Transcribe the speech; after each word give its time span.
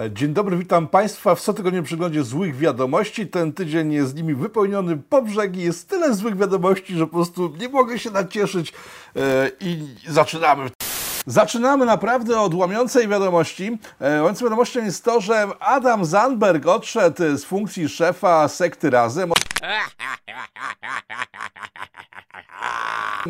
E, 0.00 0.10
Dzień 0.10 0.34
dobry, 0.34 0.56
witam 0.56 0.88
Państwa 0.88 1.34
w 1.34 1.40
cotygodniowym 1.40 1.84
przeglądzie 1.84 2.24
złych 2.24 2.56
wiadomości. 2.56 3.26
Ten 3.26 3.52
tydzień 3.52 3.92
jest 3.92 4.10
z 4.10 4.14
nimi 4.14 4.34
wypełniony 4.34 4.96
po 4.96 5.22
brzegi. 5.22 5.62
Jest 5.62 5.88
tyle 5.88 6.14
złych 6.14 6.36
wiadomości, 6.36 6.94
że 6.94 7.06
po 7.06 7.12
prostu 7.12 7.52
nie 7.60 7.68
mogę 7.68 7.98
się 7.98 8.10
nacieszyć 8.10 8.72
e, 9.16 9.50
i 9.60 9.78
zaczynamy. 10.08 10.70
Zaczynamy 11.26 11.86
naprawdę 11.86 12.40
od 12.40 12.54
łamiącej 12.54 13.08
wiadomości. 13.08 13.78
E, 14.00 14.22
Łamiącą 14.22 14.44
wiadomością 14.44 14.84
jest 14.84 15.04
to, 15.04 15.20
że 15.20 15.48
Adam 15.60 16.04
Zandberg 16.04 16.66
odszedł 16.66 17.36
z 17.36 17.44
funkcji 17.44 17.88
szefa 17.88 18.48
sekty 18.48 18.90
Razem. 18.90 19.32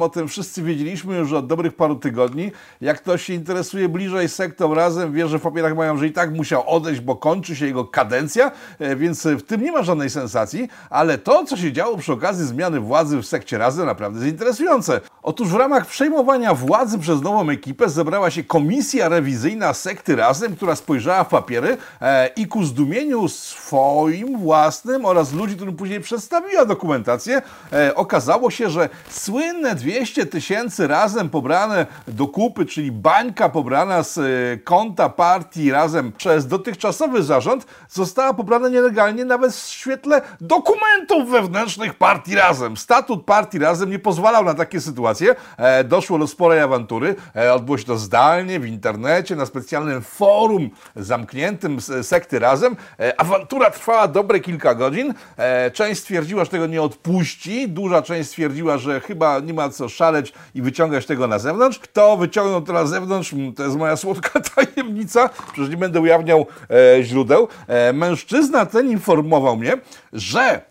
O 0.01 0.09
tym 0.09 0.29
wszyscy 0.29 0.63
wiedzieliśmy 0.63 1.17
już 1.17 1.33
od 1.33 1.47
dobrych 1.47 1.77
paru 1.77 1.97
tygodni. 1.97 2.53
Jak 2.81 3.01
ktoś 3.01 3.23
się 3.23 3.33
interesuje 3.33 3.89
bliżej 3.89 4.29
sektą 4.29 4.75
razem, 4.75 5.13
wie, 5.13 5.29
że 5.29 5.39
w 5.39 5.43
papierach 5.43 5.77
mają, 5.77 5.99
że 5.99 6.07
i 6.07 6.13
tak 6.13 6.31
musiał 6.31 6.71
odejść, 6.71 7.01
bo 7.01 7.17
kończy 7.17 7.57
się 7.57 7.67
jego 7.67 7.85
kadencja, 7.85 8.51
e, 8.79 8.97
więc 8.97 9.27
w 9.27 9.43
tym 9.43 9.63
nie 9.63 9.73
ma 9.73 9.83
żadnej 9.83 10.11
sensacji, 10.11 10.69
ale 10.91 11.19
to, 11.19 11.45
co 11.45 11.57
się 11.57 11.73
działo 11.73 11.97
przy 11.97 12.13
okazji 12.13 12.47
zmiany 12.47 12.81
władzy 12.81 13.19
w 13.19 13.27
sekcie 13.27 13.59
razem, 13.59 13.87
naprawdę 13.87 14.19
jest 14.19 14.33
interesujące. 14.33 15.01
Otóż 15.23 15.49
w 15.49 15.55
ramach 15.55 15.87
przejmowania 15.87 16.55
władzy 16.55 16.99
przez 16.99 17.23
nową 17.23 17.51
ekipę 17.51 17.89
zebrała 17.89 18.31
się 18.31 18.45
komisja 18.45 19.09
rewizyjna 19.09 19.75
sekty 19.75 20.17
razem, 20.17 20.57
która 20.57 20.77
spojrzała 20.77 21.25
w 21.25 21.29
papiery 21.29 21.77
e, 22.01 22.27
i 22.37 22.47
ku 22.47 22.65
zdumieniu 22.65 23.29
swoim 23.29 24.39
własnym 24.39 25.05
oraz 25.05 25.33
ludzi, 25.33 25.57
którym 25.57 25.77
później 25.77 26.01
przedstawiła 26.27 26.65
dokumentację, 26.65 27.43
e, 27.73 27.95
okazało 27.95 28.51
się, 28.51 28.71
że 28.71 28.89
słynne 29.11 29.75
200 29.75 30.27
tysięcy 30.27 30.87
razem 30.87 31.31
pobrane 31.31 31.87
do 32.09 32.27
kupy, 32.27 32.67
czyli 32.67 32.93
bańka 32.93 33.49
pobrana 33.49 34.03
z 34.03 34.19
e, 34.19 34.23
konta 34.65 35.09
partii 35.09 35.71
razem 35.71 36.13
przez 36.13 36.47
dotychczasowy 36.47 37.23
zarząd, 37.23 37.67
została 37.89 38.35
pobrana 38.35 38.69
nielegalnie 38.69 39.25
nawet 39.25 39.53
w 39.53 39.69
świetle 39.69 40.23
dokumentów 40.41 41.31
wewnętrznych 41.31 41.95
partii 41.95 42.35
razem. 42.35 42.77
Statut 42.77 43.25
partii 43.25 43.59
razem 43.59 43.91
nie 43.91 43.99
pozwalał 43.99 44.45
na 44.45 44.55
takie 44.55 44.81
sytuacje. 44.81 45.35
E, 45.57 45.85
doszło 45.85 46.19
do 46.19 46.27
sporej 46.27 46.61
awantury. 46.61 47.15
E, 47.37 47.55
odbyło 47.55 47.79
się 47.79 47.85
to 47.85 47.99
zdalnie, 47.99 48.61
w 48.61 48.67
internecie, 48.67 49.37
na 49.37 49.47
specjalnym 49.47 50.03
forum 50.03 50.71
zamkniętym 50.97 51.81
z 51.81 52.07
sekty 52.07 52.39
razem. 52.39 52.77
E, 53.01 53.21
awantura 53.21 53.71
trwała 53.71 54.09
dobre 54.09 54.41
kilka 54.41 54.75
godzin. 54.75 55.15
E, 55.37 55.71
część 55.71 56.06
stwierdziła, 56.07 56.45
że 56.45 56.51
tego 56.51 56.67
nie 56.67 56.83
odpuści. 56.83 57.69
Duża 57.69 58.03
część 58.03 58.29
stwierdziła, 58.29 58.79
że 58.79 59.01
chyba 59.01 59.41
nie 59.41 59.55
ma 59.55 59.69
co 59.69 59.89
szaleć 59.89 60.33
i 60.55 60.63
wyciągać 60.63 61.07
tego 61.07 61.27
na 61.27 61.39
zewnątrz. 61.39 61.79
Kto 61.79 62.17
wyciągnął 62.17 62.63
to 62.63 62.73
na 62.73 62.87
zewnątrz, 62.87 63.35
to 63.57 63.63
jest 63.63 63.77
moja 63.77 63.97
słodka 63.97 64.41
tajemnica. 64.55 65.31
Przecież 65.53 65.71
nie 65.71 65.77
będę 65.77 66.01
ujawniał 66.01 66.47
e, 66.71 67.03
źródeł. 67.03 67.49
E, 67.67 67.93
mężczyzna 67.93 68.67
ten 68.67 68.91
informował 68.91 69.57
mnie, 69.57 69.73
że 70.13 70.63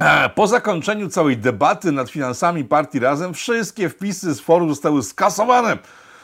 E, 0.00 0.28
Po 0.28 0.46
zakończeniu 0.46 1.08
całej 1.08 1.36
debaty 1.36 1.92
nad 1.92 2.10
finansami 2.10 2.64
partii 2.64 2.98
Razem 2.98 3.34
wszystkie 3.34 3.88
wpisy 3.88 4.34
z 4.34 4.40
forum 4.40 4.68
zostały 4.68 5.02
skasowane. 5.02 5.78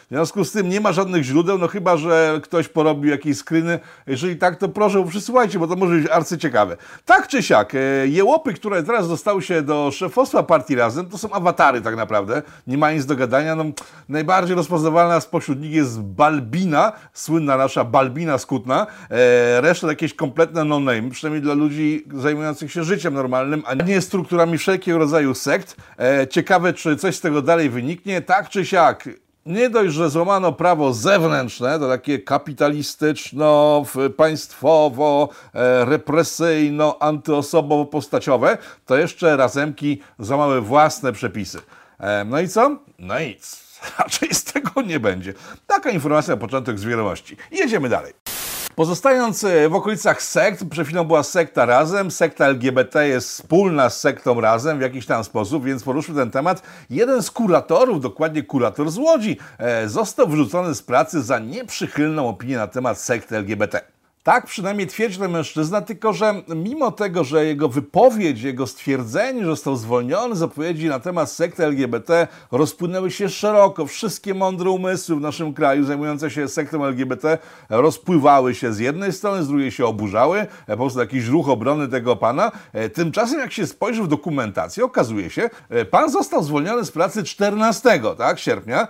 W 0.07 0.09
związku 0.09 0.45
z 0.45 0.53
tym 0.53 0.69
nie 0.69 0.81
ma 0.81 0.93
żadnych 0.93 1.23
źródeł, 1.23 1.59
no 1.59 1.69
chyba, 1.69 1.97
że 1.97 2.41
ktoś 2.43 2.69
porobił 2.69 3.11
jakieś 3.11 3.39
screeny. 3.39 3.79
Jeżeli 4.07 4.37
tak, 4.37 4.57
to 4.57 4.69
proszę 4.69 5.05
przysyłajcie, 5.09 5.59
bo 5.59 5.67
to 5.67 5.77
może 5.77 5.95
być 5.95 6.11
arcyciekawe. 6.11 6.77
Tak 7.05 7.29
czy 7.29 7.43
siak, 7.43 7.75
e, 7.75 7.79
jełopy, 8.07 8.55
które 8.55 8.83
teraz 8.83 9.09
dostały 9.09 9.43
się 9.43 9.63
do 9.63 9.91
szefostwa 9.91 10.43
partii 10.43 10.75
Razem, 10.75 11.07
to 11.07 11.19
są 11.19 11.33
awatary 11.33 11.81
tak 11.81 11.97
naprawdę. 11.97 12.43
Nie 12.67 12.79
ma 12.79 12.93
nic 12.93 13.07
do 13.07 13.17
gadania. 13.17 13.55
No, 13.55 13.65
najbardziej 14.09 14.57
rozpoznawalna 14.57 15.21
spośród 15.21 15.61
nich 15.61 15.73
jest 15.73 16.01
Balbina, 16.01 16.93
słynna 17.13 17.57
nasza 17.57 17.85
Balbina 17.85 18.39
Skutna. 18.39 18.87
E, 19.11 19.61
reszta 19.61 19.89
jakieś 19.89 20.15
kompletne 20.15 20.65
no-name, 20.65 21.11
przynajmniej 21.11 21.43
dla 21.43 21.55
ludzi 21.55 22.05
zajmujących 22.15 22.73
się 22.73 22.85
życiem 22.85 23.15
normalnym, 23.15 23.63
a 23.67 23.75
nie 23.75 24.01
strukturami 24.01 24.59
wszelkiego 24.59 24.99
rodzaju 24.99 25.35
sekt. 25.35 25.77
E, 25.99 26.27
ciekawe, 26.29 26.73
czy 26.73 26.97
coś 26.97 27.17
z 27.17 27.21
tego 27.21 27.43
dalej 27.43 27.71
wyniknie. 27.71 28.23
Tak 28.23 28.49
czy 28.49 28.67
siak, 28.67 29.09
nie 29.47 29.71
dość, 29.71 29.95
że 29.95 30.11
złamano 30.11 30.53
prawo 30.53 30.93
zewnętrzne, 30.93 31.79
to 31.79 31.89
takie 31.89 32.19
kapitalistyczno, 32.19 33.85
państwowo, 34.17 35.29
e, 35.55 35.85
represyjno, 35.85 36.99
antyosobowo-postaciowe, 37.01 38.59
to 38.87 38.97
jeszcze 38.97 39.37
razemki 39.37 40.01
złamały 40.19 40.61
własne 40.61 41.13
przepisy. 41.13 41.59
E, 41.99 42.25
no 42.25 42.41
i 42.41 42.49
co? 42.49 42.77
No 42.99 43.21
nic. 43.21 43.67
Raczej 43.99 44.35
z 44.35 44.45
tego 44.45 44.83
nie 44.83 45.01
będzie. 45.01 45.35
Taka 45.67 45.91
informacja 45.91 46.35
na 46.35 46.41
początek 46.41 46.79
z 46.79 46.85
wiadomości. 46.85 47.37
Jedziemy 47.51 47.89
dalej. 47.89 48.36
Pozostając 48.77 49.45
e, 49.45 49.69
w 49.69 49.75
okolicach 49.75 50.23
sekt, 50.23 50.65
przed 50.71 50.87
chwilą 50.87 51.05
była 51.05 51.23
sekta 51.23 51.67
Razem, 51.67 52.11
sekta 52.11 52.47
LGBT 52.47 53.09
jest 53.09 53.29
wspólna 53.29 53.91
z 53.91 54.01
sektą 54.01 54.41
Razem 54.41 54.79
w 54.79 54.81
jakiś 54.81 55.07
tam 55.07 55.25
sposób, 55.25 55.65
więc 55.65 55.83
poruszył 55.85 56.15
ten 56.15 56.31
temat. 56.31 56.63
Jeden 56.91 57.23
z 57.23 57.31
kuratorów, 57.31 58.01
dokładnie 58.01 58.43
kurator 58.43 58.91
z 58.91 58.99
Łodzi, 58.99 59.39
e, 59.59 59.89
został 59.89 60.29
wyrzucony 60.29 60.75
z 60.75 60.83
pracy 60.83 61.23
za 61.23 61.39
nieprzychylną 61.39 62.29
opinię 62.29 62.57
na 62.57 62.67
temat 62.67 62.99
sekty 62.99 63.37
LGBT. 63.37 63.96
Tak 64.27 64.47
przynajmniej 64.47 64.87
twierdzi 64.87 65.19
ten 65.19 65.31
mężczyzna, 65.31 65.81
tylko 65.81 66.13
że 66.13 66.35
mimo 66.57 66.93
tego, 66.93 67.25
że 67.25 67.45
jego 67.45 67.69
wypowiedź, 67.69 68.43
jego 68.43 68.67
stwierdzenie, 68.67 69.41
że 69.41 69.47
został 69.47 69.77
zwolniony 69.77 70.37
z 70.37 70.43
odpowiedzi 70.43 70.89
na 70.89 71.01
temat 71.01 71.31
sekty 71.31 71.65
LGBT 71.65 72.29
rozpłynęły 72.53 73.11
się 73.11 73.29
szeroko. 73.29 73.87
Wszystkie 73.87 74.35
mądre 74.35 74.71
umysły 74.71 75.17
w 75.17 75.21
naszym 75.21 75.55
kraju 75.55 75.85
zajmujące 75.85 76.31
się 76.31 76.49
sektą 76.49 76.85
LGBT 76.85 77.39
rozpływały 77.69 78.55
się 78.55 78.73
z 78.73 78.79
jednej 78.79 79.13
strony, 79.13 79.43
z 79.43 79.49
drugiej 79.49 79.71
się 79.71 79.87
oburzały, 79.87 80.39
e, 80.39 80.47
po 80.67 80.77
prostu 80.77 81.01
jakiś 81.01 81.27
ruch 81.27 81.49
obrony 81.49 81.89
tego 81.89 82.17
pana. 82.17 82.53
E, 82.73 82.89
Tymczasem 82.89 83.41
jak 83.41 83.53
się 83.53 83.67
spojrzy 83.67 84.03
w 84.03 84.09
dokumentację, 84.09 84.85
okazuje 84.85 85.31
się, 85.31 85.51
e, 85.69 85.85
pan 85.85 86.11
został 86.11 86.43
zwolniony 86.43 86.85
z 86.85 86.91
pracy 86.91 87.25
14 87.25 88.15
tak, 88.15 88.39
sierpnia, 88.39 88.89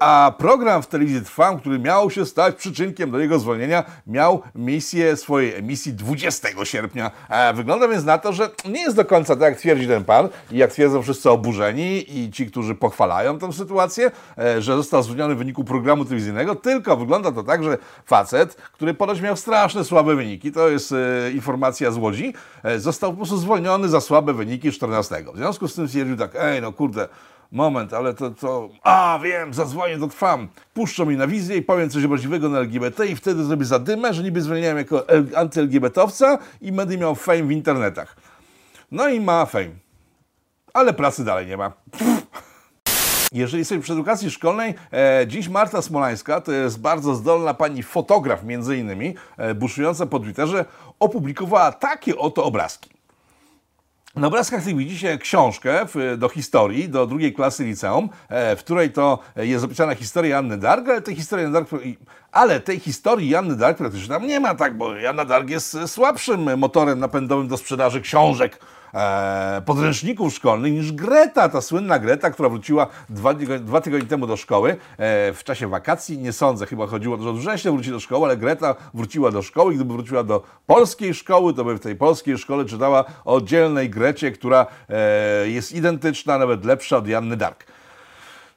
a 0.00 0.32
program 0.38 0.82
w 0.82 0.86
telewizji 0.86 1.22
Trwam, 1.22 1.60
który 1.60 1.78
miał 1.78 2.10
się 2.10 2.26
stać 2.26 2.56
przyczynkiem 2.56 3.10
do 3.10 3.18
jego 3.18 3.38
zwolnienia, 3.38 3.84
miał 4.06 4.42
misję 4.72 5.16
swojej 5.16 5.54
emisji 5.54 5.92
20 5.92 6.48
sierpnia. 6.64 7.10
E, 7.28 7.54
Wygląda 7.54 7.88
więc 7.88 8.04
na 8.04 8.18
to, 8.18 8.32
że 8.32 8.50
nie 8.64 8.80
jest 8.80 8.96
do 8.96 9.04
końca 9.04 9.36
tak, 9.36 9.42
jak 9.42 9.58
twierdzi 9.58 9.86
ten 9.86 10.04
pan 10.04 10.28
i 10.50 10.56
jak 10.56 10.72
twierdzą 10.72 11.02
wszyscy 11.02 11.30
oburzeni 11.30 12.18
i 12.18 12.30
ci, 12.30 12.46
którzy 12.46 12.74
pochwalają 12.74 13.38
tę 13.38 13.52
sytuację, 13.52 14.10
e, 14.38 14.62
że 14.62 14.76
został 14.76 15.02
zwolniony 15.02 15.34
w 15.34 15.38
wyniku 15.38 15.64
programu 15.64 16.04
telewizyjnego, 16.04 16.54
tylko 16.54 16.96
wygląda 16.96 17.32
to 17.32 17.42
tak, 17.42 17.64
że 17.64 17.78
facet, 18.06 18.54
który 18.54 18.94
ponoć 18.94 19.20
miał 19.20 19.36
straszne 19.36 19.84
słabe 19.84 20.14
wyniki, 20.14 20.52
to 20.52 20.68
jest 20.68 20.92
e, 20.92 21.32
informacja 21.32 21.90
z 21.90 21.96
Łodzi, 21.96 22.34
został 22.78 23.10
po 23.10 23.16
prostu 23.16 23.36
zwolniony 23.36 23.88
za 23.88 24.00
słabe 24.00 24.34
wyniki 24.34 24.72
14. 24.72 25.24
W 25.34 25.36
związku 25.36 25.68
z 25.68 25.74
tym 25.74 25.88
stwierdził 25.88 26.16
tak, 26.16 26.30
ej 26.38 26.62
no 26.62 26.72
kurde, 26.72 27.08
Moment, 27.52 27.92
ale 27.92 28.14
to, 28.14 28.30
to... 28.30 28.68
A, 28.82 29.18
wiem, 29.22 29.54
zadzwonię 29.54 29.98
do 29.98 30.06
Trwam. 30.08 30.48
Puszczą 30.74 31.06
mi 31.06 31.16
na 31.16 31.26
wizję 31.26 31.56
i 31.56 31.62
powiem 31.62 31.90
coś 31.90 32.04
obraźliwego 32.04 32.48
na 32.48 32.58
LGBT 32.58 33.06
i 33.06 33.16
wtedy 33.16 33.44
zrobię 33.44 33.64
zadymę, 33.64 34.14
że 34.14 34.22
niby 34.22 34.40
zwolniałem 34.42 34.78
jako 34.78 35.04
anty-LGBT-owca 35.36 36.38
i 36.60 36.72
będę 36.72 36.98
miał 36.98 37.14
fame 37.14 37.42
w 37.42 37.50
internetach. 37.50 38.16
No 38.90 39.08
i 39.08 39.20
ma 39.20 39.46
fame. 39.46 39.70
Ale 40.74 40.92
pracy 40.92 41.24
dalej 41.24 41.46
nie 41.46 41.56
ma. 41.56 41.72
Jeżeli 43.32 43.58
jesteśmy 43.58 43.82
przy 43.82 43.92
edukacji 43.92 44.30
szkolnej, 44.30 44.74
e, 44.92 45.24
dziś 45.26 45.48
Marta 45.48 45.82
Smolańska, 45.82 46.40
to 46.40 46.52
jest 46.52 46.80
bardzo 46.80 47.14
zdolna 47.14 47.54
pani 47.54 47.82
fotograf 47.82 48.44
między 48.44 48.76
innymi, 48.76 49.14
e, 49.36 49.54
buszująca 49.54 50.06
po 50.06 50.20
Twitterze, 50.20 50.64
opublikowała 51.00 51.72
takie 51.72 52.18
oto 52.18 52.44
obrazki. 52.44 52.91
Na 54.16 54.26
obrazkach 54.26 54.64
tych 54.64 54.76
widzicie 54.76 55.18
książkę 55.18 55.86
do 56.18 56.28
historii, 56.28 56.88
do 56.88 57.06
drugiej 57.06 57.32
klasy 57.32 57.64
liceum, 57.64 58.08
e, 58.28 58.56
w 58.56 58.58
której 58.58 58.90
to 58.90 59.18
jest 59.36 59.60
zapisana 59.60 59.94
historia 59.94 60.38
Anny 60.38 60.58
Dark, 60.58 60.88
ale 60.88 61.02
tej 61.02 61.16
historii 61.16 61.46
Anny 61.46 61.54
Dark, 61.54 61.70
ale 62.32 62.60
tej 62.60 62.80
historii 62.80 63.36
Anny 63.36 63.56
Dark 63.56 63.78
praktycznie 63.78 64.08
tam 64.08 64.26
nie 64.26 64.40
ma, 64.40 64.54
tak, 64.54 64.76
bo 64.76 64.92
Anna 65.08 65.24
Dark 65.24 65.50
jest 65.50 65.76
słabszym 65.86 66.58
motorem 66.58 66.98
napędowym 66.98 67.48
do 67.48 67.56
sprzedaży 67.56 68.00
książek, 68.00 68.58
e, 68.94 69.62
podręczników 69.66 70.34
szkolnych 70.34 70.72
niż 70.72 70.92
Greta, 70.92 71.48
ta 71.48 71.60
słynna 71.60 71.98
Greta, 71.98 72.30
która 72.30 72.48
wróciła 72.48 72.86
dwa, 73.08 73.34
dwa 73.60 73.80
tygodnie 73.80 74.08
temu 74.08 74.26
do 74.26 74.36
szkoły 74.36 74.70
e, 74.70 74.76
w 75.32 75.44
czasie 75.44 75.68
wakacji. 75.68 76.18
Nie 76.18 76.32
sądzę, 76.32 76.66
chyba 76.66 76.86
chodziło, 76.86 77.22
że 77.22 77.30
od 77.30 77.38
września 77.38 77.72
wróci 77.72 77.90
do 77.90 78.00
szkoły, 78.00 78.26
ale 78.26 78.36
Greta 78.36 78.74
wróciła 78.94 79.30
do 79.30 79.42
szkoły 79.42 79.72
i 79.72 79.76
gdyby 79.76 79.94
wróciła 79.94 80.24
do 80.24 80.42
polskiej 80.66 81.14
szkoły, 81.14 81.54
to 81.54 81.64
by 81.64 81.74
w 81.74 81.80
tej 81.80 81.96
polskiej 81.96 82.38
szkole 82.38 82.64
czytała 82.64 83.04
o 83.24 83.34
oddzielnej 83.34 83.90
Grecie, 83.90 84.32
która 84.32 84.66
e, 84.88 85.48
jest 85.48 85.72
identyczna, 85.72 86.38
nawet 86.38 86.64
lepsza 86.64 86.96
od 86.96 87.08
Janny 87.08 87.36
Dark. 87.36 87.64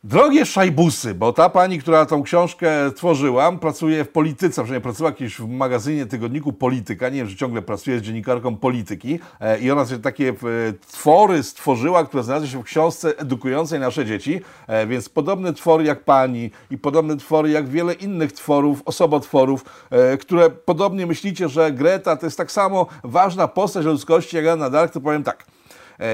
Drogie 0.07 0.45
szajbusy, 0.45 1.13
bo 1.13 1.33
ta 1.33 1.49
pani, 1.49 1.79
która 1.79 2.05
tą 2.05 2.23
książkę 2.23 2.91
tworzyła, 2.95 3.51
pracuje 3.51 4.05
w 4.05 4.09
polityce, 4.09 4.49
przynajmniej 4.49 4.81
pracowała 4.81 5.11
kiedyś 5.11 5.37
w 5.39 5.47
magazynie 5.47 6.05
tygodniku 6.05 6.53
Polityka, 6.53 7.09
nie 7.09 7.17
wiem, 7.17 7.27
że 7.27 7.35
ciągle 7.35 7.61
pracuje 7.61 7.99
z 7.99 8.01
dziennikarką 8.01 8.55
polityki. 8.55 9.19
E, 9.39 9.59
i 9.59 9.71
ona 9.71 9.85
sobie 9.85 10.01
takie 10.01 10.29
e, 10.29 10.33
twory 10.87 11.43
stworzyła, 11.43 12.05
które 12.05 12.23
znalazły 12.23 12.47
się 12.49 12.61
w 12.61 12.63
książce 12.63 13.17
edukującej 13.17 13.79
nasze 13.79 14.05
dzieci, 14.05 14.41
e, 14.67 14.87
więc 14.87 15.09
podobne 15.09 15.53
twory 15.53 15.83
jak 15.83 16.03
pani 16.03 16.51
i 16.71 16.77
podobne 16.77 17.17
twory 17.17 17.49
jak 17.49 17.67
wiele 17.67 17.93
innych 17.93 18.31
tworów, 18.31 18.81
osobotworów, 18.85 19.65
które 20.19 20.49
podobnie 20.49 21.05
myślicie, 21.05 21.49
że 21.49 21.71
Greta 21.71 22.17
to 22.17 22.25
jest 22.25 22.37
tak 22.37 22.51
samo 22.51 22.87
ważna 23.03 23.47
postać 23.47 23.85
ludzkości 23.85 24.35
jak 24.35 24.47
Anna 24.47 24.69
Dark, 24.69 24.93
to 24.93 25.01
powiem 25.01 25.23
tak– 25.23 25.45
E, 25.49 25.54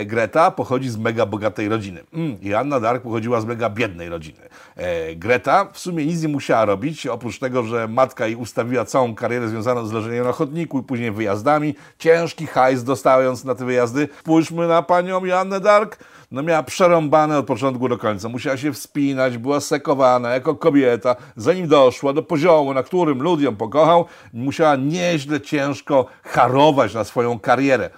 Greta 0.06 0.52
pochodzi 0.52 0.90
z 0.90 0.98
mega 0.98 1.26
bogatej 1.26 1.70
rodziny. 1.70 2.04
Mm, 2.14 2.42
I 2.42 2.54
Anna 2.54 2.80
Dark 2.80 3.04
pochodziła 3.04 3.42
z 3.42 3.46
mega 3.46 3.70
biednej 3.70 4.10
rodziny. 4.10 4.40
E, 4.76 5.16
Greta 5.16 5.68
w 5.74 5.80
sumie 5.80 6.06
nic 6.06 6.22
nie 6.22 6.28
musiała 6.28 6.66
robić, 6.66 7.08
oprócz 7.08 7.40
tego, 7.40 7.64
że 7.64 7.88
matka 7.88 8.26
jej 8.26 8.36
ustawiła 8.36 8.86
całą 8.86 9.16
karierę 9.16 9.50
związaną 9.50 9.86
z 9.86 9.94
leżeniem 9.94 10.26
na 10.26 10.32
chodniku 10.32 10.80
i 10.80 10.84
później 10.84 11.12
wyjazdami. 11.12 11.76
Ciężki 12.00 12.48
hajs 12.48 12.84
dostając 12.84 13.44
na 13.44 13.56
te 13.56 13.66
wyjazdy. 13.66 14.10
Spójrzmy 14.20 14.68
na 14.68 14.82
panią 14.82 15.26
Joannę 15.26 15.60
Dark 15.60 15.98
no 16.32 16.44
miała 16.44 16.64
przerąbane 16.64 17.38
od 17.38 17.46
początku 17.46 17.90
do 17.90 17.98
końca. 17.98 18.30
Musiała 18.30 18.58
się 18.58 18.74
wspinać, 18.74 19.38
była 19.38 19.60
sekowana 19.60 20.30
jako 20.30 20.56
kobieta. 20.56 21.16
Zanim 21.36 21.68
doszła 21.68 22.14
do 22.14 22.24
poziomu, 22.24 22.74
na 22.74 22.84
którym 22.84 23.22
lud 23.22 23.42
ją 23.42 23.56
pokochał, 23.56 24.06
musiała 24.34 24.76
nieźle 24.76 25.42
ciężko 25.42 26.06
harować 26.24 26.94
na 26.94 27.04
swoją 27.04 27.40
karierę. 27.40 27.90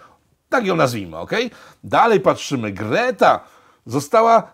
Tak 0.54 0.66
ją 0.66 0.76
nazwijmy, 0.76 1.18
ok? 1.18 1.32
Dalej 1.84 2.20
patrzymy. 2.20 2.72
Greta 2.72 3.40
została 3.86 4.54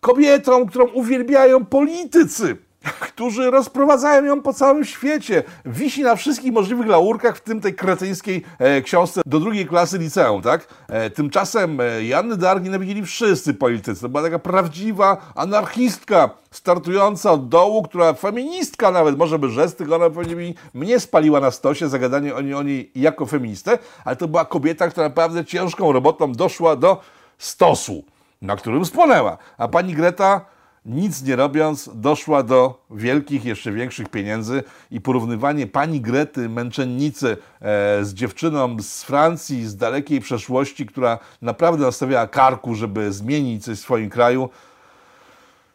kobietą, 0.00 0.66
którą 0.66 0.86
uwielbiają 0.86 1.64
politycy 1.64 2.56
którzy 2.82 3.50
rozprowadzają 3.50 4.24
ją 4.24 4.42
po 4.42 4.52
całym 4.52 4.84
świecie. 4.84 5.42
Wisi 5.64 6.02
na 6.02 6.16
wszystkich 6.16 6.52
możliwych 6.52 6.86
laurkach, 6.86 7.36
w 7.36 7.40
tym 7.40 7.60
tej 7.60 7.74
kretyńskiej 7.74 8.44
e, 8.58 8.82
książce 8.82 9.20
do 9.26 9.40
drugiej 9.40 9.66
klasy 9.66 9.98
liceum, 9.98 10.42
tak? 10.42 10.68
E, 10.88 11.10
tymczasem 11.10 11.80
e, 11.80 12.04
Janny 12.04 12.36
Dark 12.36 12.64
nienawidzili 12.64 13.02
wszyscy 13.06 13.54
politycy. 13.54 14.00
To 14.00 14.08
była 14.08 14.22
taka 14.22 14.38
prawdziwa 14.38 15.32
anarchistka, 15.34 16.30
startująca 16.50 17.32
od 17.32 17.48
dołu, 17.48 17.82
która 17.82 18.12
feministka 18.12 18.90
nawet, 18.90 19.18
może 19.18 19.38
by 19.38 19.48
rzec, 19.48 19.74
tylko 19.74 19.96
ona 19.96 20.10
pewnie 20.10 20.36
mi 20.36 20.54
mnie 20.74 21.00
spaliła 21.00 21.40
na 21.40 21.50
stosie 21.50 21.88
zagadanie 21.88 22.34
o 22.34 22.40
niej, 22.40 22.54
o 22.54 22.62
niej 22.62 22.90
jako 22.94 23.26
feministę, 23.26 23.78
ale 24.04 24.16
to 24.16 24.28
była 24.28 24.44
kobieta, 24.44 24.88
która 24.88 25.08
naprawdę 25.08 25.44
ciężką 25.44 25.92
robotą 25.92 26.32
doszła 26.32 26.76
do 26.76 27.00
stosu, 27.38 28.04
na 28.42 28.56
którym 28.56 28.84
spłonęła. 28.84 29.38
A 29.58 29.68
pani 29.68 29.94
Greta 29.94 30.57
nic 30.88 31.22
nie 31.22 31.36
robiąc, 31.36 31.90
doszła 31.94 32.42
do 32.42 32.86
wielkich, 32.90 33.44
jeszcze 33.44 33.72
większych 33.72 34.08
pieniędzy 34.08 34.62
i 34.90 35.00
porównywanie 35.00 35.66
pani 35.66 36.00
Grety, 36.00 36.48
męczennicy, 36.48 37.36
e, 37.60 38.04
z 38.04 38.14
dziewczyną 38.14 38.76
z 38.80 39.02
Francji, 39.02 39.66
z 39.66 39.76
dalekiej 39.76 40.20
przeszłości, 40.20 40.86
która 40.86 41.18
naprawdę 41.42 41.86
nastawiała 41.86 42.26
karku, 42.26 42.74
żeby 42.74 43.12
zmienić 43.12 43.64
coś 43.64 43.78
w 43.78 43.82
swoim 43.82 44.10
kraju, 44.10 44.48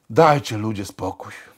dajcie 0.10 0.58
ludzie 0.58 0.86
spokój. 0.86 1.53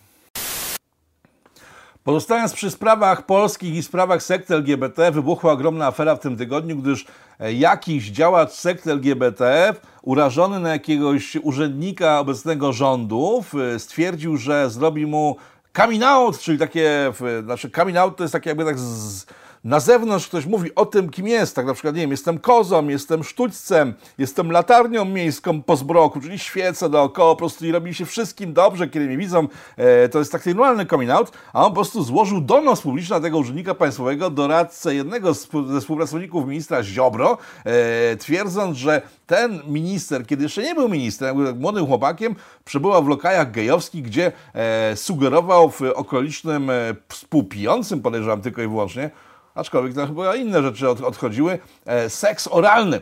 Pozostając 2.05 2.53
przy 2.53 2.71
sprawach 2.71 3.25
polskich 3.25 3.75
i 3.75 3.83
sprawach 3.83 4.23
sekty 4.23 4.55
LGBT, 4.55 5.11
wybuchła 5.11 5.51
ogromna 5.51 5.87
afera 5.87 6.15
w 6.15 6.19
tym 6.19 6.37
tygodniu, 6.37 6.75
gdyż 6.75 7.05
e, 7.39 7.53
jakiś 7.53 8.05
działacz 8.05 8.51
sekty 8.51 8.91
LGBT, 8.91 9.73
urażony 10.01 10.59
na 10.59 10.69
jakiegoś 10.69 11.35
urzędnika 11.35 12.19
obecnego 12.19 12.73
rządu, 12.73 13.43
stwierdził, 13.77 14.37
że 14.37 14.69
zrobi 14.69 15.05
mu 15.05 15.35
coming 15.77 16.03
out, 16.03 16.39
czyli 16.39 16.57
takie, 16.57 17.13
znaczy 17.43 17.69
coming 17.69 17.97
out 17.97 18.17
to 18.17 18.23
jest 18.23 18.33
takie 18.33 18.49
jakby 18.49 18.65
tak 18.65 18.79
z, 18.79 19.25
na 19.65 19.79
zewnątrz 19.79 20.27
ktoś 20.27 20.45
mówi 20.45 20.75
o 20.75 20.85
tym, 20.85 21.09
kim 21.09 21.27
jest, 21.27 21.55
tak 21.55 21.65
na 21.65 21.73
przykład, 21.73 21.95
nie 21.95 22.01
wiem, 22.01 22.11
jestem 22.11 22.39
kozą, 22.39 22.87
jestem 22.87 23.23
sztućcem, 23.23 23.93
jestem 24.17 24.51
latarnią 24.51 25.05
miejską 25.05 25.63
po 25.63 25.75
zbroku, 25.75 26.21
czyli 26.21 26.39
świecę 26.39 26.89
dookoła, 26.89 27.33
po 27.33 27.35
prostu 27.35 27.65
i 27.65 27.71
robi 27.71 27.93
się 27.93 28.05
wszystkim 28.05 28.53
dobrze, 28.53 28.87
kiedy 28.87 29.05
mnie 29.07 29.17
widzą, 29.17 29.47
e, 29.77 30.09
to 30.09 30.19
jest 30.19 30.31
taki 30.31 30.49
normalny 30.49 30.85
coming 30.85 31.11
out, 31.11 31.31
a 31.53 31.65
on 31.65 31.69
po 31.69 31.75
prostu 31.75 32.03
złożył 32.03 32.41
donos 32.41 32.81
publiczny 32.81 33.15
na 33.15 33.21
tego 33.21 33.37
urzędnika 33.37 33.75
państwowego, 33.75 34.29
doradcę 34.29 34.95
jednego 34.95 35.33
z, 35.33 35.47
ze 35.67 35.81
współpracowników 35.81 36.47
ministra 36.47 36.83
Ziobro, 36.83 37.37
e, 37.65 38.15
twierdząc, 38.15 38.77
że 38.77 39.01
ten 39.27 39.61
minister, 39.67 40.27
kiedy 40.27 40.43
jeszcze 40.43 40.63
nie 40.63 40.75
był 40.75 40.89
ministrem, 40.89 41.59
młodym 41.59 41.85
chłopakiem, 41.87 42.35
przebywał 42.65 43.03
w 43.03 43.07
lokajach 43.07 43.51
gejowskich, 43.51 44.03
gdzie 44.03 44.31
e, 44.53 44.95
sugerował 44.95 45.69
w 45.69 45.81
okolicznym 45.81 46.69
e, 46.69 46.95
współpijącym, 47.09 48.01
podejrzewam 48.01 48.41
tylko 48.41 48.61
i 48.61 48.67
wyłącznie, 48.67 49.09
aczkolwiek 49.55 49.95
tam 49.95 50.07
chyba 50.07 50.35
inne 50.35 50.61
rzeczy 50.61 50.89
od, 50.89 51.01
odchodziły, 51.01 51.59
e, 51.85 52.09
seks 52.09 52.47
oralny. 52.51 53.01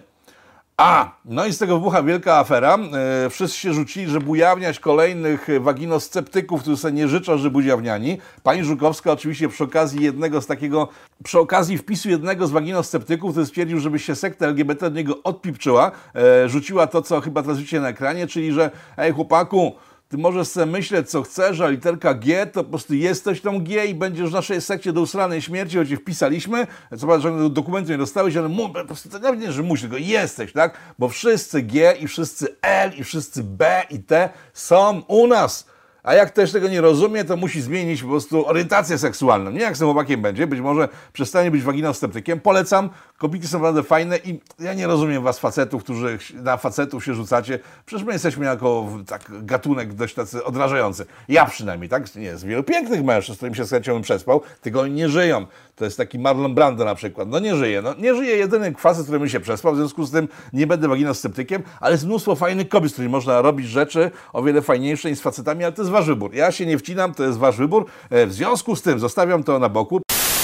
A, 0.77 1.11
no 1.25 1.45
i 1.45 1.53
z 1.53 1.57
tego 1.57 1.77
wybucha 1.77 2.03
wielka 2.03 2.38
afera. 2.38 2.77
E, 3.25 3.29
wszyscy 3.29 3.59
się 3.59 3.73
rzucili, 3.73 4.07
żeby 4.07 4.29
ujawniać 4.29 4.79
kolejnych 4.79 5.47
waginosceptyków, 5.59 6.61
którzy 6.61 6.77
sobie 6.77 6.94
nie 6.94 7.07
życzą, 7.07 7.38
żeby 7.38 7.57
ujawniani. 7.57 8.17
Pani 8.44 8.63
Żukowska 8.63 9.11
oczywiście 9.11 9.50
przy 9.50 9.63
okazji 9.63 10.03
jednego 10.03 10.41
z 10.41 10.47
takiego, 10.47 10.88
przy 11.23 11.39
okazji 11.39 11.77
wpisu 11.77 12.09
jednego 12.09 12.47
z 12.47 12.51
waginosceptyków, 12.51 13.31
który 13.31 13.45
stwierdził, 13.45 13.79
żeby 13.79 14.00
się 14.00 14.15
sekta 14.15 14.45
LGBT 14.45 14.88
od 14.88 14.95
niego 14.95 15.23
odpipczyła, 15.23 15.91
e, 16.15 16.50
rzuciła 16.50 16.88
to, 16.88 17.01
co 17.01 17.21
chyba 17.21 17.41
teraz 17.41 17.57
widzicie 17.57 17.79
na 17.79 17.89
ekranie, 17.89 18.27
czyli 18.27 18.51
że 18.51 18.71
ej 18.97 19.11
chłopaku, 19.11 19.75
ty 20.13 20.18
możesz 20.18 20.48
sobie 20.48 20.65
myśleć, 20.65 21.10
co 21.10 21.24
chcesz, 21.24 21.60
a 21.60 21.68
literka 21.68 22.13
G 22.13 22.45
to 22.45 22.63
po 22.63 22.69
prostu 22.69 22.94
jesteś 22.94 23.42
tą 23.42 23.63
G 23.63 23.86
i 23.86 23.95
będziesz 23.95 24.30
w 24.30 24.33
naszej 24.33 24.62
sekcie 24.62 24.94
do 24.94 25.01
usranej 25.01 25.42
śmierci, 25.42 25.77
choć 25.77 25.95
wpisaliśmy. 25.95 26.68
Co 26.92 27.07
prawda 27.07 27.19
żadnego 27.19 27.50
dokumentu 27.50 27.92
nie 27.92 27.98
dostałeś, 27.98 28.38
ale 28.38 28.50
mu, 28.50 28.69
po 28.69 28.86
prostu 28.86 29.10
to 29.10 29.36
nie, 29.36 29.51
że 29.51 29.63
musisz, 29.63 29.81
tylko 29.81 29.98
jesteś, 29.98 30.54
tak? 30.54 30.77
Bo 31.00 31.10
wszyscy 31.10 31.62
G 31.62 31.95
i 32.00 32.07
wszyscy 32.07 32.56
L 32.62 32.92
i 32.98 33.04
wszyscy 33.04 33.44
B 33.44 33.83
i 33.89 34.00
T 34.00 34.30
są 34.54 35.01
u 35.07 35.27
nas. 35.27 35.73
A 36.03 36.13
jak 36.13 36.33
ktoś 36.33 36.51
tego 36.51 36.67
nie 36.67 36.81
rozumie, 36.81 37.25
to 37.25 37.38
musi 37.38 37.61
zmienić 37.61 38.03
po 38.03 38.09
prostu 38.09 38.47
orientację 38.47 38.97
seksualną. 38.97 39.51
Nie 39.51 39.61
jak 39.61 39.75
z 39.75 39.79
tym 39.79 39.88
chłopakiem 39.88 40.21
będzie, 40.21 40.47
być 40.47 40.59
może 40.59 40.89
przestanie 41.13 41.51
być 41.51 41.61
waginosceptykiem. 41.61 42.39
Polecam, 42.39 42.89
kobiety 43.17 43.47
są 43.47 43.57
naprawdę 43.57 43.83
fajne 43.83 44.17
i 44.17 44.39
ja 44.59 44.73
nie 44.73 44.88
rozumiem 44.88 45.23
was 45.23 45.39
facetów, 45.39 45.83
którzy 45.83 46.19
na 46.33 46.57
facetów 46.57 47.05
się 47.05 47.13
rzucacie. 47.13 47.59
Przecież 47.85 48.05
my 48.05 48.13
jesteśmy 48.13 48.45
jako 48.45 48.88
tak, 49.07 49.45
gatunek 49.45 49.94
dość 49.94 50.15
tacy 50.15 50.44
odrażający. 50.44 51.05
Ja 51.29 51.45
przynajmniej, 51.45 51.89
tak? 51.89 52.15
Nie, 52.15 52.38
z 52.38 52.44
wielu 52.44 52.63
pięknych 52.63 53.03
mężczyzn, 53.03 53.35
z 53.35 53.38
którymi 53.38 53.57
się 53.57 53.65
z 53.65 53.69
chęcią 53.69 54.01
przespał, 54.01 54.41
tylko 54.61 54.81
oni 54.81 54.94
nie 54.94 55.09
żyją. 55.09 55.45
To 55.75 55.85
jest 55.85 55.97
taki 55.97 56.19
Marlon 56.19 56.55
Brando 56.55 56.85
na 56.85 56.95
przykład. 56.95 57.27
No 57.27 57.39
nie 57.39 57.55
żyje. 57.55 57.81
No, 57.81 57.94
nie 57.97 58.15
żyje 58.15 58.35
jedyny 58.35 58.73
facet, 58.77 59.03
którym 59.03 59.29
się 59.29 59.39
przespał, 59.39 59.73
w 59.73 59.77
związku 59.77 60.05
z 60.05 60.11
tym 60.11 60.27
nie 60.53 60.67
będę 60.67 60.88
waginosceptykiem, 60.88 61.63
ale 61.79 61.91
jest 61.91 62.05
mnóstwo 62.05 62.35
fajnych 62.35 62.69
kobiet, 62.69 62.89
z 62.89 62.94
którymi 62.94 63.11
można 63.11 63.41
robić 63.41 63.67
rzeczy 63.67 64.11
o 64.33 64.44
wiele 64.44 64.61
fajniejsze 64.61 65.09
niż 65.09 65.19
z 65.19 65.21
facetami, 65.21 65.63
ale 65.63 65.73
to 65.73 65.81
jest 65.81 65.93
wasz 65.94 66.06
wybór. 66.06 66.34
Ja 66.34 66.51
się 66.51 66.66
nie 66.66 66.78
wcinam, 66.78 67.13
to 67.13 67.24
jest 67.24 67.38
wasz 67.38 67.57
wybór. 67.57 67.86
E, 68.10 68.28
w 68.28 68.34
związku 68.34 68.75
z 68.75 68.81
tym 68.81 69.00
zostawiam 69.00 69.44
to 69.44 69.60
na 69.60 69.69
boku. 69.69 70.01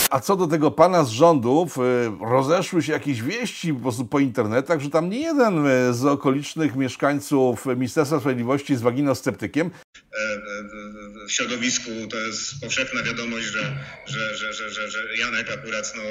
A 0.10 0.20
co 0.20 0.36
do 0.36 0.48
tego 0.48 0.72
pana 0.72 1.04
z 1.04 1.10
rządów, 1.10 1.78
y, 1.78 1.82
rozeszły 2.22 2.84
się 2.84 2.92
jakieś 2.92 3.22
wieści 3.22 3.74
po 3.74 3.80
prostu 3.80 4.06
po 4.06 4.20
internetach, 4.20 4.80
że 4.80 4.90
tam 4.90 5.10
nie 5.10 5.20
jeden 5.20 5.68
y, 5.68 5.94
z 5.94 6.06
okolicznych 6.06 6.76
mieszkańców 6.76 7.66
Ministerstwa 7.66 8.20
Sprawiedliwości 8.20 8.74
jest 8.74 8.84
waginosceptykiem. 8.84 9.72
E, 9.96 10.20
e, 10.20 11.28
w 11.28 11.32
środowisku 11.32 11.92
to 12.10 12.18
jest 12.18 12.62
powszechna 12.62 13.04
wiadomość, 13.04 13.46
że, 13.46 13.78
że, 14.06 14.36
że, 14.38 14.54
że, 14.54 14.70
że, 14.70 14.92
że 14.92 15.18
Janek 15.18 15.52
akurat 15.54 15.94
no, 15.96 16.02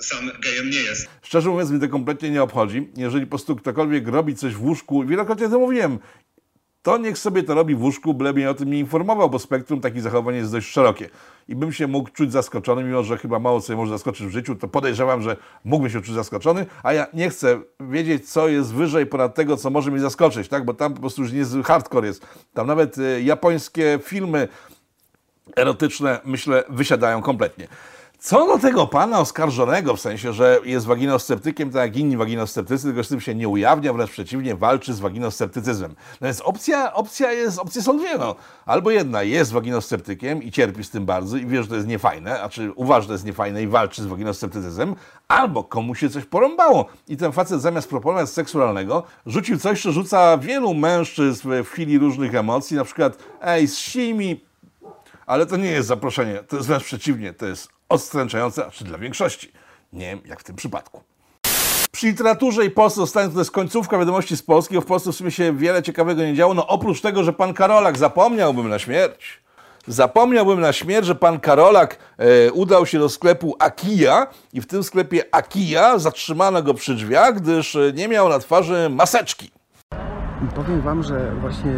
sam 0.00 0.30
gejem 0.42 0.70
nie 0.70 0.80
jest. 0.80 1.08
Szczerze 1.22 1.48
mówiąc, 1.48 1.70
mnie 1.70 1.80
to 1.80 1.88
kompletnie 1.88 2.30
nie 2.30 2.42
obchodzi. 2.42 2.88
Jeżeli 2.96 3.26
po 3.26 3.30
prostu 3.30 3.56
ktokolwiek 3.56 4.08
robi 4.08 4.34
coś 4.34 4.54
w 4.54 4.62
łóżku, 4.62 5.04
wielokrotnie 5.04 5.48
to 5.48 5.58
mówiłem, 5.58 5.98
to 6.82 6.98
niech 6.98 7.18
sobie 7.18 7.42
to 7.42 7.54
robi 7.54 7.74
w 7.74 7.82
łóżku, 7.82 8.14
byle 8.14 8.32
mnie 8.32 8.50
o 8.50 8.54
tym 8.54 8.70
nie 8.70 8.78
informował, 8.78 9.30
bo 9.30 9.38
spektrum 9.38 9.80
takich 9.80 10.02
zachowań 10.02 10.34
jest 10.34 10.52
dość 10.52 10.66
szerokie. 10.66 11.08
I 11.48 11.56
bym 11.56 11.72
się 11.72 11.86
mógł 11.86 12.10
czuć 12.10 12.32
zaskoczony, 12.32 12.84
mimo 12.84 13.02
że 13.02 13.18
chyba 13.18 13.38
mało 13.38 13.60
co 13.60 13.76
może 13.76 13.92
zaskoczyć 13.92 14.26
w 14.26 14.30
życiu, 14.30 14.54
to 14.54 14.68
podejrzewam, 14.68 15.22
że 15.22 15.36
mógłbym 15.64 15.90
się 15.90 16.00
czuć 16.00 16.14
zaskoczony, 16.14 16.66
a 16.82 16.92
ja 16.92 17.06
nie 17.14 17.30
chcę 17.30 17.60
wiedzieć, 17.80 18.30
co 18.30 18.48
jest 18.48 18.74
wyżej 18.74 19.06
ponad 19.06 19.34
tego, 19.34 19.56
co 19.56 19.70
może 19.70 19.90
mnie 19.90 20.00
zaskoczyć, 20.00 20.48
tak? 20.48 20.64
bo 20.64 20.74
tam 20.74 20.94
po 20.94 21.00
prostu 21.00 21.22
już 21.22 21.32
nie 21.32 21.62
hardcore 21.62 22.06
jest. 22.06 22.26
Tam 22.54 22.66
nawet 22.66 22.98
y, 22.98 23.22
japońskie 23.22 23.98
filmy 24.02 24.48
erotyczne, 25.56 26.20
myślę, 26.24 26.64
wysiadają 26.68 27.22
kompletnie. 27.22 27.68
Co 28.20 28.46
do 28.46 28.58
tego 28.58 28.86
pana 28.86 29.20
oskarżonego, 29.20 29.96
w 29.96 30.00
sensie, 30.00 30.32
że 30.32 30.60
jest 30.64 30.86
waginosceptykiem, 30.86 31.70
tak 31.70 31.82
jak 31.82 31.96
inni 31.96 32.16
waginosceptycy, 32.16 32.84
tylko 32.84 33.04
z 33.04 33.08
tym 33.08 33.20
się 33.20 33.34
nie 33.34 33.48
ujawnia, 33.48 33.92
wręcz 33.92 34.10
przeciwnie, 34.10 34.56
walczy 34.56 34.94
z 34.94 35.00
waginosceptycyzmem. 35.00 35.94
No 36.20 36.24
więc 36.24 36.40
opcja, 36.40 36.94
opcja 36.94 37.32
jest, 37.32 37.58
opcje 37.58 37.82
są 37.82 37.98
dwie, 37.98 38.18
no. 38.18 38.34
Albo 38.66 38.90
jedna 38.90 39.22
jest 39.22 39.52
waginosceptykiem 39.52 40.42
i 40.42 40.50
cierpi 40.50 40.84
z 40.84 40.90
tym 40.90 41.06
bardzo 41.06 41.36
i 41.36 41.46
wie, 41.46 41.62
że 41.62 41.68
to 41.68 41.74
jest 41.74 41.86
niefajne, 41.86 42.42
a 42.42 42.48
czy 42.48 42.72
uważa, 42.72 43.00
że 43.00 43.06
to 43.06 43.12
jest 43.12 43.24
niefajne 43.24 43.62
i 43.62 43.66
walczy 43.66 44.02
z 44.02 44.06
waginosceptycyzmem, 44.06 44.94
albo 45.28 45.64
komuś 45.64 46.00
się 46.00 46.10
coś 46.10 46.24
porąbało 46.24 46.86
i 47.08 47.16
ten 47.16 47.32
facet 47.32 47.60
zamiast 47.60 47.88
proponować 47.88 48.30
seksualnego 48.30 49.02
rzucił 49.26 49.58
coś, 49.58 49.82
co 49.82 49.92
rzuca 49.92 50.38
wielu 50.38 50.74
mężczyzn 50.74 51.48
w 51.64 51.68
chwili 51.68 51.98
różnych 51.98 52.34
emocji, 52.34 52.76
na 52.76 52.84
przykład 52.84 53.18
ej, 53.42 53.68
z 53.68 53.96
mi, 53.96 54.44
ale 55.26 55.46
to 55.46 55.56
nie 55.56 55.70
jest 55.70 55.88
zaproszenie, 55.88 56.38
to 56.48 56.56
jest 56.56 56.68
wręcz 56.68 56.84
przeciwnie, 56.84 57.32
to 57.32 57.46
jest 57.46 57.79
odstręczające, 57.90 58.70
czy 58.72 58.84
dla 58.84 58.98
większości. 58.98 59.52
Nie 59.92 60.06
wiem, 60.06 60.20
jak 60.26 60.40
w 60.40 60.44
tym 60.44 60.56
przypadku. 60.56 61.02
Przy 61.92 62.06
literaturze 62.06 62.64
i 62.64 62.70
Polsce 62.70 63.00
zostanie 63.00 63.32
to 63.32 63.38
jest 63.38 63.50
końcówka 63.50 63.98
wiadomości 63.98 64.36
z 64.36 64.42
Polski, 64.42 64.74
bo 64.74 64.80
w 64.80 64.86
Polsce 64.86 65.12
w 65.12 65.16
sumie 65.16 65.30
się 65.30 65.56
wiele 65.56 65.82
ciekawego 65.82 66.22
nie 66.22 66.34
działo, 66.34 66.54
no 66.54 66.66
oprócz 66.66 67.00
tego, 67.00 67.24
że 67.24 67.32
pan 67.32 67.54
Karolak 67.54 67.98
zapomniałbym 67.98 68.68
na 68.68 68.78
śmierć. 68.78 69.40
Zapomniałbym 69.86 70.60
na 70.60 70.72
śmierć, 70.72 71.06
że 71.06 71.14
pan 71.14 71.40
Karolak 71.40 71.98
e, 72.18 72.52
udał 72.52 72.86
się 72.86 72.98
do 72.98 73.08
sklepu 73.08 73.56
Akija 73.58 74.26
i 74.52 74.60
w 74.60 74.66
tym 74.66 74.82
sklepie 74.82 75.34
Akija 75.34 75.98
zatrzymano 75.98 76.62
go 76.62 76.74
przy 76.74 76.94
drzwiach, 76.94 77.34
gdyż 77.34 77.76
e, 77.76 77.92
nie 77.94 78.08
miał 78.08 78.28
na 78.28 78.38
twarzy 78.38 78.88
maseczki. 78.90 79.50
Powiem 80.54 80.80
Wam, 80.80 81.02
że 81.02 81.32
właśnie 81.40 81.72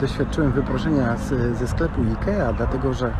doświadczyłem 0.00 0.52
wyproszenia 0.52 1.16
z, 1.16 1.58
ze 1.58 1.68
sklepu 1.68 2.00
IKEA, 2.00 2.54
dlatego 2.56 2.94
że 2.94 3.14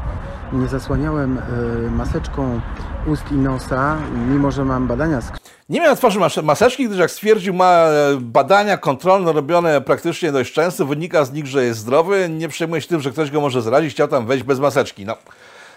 nie 0.53 0.69
zasłaniałem 0.69 1.39
e, 1.39 1.91
maseczką 1.91 2.61
ust 3.07 3.33
i 3.33 3.35
nosa, 3.35 3.97
mimo 4.29 4.51
że 4.51 4.65
mam 4.65 4.87
badania 4.87 5.21
nie 5.69 5.81
miał 5.81 5.91
na 5.91 5.97
twarzy 5.97 6.21
maseczki, 6.43 6.87
gdyż 6.87 6.99
jak 6.99 7.11
stwierdził, 7.11 7.55
ma 7.55 7.73
e, 7.73 8.17
badania 8.21 8.77
kontrolne 8.77 9.33
robione 9.33 9.81
praktycznie 9.81 10.33
dość 10.33 10.53
często, 10.53 10.87
wynika 10.87 11.25
z 11.25 11.33
nich, 11.33 11.47
że 11.47 11.65
jest 11.65 11.81
zdrowy, 11.81 12.29
nie 12.29 12.49
przejmuje 12.49 12.83
się 12.83 12.89
tym, 12.89 13.01
że 13.01 13.11
ktoś 13.11 13.31
go 13.31 13.41
może 13.41 13.63
zarazić, 13.63 13.93
chciał 13.93 14.09
tam 14.09 14.27
wejść 14.27 14.45
bez 14.45 14.59
maseczki. 14.59 15.07
No, 15.07 15.17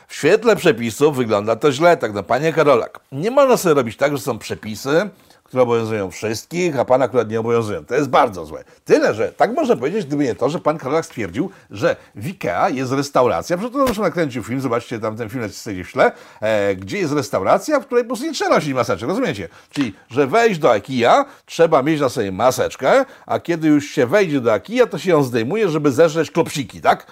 w 0.07 0.15
świetle 0.15 0.55
przepisów 0.55 1.15
wygląda 1.15 1.55
to 1.55 1.71
źle, 1.71 1.97
tak 1.97 2.13
no, 2.13 2.23
panie 2.23 2.53
Karolak. 2.53 2.99
Nie 3.11 3.31
można 3.31 3.57
sobie 3.57 3.75
robić 3.75 3.97
tak, 3.97 4.17
że 4.17 4.23
są 4.23 4.39
przepisy, 4.39 5.09
które 5.49 5.63
obowiązują 5.63 6.11
wszystkich, 6.11 6.79
a 6.79 6.85
pana 6.85 7.05
akurat 7.05 7.29
nie 7.29 7.39
obowiązują. 7.39 7.85
To 7.85 7.95
jest 7.95 8.09
bardzo 8.09 8.45
złe. 8.45 8.63
Tyle, 8.85 9.13
że 9.13 9.31
tak 9.31 9.53
można 9.53 9.75
powiedzieć, 9.75 10.05
gdyby 10.05 10.23
nie 10.23 10.35
to, 10.35 10.49
że 10.49 10.59
pan 10.59 10.77
Karolak 10.77 11.05
stwierdził, 11.05 11.49
że 11.71 11.95
w 12.15 12.27
Ikea 12.27 12.69
jest 12.69 12.91
restauracja, 12.91 13.57
przecież 13.57 13.73
to 13.73 13.85
zresztą 13.85 14.03
nakręcił 14.03 14.43
film, 14.43 14.61
zobaczcie 14.61 14.99
tam 14.99 15.17
ten 15.17 15.29
film 15.29 15.43
jest 15.43 15.69
w 15.69 15.91
tle, 15.91 16.11
e, 16.41 16.75
gdzie 16.75 16.97
jest 16.97 17.13
restauracja, 17.13 17.79
w 17.79 17.85
której 17.85 18.03
po 18.03 18.07
prostu 18.07 18.25
nie 18.25 18.33
trzeba 18.33 18.55
nosić 18.55 18.73
maseczek, 18.73 19.09
rozumiecie? 19.09 19.49
Czyli, 19.69 19.93
że 20.09 20.27
wejść 20.27 20.59
do 20.59 20.75
Ikea, 20.75 21.25
trzeba 21.45 21.83
mieć 21.83 22.01
na 22.01 22.09
sobie 22.09 22.31
maseczkę, 22.31 23.05
a 23.25 23.39
kiedy 23.39 23.67
już 23.67 23.85
się 23.85 24.07
wejdzie 24.07 24.41
do 24.41 24.55
Ikea, 24.55 24.87
to 24.87 24.97
się 24.97 25.09
ją 25.09 25.23
zdejmuje, 25.23 25.69
żeby 25.69 25.91
zeżreć 25.91 26.31
klopsiki, 26.31 26.81
tak? 26.81 27.07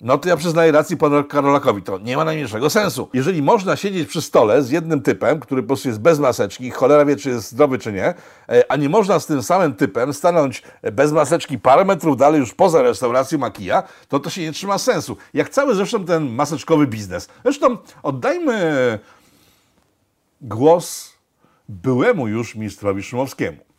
No 0.00 0.18
to 0.18 0.28
ja 0.28 0.36
przyznaję 0.36 0.72
rację 0.72 0.96
panu 0.96 1.24
Karolakowi, 1.24 1.82
to 1.82 1.98
nie 1.98 2.16
ma 2.16 2.24
najmniejszego 2.24 2.70
sensu. 2.70 3.08
Jeżeli 3.12 3.42
można 3.42 3.76
siedzieć 3.76 4.08
przy 4.08 4.22
stole 4.22 4.62
z 4.62 4.70
jednym 4.70 5.02
typem, 5.02 5.40
który 5.40 5.62
po 5.62 5.66
prostu 5.66 5.88
jest 5.88 6.00
bez 6.00 6.18
maseczki, 6.18 6.70
cholera 6.70 7.04
wie, 7.04 7.16
czy 7.16 7.28
jest 7.28 7.50
zdrowy, 7.50 7.78
czy 7.78 7.92
nie, 7.92 8.14
e, 8.48 8.64
a 8.68 8.76
nie 8.76 8.88
można 8.88 9.20
z 9.20 9.26
tym 9.26 9.42
samym 9.42 9.74
typem 9.74 10.14
stanąć 10.14 10.62
bez 10.92 11.12
maseczki 11.12 11.58
parę 11.58 11.84
metrów 11.84 12.16
dalej, 12.16 12.40
już 12.40 12.54
poza 12.54 12.82
restauracją 12.82 13.38
Makija, 13.38 13.82
to 14.08 14.20
to 14.20 14.30
się 14.30 14.42
nie 14.42 14.52
trzyma 14.52 14.78
sensu. 14.78 15.16
Jak 15.34 15.48
cały 15.48 15.74
zresztą 15.74 16.04
ten 16.04 16.28
maseczkowy 16.28 16.86
biznes. 16.86 17.28
Zresztą 17.44 17.76
oddajmy 18.02 18.98
głos 20.40 21.12
byłemu 21.68 22.28
już 22.28 22.54
ministrowi 22.54 23.02
Szumowskiemu. 23.02 23.69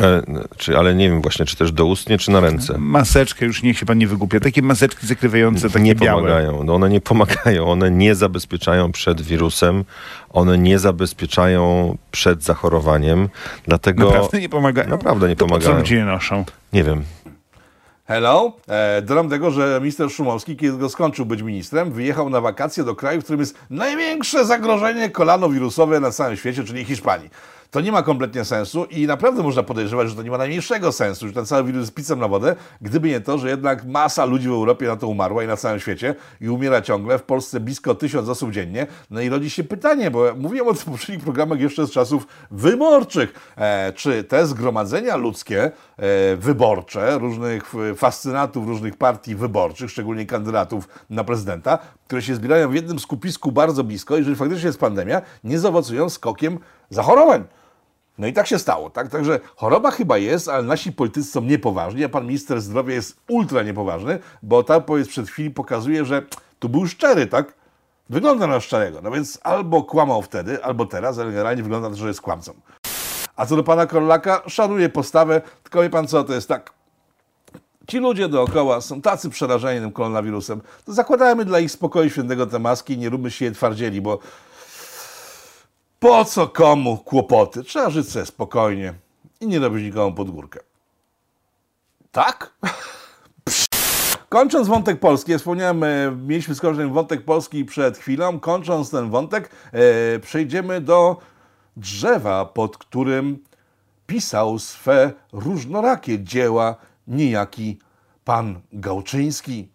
Ale, 0.00 0.22
czy, 0.56 0.78
ale 0.78 0.94
nie 0.94 1.10
wiem 1.10 1.22
właśnie, 1.22 1.44
czy 1.44 1.56
też 1.56 1.72
doustnie, 1.72 2.18
czy 2.18 2.30
na 2.30 2.40
ręce. 2.40 2.78
Maseczkę, 2.78 3.46
już 3.46 3.62
niech 3.62 3.78
się 3.78 3.86
pan 3.86 3.98
nie 3.98 4.06
wygłupia. 4.06 4.40
Takie 4.40 4.62
maseczki 4.62 5.06
zakrywające, 5.06 5.68
takie 5.70 5.84
nie 5.84 5.94
białe. 5.94 6.22
pomagają. 6.22 6.64
No 6.64 6.74
one 6.74 6.88
nie 6.88 7.00
pomagają. 7.00 7.70
One 7.70 7.90
nie 7.90 8.14
zabezpieczają 8.14 8.92
przed 8.92 9.22
wirusem. 9.22 9.84
One 10.30 10.58
nie 10.58 10.78
zabezpieczają 10.78 11.96
przed 12.10 12.44
zachorowaniem. 12.44 13.28
Dlatego... 13.66 14.04
Naprawdę 14.10 14.40
nie 14.40 14.48
pomagają? 14.48 14.88
Naprawdę 14.88 15.28
nie 15.28 15.36
to 15.36 15.46
pomagają. 15.46 15.70
po 15.70 15.74
co 15.74 15.80
ludzie 15.80 15.96
je 15.96 16.04
noszą? 16.04 16.44
Nie 16.72 16.84
wiem. 16.84 17.04
Hello. 18.04 18.52
E, 18.68 19.02
dodam 19.02 19.28
tego, 19.28 19.50
że 19.50 19.78
minister 19.80 20.10
Szumowski, 20.10 20.56
kiedy 20.56 20.78
go 20.78 20.88
skończył 20.88 21.26
być 21.26 21.42
ministrem, 21.42 21.92
wyjechał 21.92 22.30
na 22.30 22.40
wakacje 22.40 22.84
do 22.84 22.94
kraju, 22.94 23.20
w 23.20 23.24
którym 23.24 23.40
jest 23.40 23.58
największe 23.70 24.44
zagrożenie 24.44 25.10
kolanowirusowe 25.10 26.00
na 26.00 26.10
całym 26.10 26.36
świecie, 26.36 26.64
czyli 26.64 26.84
Hiszpanii. 26.84 27.30
To 27.72 27.80
nie 27.80 27.92
ma 27.92 28.02
kompletnie 28.02 28.44
sensu 28.44 28.84
i 28.84 29.06
naprawdę 29.06 29.42
można 29.42 29.62
podejrzewać, 29.62 30.08
że 30.08 30.16
to 30.16 30.22
nie 30.22 30.30
ma 30.30 30.38
najmniejszego 30.38 30.92
sensu, 30.92 31.26
że 31.26 31.32
ten 31.32 31.46
cały 31.46 31.64
wirus 31.64 31.80
jest 31.80 31.94
pizzem 31.94 32.18
na 32.18 32.28
wodę, 32.28 32.56
gdyby 32.80 33.08
nie 33.08 33.20
to, 33.20 33.38
że 33.38 33.48
jednak 33.48 33.84
masa 33.84 34.24
ludzi 34.24 34.48
w 34.48 34.52
Europie 34.52 34.86
na 34.86 34.96
to 34.96 35.08
umarła 35.08 35.44
i 35.44 35.46
na 35.46 35.56
całym 35.56 35.80
świecie 35.80 36.14
i 36.40 36.48
umiera 36.48 36.82
ciągle. 36.82 37.18
W 37.18 37.22
Polsce 37.22 37.60
blisko 37.60 37.94
tysiąc 37.94 38.28
osób 38.28 38.50
dziennie. 38.50 38.86
No 39.10 39.20
i 39.20 39.28
rodzi 39.28 39.50
się 39.50 39.64
pytanie, 39.64 40.10
bo 40.10 40.34
mówiłem 40.36 40.68
o 40.68 40.72
tym 40.72 40.80
w 40.80 40.84
poprzednich 40.84 41.24
programach 41.24 41.60
jeszcze 41.60 41.86
z 41.86 41.90
czasów 41.90 42.26
wyborczych. 42.50 43.52
E, 43.56 43.92
czy 43.92 44.24
te 44.24 44.46
zgromadzenia 44.46 45.16
ludzkie, 45.16 45.62
e, 45.62 45.70
wyborcze, 46.36 47.18
różnych 47.18 47.72
fascynatów 47.96 48.66
różnych 48.66 48.96
partii 48.96 49.34
wyborczych, 49.34 49.90
szczególnie 49.90 50.26
kandydatów 50.26 50.88
na 51.10 51.24
prezydenta, 51.24 51.78
które 52.06 52.22
się 52.22 52.34
zbierają 52.34 52.70
w 52.70 52.74
jednym 52.74 52.98
skupisku 52.98 53.52
bardzo 53.52 53.84
blisko, 53.84 54.16
jeżeli 54.16 54.36
faktycznie 54.36 54.66
jest 54.66 54.80
pandemia, 54.80 55.22
nie 55.44 55.58
zaowocują 55.58 56.08
skokiem 56.08 56.58
zachorowań. 56.90 57.44
No 58.22 58.28
i 58.28 58.32
tak 58.32 58.46
się 58.46 58.58
stało, 58.58 58.90
tak? 58.90 59.08
Także 59.08 59.40
choroba 59.56 59.90
chyba 59.90 60.18
jest, 60.18 60.48
ale 60.48 60.62
nasi 60.62 60.92
politycy 60.92 61.30
są 61.30 61.40
niepoważni, 61.40 62.04
a 62.04 62.08
pan 62.08 62.26
minister 62.26 62.60
zdrowia 62.60 62.94
jest 62.94 63.16
ultra 63.28 63.62
niepoważny, 63.62 64.18
bo 64.42 64.62
ta 64.62 64.76
odpowiedź 64.76 65.08
przed 65.08 65.28
chwilą 65.28 65.54
pokazuje, 65.54 66.04
że 66.04 66.22
tu 66.58 66.68
był 66.68 66.86
szczery, 66.86 67.26
tak? 67.26 67.54
Wygląda 68.10 68.46
na 68.46 68.60
szczerego. 68.60 69.00
No 69.02 69.10
więc 69.10 69.38
albo 69.42 69.82
kłamał 69.82 70.22
wtedy, 70.22 70.64
albo 70.64 70.86
teraz, 70.86 71.18
ale 71.18 71.30
generalnie 71.30 71.62
wygląda 71.62 71.88
na 71.88 71.94
to, 71.94 72.00
że 72.00 72.08
jest 72.08 72.20
kłamcą. 72.20 72.52
A 73.36 73.46
co 73.46 73.56
do 73.56 73.64
pana 73.64 73.86
Korolaka, 73.86 74.42
szanuje 74.46 74.88
postawę, 74.88 75.42
tylko 75.62 75.82
wie 75.82 75.90
pan 75.90 76.06
co, 76.06 76.24
to 76.24 76.34
jest 76.34 76.48
tak, 76.48 76.72
ci 77.88 77.98
ludzie 77.98 78.28
dookoła 78.28 78.80
są 78.80 79.02
tacy 79.02 79.30
przerażeni 79.30 79.80
tym 79.80 79.92
koronawirusem, 79.92 80.60
to 80.84 80.92
zakładajmy 80.92 81.44
dla 81.44 81.60
ich 81.60 81.70
spokoju 81.70 82.10
świętego 82.10 82.46
te 82.46 82.58
maski 82.58 82.94
i 82.94 82.98
nie 82.98 83.08
róbmy 83.08 83.30
się 83.30 83.44
je 83.44 83.52
twardzieli, 83.52 84.00
bo 84.00 84.18
po 86.02 86.24
co 86.24 86.48
komu 86.48 86.96
kłopoty? 86.96 87.64
Trzeba 87.64 87.90
żyć 87.90 88.08
sobie 88.08 88.26
spokojnie 88.26 88.94
i 89.40 89.46
nie 89.46 89.58
robić 89.58 89.84
nikomu 89.84 90.16
pod 90.16 90.30
górkę. 90.30 90.60
Tak? 92.12 92.54
Kończąc 94.28 94.68
wątek 94.68 95.00
polski, 95.00 95.32
ja 95.32 95.38
wspomniałem, 95.38 95.84
e, 95.84 96.16
mieliśmy 96.26 96.54
skończyć 96.54 96.86
wątek 96.86 97.24
polski 97.24 97.64
przed 97.64 97.98
chwilą. 97.98 98.40
Kończąc 98.40 98.90
ten 98.90 99.10
wątek, 99.10 99.50
e, 99.72 100.18
przejdziemy 100.18 100.80
do 100.80 101.16
drzewa, 101.76 102.44
pod 102.44 102.78
którym 102.78 103.38
pisał 104.06 104.58
swe 104.58 105.12
różnorakie 105.32 106.24
dzieła 106.24 106.76
niejaki 107.06 107.78
pan 108.24 108.60
Gałczyński. 108.72 109.68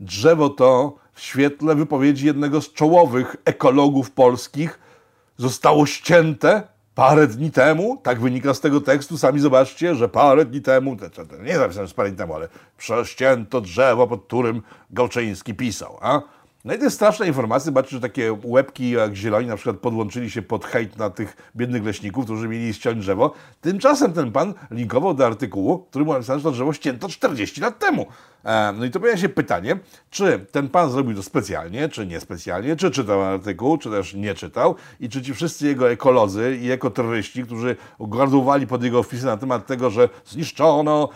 Drzewo 0.00 0.50
to 0.50 0.96
w 1.12 1.20
świetle 1.20 1.74
wypowiedzi 1.74 2.26
jednego 2.26 2.60
z 2.60 2.72
czołowych 2.72 3.36
ekologów 3.44 4.10
polskich 4.10 4.78
zostało 5.36 5.86
ścięte 5.86 6.62
parę 6.94 7.26
dni 7.26 7.50
temu, 7.50 8.00
tak 8.02 8.20
wynika 8.20 8.54
z 8.54 8.60
tego 8.60 8.80
tekstu, 8.80 9.18
sami 9.18 9.40
zobaczcie, 9.40 9.94
że 9.94 10.08
parę 10.08 10.44
dni 10.44 10.60
temu, 10.60 10.96
nie 11.42 11.58
napisałem, 11.58 11.88
że 11.88 11.94
parę 11.94 12.08
dni 12.08 12.18
temu, 12.18 12.34
ale 12.34 12.48
prześcięto 12.78 13.60
drzewo, 13.60 14.06
pod 14.06 14.24
którym 14.26 14.62
Gałczyński 14.90 15.54
pisał. 15.54 15.98
A? 16.00 16.20
No 16.64 16.74
i 16.74 16.78
to 16.78 16.84
jest 16.84 16.96
straszna 16.96 17.26
informacja, 17.26 17.64
zobaczcie, 17.64 17.90
że 17.90 18.00
takie 18.00 18.38
łebki 18.44 18.90
jak 18.90 19.14
zieloni 19.14 19.46
na 19.46 19.56
przykład 19.56 19.76
podłączyli 19.76 20.30
się 20.30 20.42
pod 20.42 20.64
hejt 20.64 20.96
na 20.96 21.10
tych 21.10 21.36
biednych 21.56 21.84
leśników, 21.84 22.24
którzy 22.24 22.48
mieli 22.48 22.74
ściąć 22.74 22.98
drzewo. 22.98 23.32
Tymczasem 23.60 24.12
ten 24.12 24.32
pan 24.32 24.54
linkował 24.70 25.14
do 25.14 25.26
artykułu, 25.26 25.84
w 25.86 25.90
którym 25.90 26.08
napisano, 26.08 26.38
że 26.38 26.42
to 26.42 26.50
drzewo 26.50 26.72
ścięto 26.72 27.08
40 27.08 27.60
lat 27.60 27.78
temu. 27.78 28.06
E, 28.44 28.72
no 28.78 28.84
i 28.84 28.90
to 28.90 29.00
pojawia 29.00 29.20
się 29.20 29.28
pytanie, 29.28 29.78
czy 30.10 30.46
ten 30.52 30.68
pan 30.68 30.90
zrobił 30.90 31.16
to 31.16 31.22
specjalnie, 31.22 31.88
czy 31.88 32.06
niespecjalnie, 32.06 32.76
czy 32.76 32.90
czytał 32.90 33.22
artykuł, 33.22 33.78
czy 33.78 33.90
też 33.90 34.14
nie 34.14 34.34
czytał 34.34 34.74
i 35.00 35.08
czy 35.08 35.22
ci 35.22 35.34
wszyscy 35.34 35.66
jego 35.66 35.90
ekolodzy 35.90 36.58
i 36.62 36.70
ekoterroryści, 36.70 37.42
którzy 37.42 37.76
gardłowali 38.00 38.66
pod 38.66 38.82
jego 38.82 39.02
wpisy 39.02 39.26
na 39.26 39.36
temat 39.36 39.66
tego, 39.66 39.90
że 39.90 40.08
zniszczono 40.26 41.08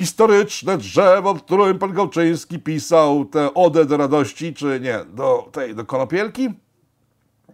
historyczne 0.00 0.78
drzewo, 0.78 1.34
w 1.34 1.42
którym 1.42 1.78
pan 1.78 1.92
Gałczyński 1.92 2.58
pisał 2.58 3.24
tę 3.24 3.54
odę 3.54 3.84
do 3.84 3.96
radości, 3.96 4.54
czy 4.54 4.80
nie, 4.82 4.98
do 5.14 5.48
tej, 5.52 5.74
do 5.74 5.84
konopielki? 5.84 6.48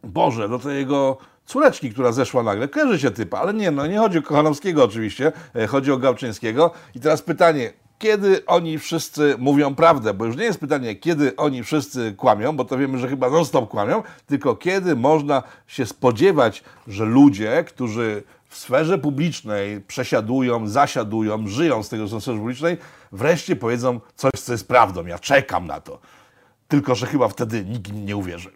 Boże, 0.04 0.48
do 0.48 0.58
tej 0.58 0.76
jego 0.76 1.18
córeczki, 1.46 1.90
która 1.90 2.12
zeszła 2.12 2.42
nagle. 2.42 2.68
Kojarzy 2.68 2.98
się 2.98 3.10
typa, 3.10 3.38
ale 3.38 3.54
nie, 3.54 3.70
no 3.70 3.86
nie 3.86 3.98
chodzi 3.98 4.18
o 4.18 4.22
Kochanowskiego 4.22 4.84
oczywiście, 4.84 5.32
e, 5.54 5.66
chodzi 5.66 5.92
o 5.92 5.98
Gałczyńskiego. 5.98 6.70
I 6.94 7.00
teraz 7.00 7.22
pytanie, 7.22 7.72
kiedy 7.98 8.46
oni 8.46 8.78
wszyscy 8.78 9.34
mówią 9.38 9.74
prawdę, 9.74 10.14
bo 10.14 10.24
już 10.24 10.36
nie 10.36 10.44
jest 10.44 10.60
pytanie, 10.60 10.94
kiedy 10.94 11.36
oni 11.36 11.62
wszyscy 11.62 12.14
kłamią, 12.16 12.56
bo 12.56 12.64
to 12.64 12.78
wiemy, 12.78 12.98
że 12.98 13.08
chyba 13.08 13.30
non-stop 13.30 13.68
kłamią, 13.68 14.02
tylko 14.26 14.56
kiedy 14.56 14.96
można 14.96 15.42
się 15.66 15.86
spodziewać, 15.86 16.64
że 16.86 17.04
ludzie, 17.04 17.64
którzy 17.66 18.22
w 18.48 18.56
sferze 18.56 18.98
publicznej 18.98 19.80
przesiadują, 19.80 20.68
zasiadują, 20.68 21.48
żyją 21.48 21.82
z 21.82 21.88
tego, 21.88 22.06
że 22.06 22.10
są 22.10 22.20
w 22.20 22.22
sferze 22.22 22.38
publicznej, 22.38 22.76
wreszcie 23.12 23.56
powiedzą 23.56 24.00
coś, 24.16 24.32
co 24.32 24.52
jest 24.52 24.68
prawdą. 24.68 25.06
Ja 25.06 25.18
czekam 25.18 25.66
na 25.66 25.80
to. 25.80 25.98
Tylko, 26.68 26.94
że 26.94 27.06
chyba 27.06 27.28
wtedy 27.28 27.64
nikt 27.64 27.88
im 27.88 28.06
nie 28.06 28.16
uwierzy. 28.16 28.50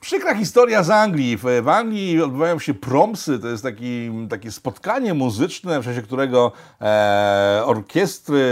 Przykra 0.00 0.34
historia 0.34 0.82
z 0.82 0.90
Anglii. 0.90 1.36
W, 1.36 1.68
Anglii 1.68 2.22
odbywają 2.22 2.58
się 2.58 2.74
promsy, 2.74 3.38
to 3.38 3.48
jest 3.48 3.62
taki, 3.62 4.10
takie 4.30 4.52
spotkanie 4.52 5.14
muzyczne, 5.14 5.80
w 5.80 5.84
czasie 5.84 6.02
którego 6.02 6.52
e, 6.80 7.62
orkiestry 7.64 8.46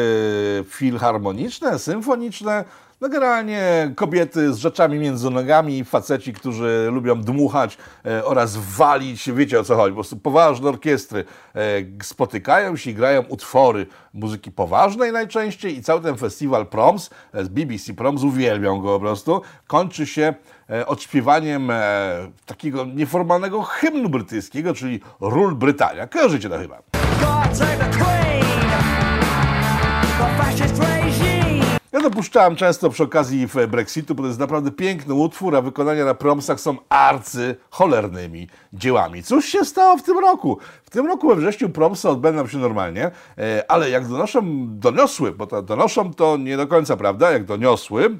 filharmoniczne, 0.69 1.79
symfoniczne, 1.79 2.65
no 3.01 3.09
generalnie 3.09 3.93
kobiety 3.97 4.55
z 4.55 4.57
rzeczami 4.57 4.99
między 4.99 5.31
nogami, 5.31 5.85
faceci, 5.85 6.33
którzy 6.33 6.89
lubią 6.93 7.21
dmuchać 7.21 7.79
e, 8.07 8.25
oraz 8.25 8.57
walić, 8.57 9.33
wiecie 9.33 9.61
o 9.61 9.65
co 9.65 9.77
chodzi, 9.77 9.91
po 9.91 9.95
prostu 9.95 10.17
poważne 10.17 10.69
orkiestry 10.69 11.25
e, 11.55 11.61
spotykają 12.03 12.77
się 12.77 12.91
i 12.91 12.95
grają 12.95 13.23
utwory 13.23 13.87
muzyki 14.15 14.53
poważnej 14.53 15.13
najczęściej 15.13 15.79
i 15.79 15.83
cały 15.83 16.01
ten 16.01 16.17
festiwal 16.17 16.67
Proms 16.67 17.11
e, 17.33 17.45
z 17.45 17.49
BBC 17.49 17.95
Proms 17.95 18.23
uwielbią 18.23 18.81
go 18.81 18.89
po 18.95 19.01
prostu, 19.01 19.43
kończy 19.67 20.07
się 20.07 20.35
e, 20.71 20.87
odśpiewaniem 20.87 21.71
e, 21.71 22.11
takiego 22.47 22.85
nieformalnego 22.85 23.63
hymnu 23.63 24.09
brytyjskiego, 24.09 24.75
czyli 24.75 25.01
Ról 25.21 25.55
Brytania. 25.55 26.07
Kojarzycie 26.07 26.49
to 26.49 26.59
chyba. 26.59 26.77
God 30.79 30.98
Ja 31.99 32.05
dopuszczałem 32.05 32.57
często 32.57 32.91
przy 32.91 33.03
okazji 33.03 33.49
Brexitu, 33.69 34.15
bo 34.15 34.23
to 34.23 34.27
jest 34.27 34.41
naprawdę 34.41 34.71
piękny 34.71 35.15
utwór, 35.15 35.57
a 35.57 35.63
wykonania 35.63 36.05
na 36.05 36.15
promsach 36.15 36.61
są 36.61 36.77
arcy 36.89 37.57
cholernymi 37.71 38.49
dziełami. 38.73 39.23
Cóż 39.23 39.45
się 39.47 39.65
stało 39.65 39.97
w 39.97 40.03
tym 40.03 40.19
roku? 40.19 40.59
W 40.85 40.91
tym 40.91 41.07
roku 41.07 41.29
we 41.29 41.37
wrześniu 41.37 41.69
promsy 41.69 42.09
odbędą 42.09 42.47
się 42.47 42.59
normalnie, 42.59 43.11
e, 43.39 43.71
ale 43.71 43.91
jak 43.91 44.09
donoszą, 44.09 44.43
doniosły, 44.69 45.33
bo 45.33 45.47
to 45.47 45.63
donoszą 45.63 46.15
to 46.15 46.37
nie 46.37 46.57
do 46.57 46.67
końca 46.67 46.97
prawda, 46.97 47.31
jak 47.31 47.45
doniosły, 47.45 48.19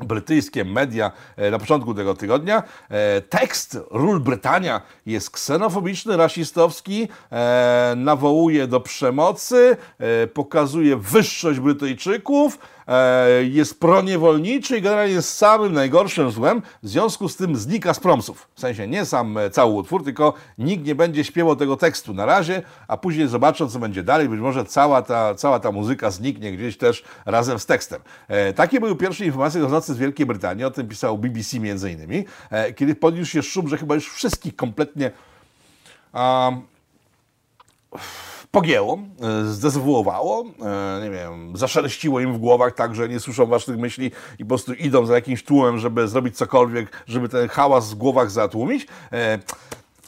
brytyjskie 0.00 0.64
media 0.64 1.12
e, 1.36 1.50
na 1.50 1.58
początku 1.58 1.94
tego 1.94 2.14
tygodnia. 2.14 2.62
E, 2.88 3.20
Tekst 3.20 3.78
Ról 3.90 4.20
Brytania 4.20 4.80
jest 5.06 5.30
ksenofobiczny, 5.30 6.16
rasistowski, 6.16 7.08
nawołuje 7.96 8.66
do 8.66 8.80
przemocy, 8.80 9.76
pokazuje 10.34 10.96
wyższość 10.96 11.60
Brytyjczyków, 11.60 12.58
jest 13.42 13.80
proniewolniczy 13.80 14.78
i 14.78 14.82
generalnie 14.82 15.14
jest 15.14 15.36
samym 15.36 15.72
najgorszym 15.72 16.30
złem. 16.30 16.62
W 16.82 16.88
związku 16.88 17.28
z 17.28 17.36
tym 17.36 17.56
znika 17.56 17.94
z 17.94 18.00
promsów. 18.00 18.48
W 18.54 18.60
sensie 18.60 18.88
nie 18.88 19.04
sam 19.04 19.38
e, 19.38 19.50
cały 19.50 19.72
utwór, 19.72 20.04
tylko 20.04 20.34
nikt 20.58 20.84
nie 20.84 20.94
będzie 20.94 21.24
śpiewał 21.24 21.56
tego 21.56 21.76
tekstu 21.76 22.14
na 22.14 22.26
razie, 22.26 22.62
a 22.88 22.96
później 22.96 23.28
zobaczą, 23.28 23.68
co 23.68 23.78
będzie 23.78 24.02
dalej. 24.02 24.28
Być 24.28 24.40
może 24.40 24.64
cała 24.64 25.02
ta, 25.02 25.34
cała 25.34 25.60
ta 25.60 25.72
muzyka 25.72 26.10
zniknie 26.10 26.52
gdzieś 26.52 26.76
też 26.76 27.04
razem 27.26 27.58
z 27.58 27.66
tekstem. 27.66 28.00
E, 28.28 28.52
takie 28.52 28.80
były 28.80 28.96
pierwsze 28.96 29.24
informacje 29.24 29.60
dochodzące 29.60 29.94
z 29.94 29.98
Wielkiej 29.98 30.26
Brytanii, 30.26 30.64
o 30.64 30.70
tym 30.70 30.88
pisał 30.88 31.18
BBC 31.18 31.60
między 31.60 31.92
innymi, 31.92 32.24
e, 32.50 32.72
kiedy 32.72 32.94
podniósł 32.94 33.30
się 33.30 33.42
szum, 33.42 33.68
że 33.68 33.78
chyba 33.78 33.94
już 33.94 34.08
wszystkich 34.08 34.56
kompletnie 34.56 35.10
a, 36.12 36.52
pogięło, 38.50 38.98
e, 39.20 39.44
zdezawuowało, 39.44 40.44
e, 40.62 41.00
nie 41.02 41.10
wiem, 41.10 41.56
zaszeleściło 41.56 42.20
im 42.20 42.34
w 42.34 42.38
głowach 42.38 42.74
tak, 42.74 42.94
że 42.94 43.08
nie 43.08 43.20
słyszą 43.20 43.46
waszych 43.46 43.78
myśli 43.78 44.10
i 44.38 44.44
po 44.44 44.48
prostu 44.48 44.72
idą 44.74 45.06
za 45.06 45.14
jakimś 45.14 45.44
tłumem, 45.44 45.78
żeby 45.78 46.08
zrobić 46.08 46.36
cokolwiek, 46.36 47.04
żeby 47.06 47.28
ten 47.28 47.48
hałas 47.48 47.90
w 47.90 47.94
głowach 47.94 48.30
zatłumić. 48.30 48.86
E, 49.12 49.38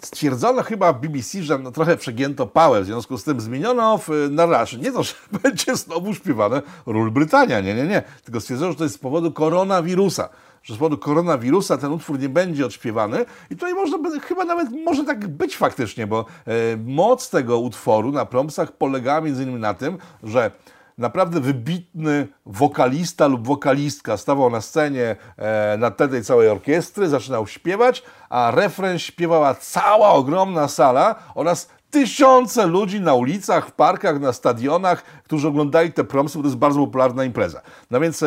Stwierdzono 0.03 0.63
chyba 0.63 0.93
w 0.93 1.01
BBC, 1.01 1.43
że 1.43 1.59
no, 1.59 1.73
trochę 1.73 1.97
przegięto 1.97 2.47
pałę, 2.47 2.83
w 2.83 2.87
związku 2.87 3.19
z 3.19 3.25
tym 3.25 3.41
zmieniono 3.41 3.99
w 3.99 4.09
narracji. 4.31 4.79
Nie 4.79 4.93
to, 4.93 5.03
że 5.03 5.15
będzie 5.43 5.77
znowu 5.77 6.15
śpiewane 6.15 6.63
Ról 6.87 7.11
Brytania, 7.11 7.61
nie, 7.61 7.75
nie, 7.75 7.85
nie. 7.85 8.03
Tylko 8.25 8.41
stwierdzono, 8.41 8.73
że 8.73 8.79
to 8.79 8.85
jest 8.85 8.97
z 8.97 8.99
powodu 8.99 9.33
koronawirusa. 9.33 10.29
Że 10.63 10.75
z 10.75 10.77
powodu 10.77 10.99
koronawirusa 10.99 11.79
ten 11.79 11.93
utwór 11.93 12.19
nie 12.19 12.29
będzie 12.29 12.67
odśpiewany 12.67 13.25
i 13.51 13.55
tutaj 13.55 13.75
można 13.75 13.99
by, 13.99 14.21
chyba 14.21 14.45
nawet 14.45 14.69
może 14.85 15.05
tak 15.05 15.29
być 15.29 15.57
faktycznie, 15.57 16.07
bo 16.07 16.25
e, 16.47 16.53
moc 16.77 17.31
tego 17.31 17.59
utworu 17.59 18.13
na 18.13 18.27
promsach 18.27 18.73
polegała 18.73 19.21
między 19.21 19.43
innymi 19.43 19.61
na 19.61 19.75
tym, 19.75 19.99
że 20.23 20.51
naprawdę 20.99 21.41
wybitny 21.41 22.29
wokalista 22.47 23.27
lub 23.27 23.47
wokalistka 23.47 24.17
stawał 24.17 24.51
na 24.51 24.61
scenie 24.61 25.17
e, 25.37 25.77
na 25.79 25.91
tle 25.91 26.09
tej 26.09 26.25
całej 26.25 26.49
orkiestry, 26.49 27.09
zaczynał 27.09 27.47
śpiewać, 27.47 28.03
a 28.31 28.51
refren 28.51 28.99
śpiewała 28.99 29.55
cała 29.55 30.11
ogromna 30.11 30.69
sala 30.69 31.15
oraz 31.35 31.69
tysiące 31.91 32.67
ludzi 32.67 33.01
na 33.01 33.15
ulicach, 33.15 33.69
w 33.69 33.73
parkach, 33.73 34.21
na 34.21 34.33
stadionach, 34.33 35.03
którzy 35.25 35.49
oglądali 35.49 35.93
te 35.93 36.05
promsy, 36.05 36.39
bo 36.39 36.43
to 36.43 36.49
jest 36.49 36.59
bardzo 36.59 36.81
popularna 36.81 37.25
impreza. 37.25 37.63
No 37.91 38.01
więc 38.01 38.23
e, 38.23 38.27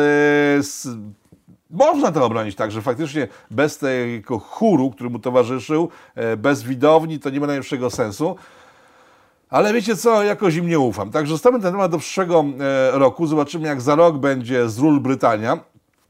można 1.70 2.12
to 2.12 2.24
obronić 2.24 2.56
tak, 2.56 2.70
że 2.70 2.82
faktycznie 2.82 3.28
bez 3.50 3.78
tego 3.78 4.38
chóru, 4.38 4.90
który 4.90 5.10
mu 5.10 5.18
towarzyszył, 5.18 5.88
e, 6.14 6.36
bez 6.36 6.62
widowni, 6.62 7.18
to 7.18 7.30
nie 7.30 7.40
ma 7.40 7.46
najmniejszego 7.46 7.90
sensu. 7.90 8.36
Ale 9.50 9.72
wiecie 9.72 9.96
co, 9.96 10.22
jakoś 10.22 10.54
im 10.54 10.68
nie 10.68 10.78
ufam. 10.78 11.10
Także 11.10 11.32
zostawmy 11.34 11.60
ten 11.60 11.72
temat 11.72 11.90
do 11.90 11.98
przyszłego 11.98 12.44
e, 12.60 12.98
roku. 12.98 13.26
Zobaczymy, 13.26 13.68
jak 13.68 13.80
za 13.80 13.94
rok 13.94 14.16
będzie 14.18 14.68
z 14.68 14.78
ról 14.78 15.00
Brytania. 15.00 15.58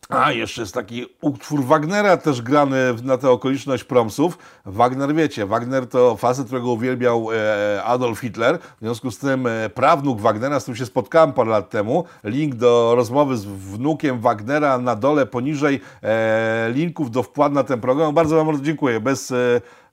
A, 0.09 0.33
jeszcze 0.33 0.61
jest 0.61 0.75
taki 0.75 1.07
utwór 1.21 1.65
Wagnera 1.65 2.17
też 2.17 2.43
grany 2.43 2.77
na 3.03 3.19
tę 3.19 3.31
okoliczność 3.31 3.85
promsów. 3.85 4.39
Wagner, 4.67 5.15
wiecie, 5.15 5.47
Wagner 5.47 5.87
to 5.87 6.17
facet, 6.17 6.47
którego 6.47 6.73
uwielbiał 6.73 7.29
e, 7.33 7.85
Adolf 7.85 8.21
Hitler. 8.21 8.59
W 8.59 8.81
związku 8.81 9.11
z 9.11 9.19
tym 9.19 9.47
e, 9.47 9.71
prawnuk 9.71 10.21
Wagnera, 10.21 10.61
z 10.61 10.63
którym 10.63 10.77
się 10.77 10.87
spotkałem 10.87 11.33
parę 11.33 11.51
lat 11.51 11.71
temu. 11.71 12.05
Link 12.25 12.55
do 12.55 12.93
rozmowy 12.97 13.37
z 13.37 13.45
wnukiem 13.45 14.21
Wagnera 14.21 14.79
na 14.79 14.97
dole, 14.97 15.27
poniżej 15.27 15.81
e, 16.03 16.71
linków 16.73 17.11
do 17.11 17.23
wpłat 17.23 17.53
na 17.53 17.65
ten 17.65 17.81
program. 17.81 18.15
Bardzo 18.15 18.37
Wam 18.37 18.47
bardzo 18.47 18.63
dziękuję. 18.63 19.01
Bez 19.01 19.33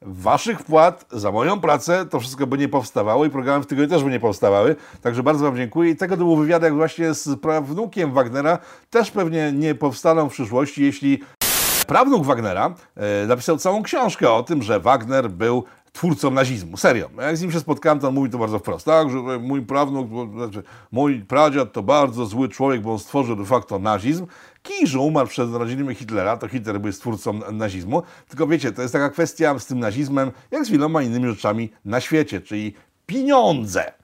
Waszych 0.06 0.60
wpłat 0.60 1.06
za 1.12 1.32
moją 1.32 1.60
pracę 1.60 2.06
to 2.06 2.20
wszystko 2.20 2.48
by 2.48 2.58
nie 2.58 2.70
powstawało 2.70 3.26
i 3.26 3.30
programy 3.30 3.64
w 3.64 3.68
tygodniu 3.68 3.90
też 3.90 4.04
by 4.04 4.12
nie 4.12 4.20
powstawały. 4.20 4.76
Także 5.02 5.24
bardzo 5.24 5.46
Wam 5.46 5.56
dziękuję. 5.56 5.92
I 5.92 5.96
tego 5.96 6.18
typu 6.18 6.36
wywiady, 6.36 6.66
jak 6.66 6.76
właśnie 6.76 7.14
z 7.14 7.40
prawnukiem 7.40 8.12
Wagnera, 8.12 8.58
też 8.90 9.12
pewnie 9.12 9.52
nie 9.52 9.76
powstaną 9.76 10.30
w 10.30 10.34
przyszłości, 10.34 10.84
jeśli 10.84 11.20
prawnuk 11.88 12.26
Wagnera 12.26 12.76
e, 12.96 13.28
napisał 13.28 13.58
całą 13.58 13.84
książkę 13.84 14.32
o 14.32 14.44
tym, 14.44 14.64
że 14.64 14.80
Wagner 14.80 15.30
był 15.30 15.64
twórcą 15.94 16.32
nazizmu. 16.32 16.78
Serio. 16.78 17.10
Jak 17.18 17.38
z 17.38 17.42
nim 17.42 17.52
się 17.52 17.60
spotkałem, 17.60 18.00
to 18.00 18.08
on 18.08 18.14
mówi 18.14 18.30
to 18.30 18.38
bardzo 18.38 18.60
wprost. 18.60 18.86
Tak, 18.86 19.10
że 19.10 19.18
mój 19.40 19.62
prawnuk, 19.62 20.08
znaczy 20.34 20.64
mój 20.92 21.20
pradziad 21.20 21.74
to 21.74 21.84
bardzo 21.84 22.26
zły 22.26 22.50
człowiek, 22.50 22.82
bo 22.82 22.92
on 22.92 23.00
stworzył 23.00 23.36
de 23.36 23.46
facto 23.46 23.80
nazizm. 23.80 24.28
Kij, 24.64 24.88
że 24.88 25.00
umarł 25.00 25.28
przed 25.28 25.50
narodzinami 25.50 25.96
Hitlera, 25.96 26.38
to 26.38 26.48
Hitler 26.48 26.80
był 26.80 26.92
twórcą 26.92 27.40
nazizmu. 27.52 28.04
Tylko 28.30 28.48
wiecie, 28.48 28.72
to 28.72 28.82
jest 28.82 28.94
taka 28.94 29.10
kwestia 29.10 29.60
z 29.60 29.66
tym 29.66 29.80
nazizmem, 29.80 30.32
jak 30.52 30.66
z 30.66 30.70
wieloma 30.70 31.02
innymi 31.02 31.30
rzeczami 31.30 31.70
na 31.86 32.02
świecie, 32.02 32.42
czyli 32.42 32.74
pieniądze. 33.06 34.03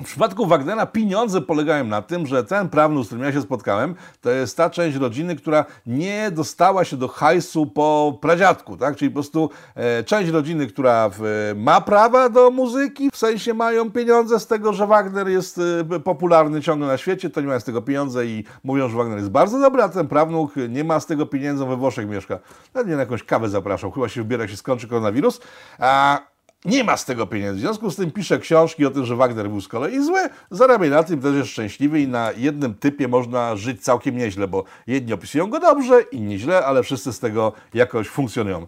W 0.00 0.04
przypadku 0.04 0.46
Wagnera 0.46 0.86
pieniądze 0.86 1.40
polegają 1.40 1.84
na 1.84 2.02
tym, 2.02 2.26
że 2.26 2.44
ten 2.44 2.68
prawnuk, 2.68 3.04
z 3.04 3.06
którym 3.06 3.24
ja 3.24 3.32
się 3.32 3.40
spotkałem, 3.42 3.94
to 4.20 4.30
jest 4.30 4.56
ta 4.56 4.70
część 4.70 4.96
rodziny, 4.96 5.36
która 5.36 5.64
nie 5.86 6.30
dostała 6.30 6.84
się 6.84 6.96
do 6.96 7.08
hajsu 7.08 7.66
po 7.66 8.18
pradziadku, 8.20 8.76
tak? 8.76 8.96
Czyli 8.96 9.10
po 9.10 9.14
prostu 9.14 9.50
e, 9.74 10.04
część 10.04 10.30
rodziny, 10.30 10.66
która 10.66 11.10
w, 11.12 11.52
ma 11.56 11.80
prawa 11.80 12.28
do 12.28 12.50
muzyki, 12.50 13.10
w 13.10 13.16
sensie 13.16 13.54
mają 13.54 13.90
pieniądze 13.90 14.40
z 14.40 14.46
tego, 14.46 14.72
że 14.72 14.86
Wagner 14.86 15.28
jest 15.28 15.60
e, 15.90 16.00
popularny 16.00 16.60
ciągle 16.60 16.86
na 16.86 16.96
świecie, 16.96 17.30
to 17.30 17.40
nie 17.40 17.46
mają 17.46 17.60
z 17.60 17.64
tego 17.64 17.82
pieniądze 17.82 18.26
i 18.26 18.44
mówią, 18.64 18.88
że 18.88 18.96
Wagner 18.96 19.18
jest 19.18 19.30
bardzo 19.30 19.60
dobry, 19.60 19.82
a 19.82 19.88
ten 19.88 20.08
prawnuk 20.08 20.56
nie 20.68 20.84
ma 20.84 21.00
z 21.00 21.06
tego 21.06 21.26
pieniędzy, 21.26 21.64
we 21.64 21.76
Włoszech 21.76 22.08
mieszka. 22.08 22.38
Mnie 22.84 22.94
na 22.94 23.00
jakąś 23.00 23.22
kawę 23.22 23.48
zapraszał, 23.48 23.90
chyba 23.90 24.08
się 24.08 24.22
wybiera, 24.22 24.42
jak 24.42 24.50
się 24.50 24.56
skończy 24.56 24.88
koronawirus. 24.88 25.40
A 25.78 26.20
nie 26.64 26.84
ma 26.84 26.96
z 26.96 27.04
tego 27.04 27.26
pieniędzy. 27.26 27.58
W 27.58 27.60
związku 27.60 27.90
z 27.90 27.96
tym 27.96 28.10
pisze 28.10 28.38
książki 28.38 28.86
o 28.86 28.90
tym, 28.90 29.04
że 29.04 29.16
Wagner 29.16 29.48
był 29.48 29.60
z 29.60 29.68
kolei 29.68 30.04
zły, 30.04 30.20
zarabia 30.50 30.90
na 30.90 31.02
tym, 31.02 31.20
też 31.20 31.34
jest 31.34 31.50
szczęśliwy 31.50 32.00
i 32.00 32.08
na 32.08 32.32
jednym 32.36 32.74
typie 32.74 33.08
można 33.08 33.56
żyć 33.56 33.82
całkiem 33.82 34.16
nieźle, 34.16 34.48
bo 34.48 34.64
jedni 34.86 35.12
opisują 35.12 35.50
go 35.50 35.60
dobrze, 35.60 36.02
inni 36.12 36.38
źle, 36.38 36.66
ale 36.66 36.82
wszyscy 36.82 37.12
z 37.12 37.18
tego 37.18 37.52
jakoś 37.74 38.08
funkcjonują. 38.08 38.66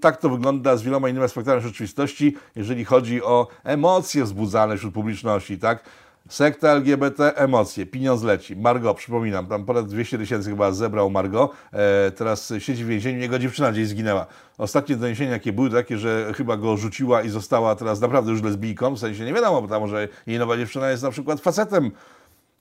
Tak 0.00 0.16
to 0.16 0.28
wygląda 0.28 0.76
z 0.76 0.82
wieloma 0.82 1.08
innymi 1.08 1.24
aspektami 1.24 1.62
rzeczywistości, 1.62 2.36
jeżeli 2.56 2.84
chodzi 2.84 3.22
o 3.22 3.48
emocje 3.64 4.24
wzbudzane 4.24 4.76
wśród 4.76 4.94
publiczności, 4.94 5.58
tak? 5.58 5.84
Sekta 6.28 6.68
LGBT, 6.68 7.34
emocje, 7.36 7.86
pieniądz 7.86 8.22
leci. 8.22 8.56
Margo, 8.56 8.94
przypominam, 8.94 9.46
tam 9.46 9.64
ponad 9.64 9.88
200 9.88 10.18
tysięcy 10.18 10.50
chyba 10.50 10.72
zebrał 10.72 11.10
Margo, 11.10 11.50
e, 11.72 12.10
teraz 12.10 12.52
siedzi 12.58 12.84
w 12.84 12.86
więzieniu, 12.86 13.20
jego 13.20 13.38
dziewczyna 13.38 13.72
gdzieś 13.72 13.88
zginęła. 13.88 14.26
Ostatnie 14.58 14.96
doniesienia, 14.96 15.30
jakie 15.30 15.52
były 15.52 15.70
takie, 15.70 15.98
że 15.98 16.32
chyba 16.36 16.56
go 16.56 16.76
rzuciła 16.76 17.22
i 17.22 17.28
została 17.28 17.74
teraz 17.76 18.00
naprawdę 18.00 18.30
już 18.30 18.42
lesbijką, 18.42 18.94
w 18.94 18.98
sensie 18.98 19.24
nie 19.24 19.32
wiadomo, 19.32 19.62
bo 19.62 19.68
tam 19.68 19.82
może 19.82 20.08
jej 20.26 20.38
nowa 20.38 20.56
dziewczyna 20.56 20.90
jest 20.90 21.02
na 21.02 21.10
przykład 21.10 21.40
facetem 21.40 21.90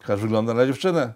Chociaż 0.03 0.19
wygląda 0.19 0.53
na 0.53 0.65
dziewczynę. 0.65 1.13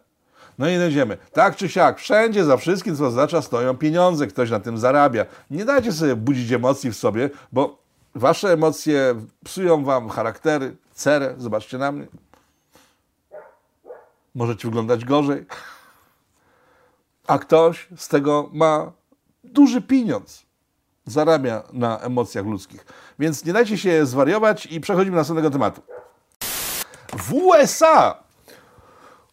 No 0.58 0.70
i 0.70 0.78
będziemy. 0.78 1.18
Tak 1.32 1.56
czy 1.56 1.70
siak, 1.70 2.00
wszędzie, 2.00 2.46
za 2.46 2.58
wszystkim, 2.58 2.96
co 2.96 3.06
oznacza, 3.06 3.42
stoją 3.42 3.78
pieniądze, 3.78 4.28
ktoś 4.28 4.50
na 4.50 4.60
tym 4.60 4.78
zarabia. 4.78 5.26
Nie 5.52 5.66
dajcie 5.66 5.92
sobie 5.92 6.16
budzić 6.16 6.52
emocji 6.52 6.92
w 6.92 6.96
sobie, 6.96 7.30
bo 7.52 7.78
wasze 8.16 8.54
emocje 8.54 9.16
psują 9.44 9.84
wam 9.84 10.10
charaktery, 10.10 10.76
cerę. 10.94 11.36
Zobaczcie 11.38 11.78
na 11.78 11.92
mnie. 11.92 12.08
Możecie 14.38 14.68
wyglądać 14.68 15.06
gorzej. 15.06 15.46
A 17.28 17.40
ktoś 17.40 17.88
z 17.96 18.08
tego 18.08 18.50
ma 18.54 18.92
duży 19.44 19.82
pieniądz. 19.82 20.46
Zarabia 21.06 21.64
na 21.74 22.00
emocjach 22.00 22.46
ludzkich. 22.46 22.86
Więc 23.20 23.46
nie 23.46 23.54
dajcie 23.54 23.78
się 23.78 24.06
zwariować 24.06 24.66
i 24.66 24.82
przechodzimy 24.82 25.16
do 25.16 25.18
następnego 25.18 25.52
tematu. 25.52 25.82
W 27.18 27.34
USA 27.34 28.28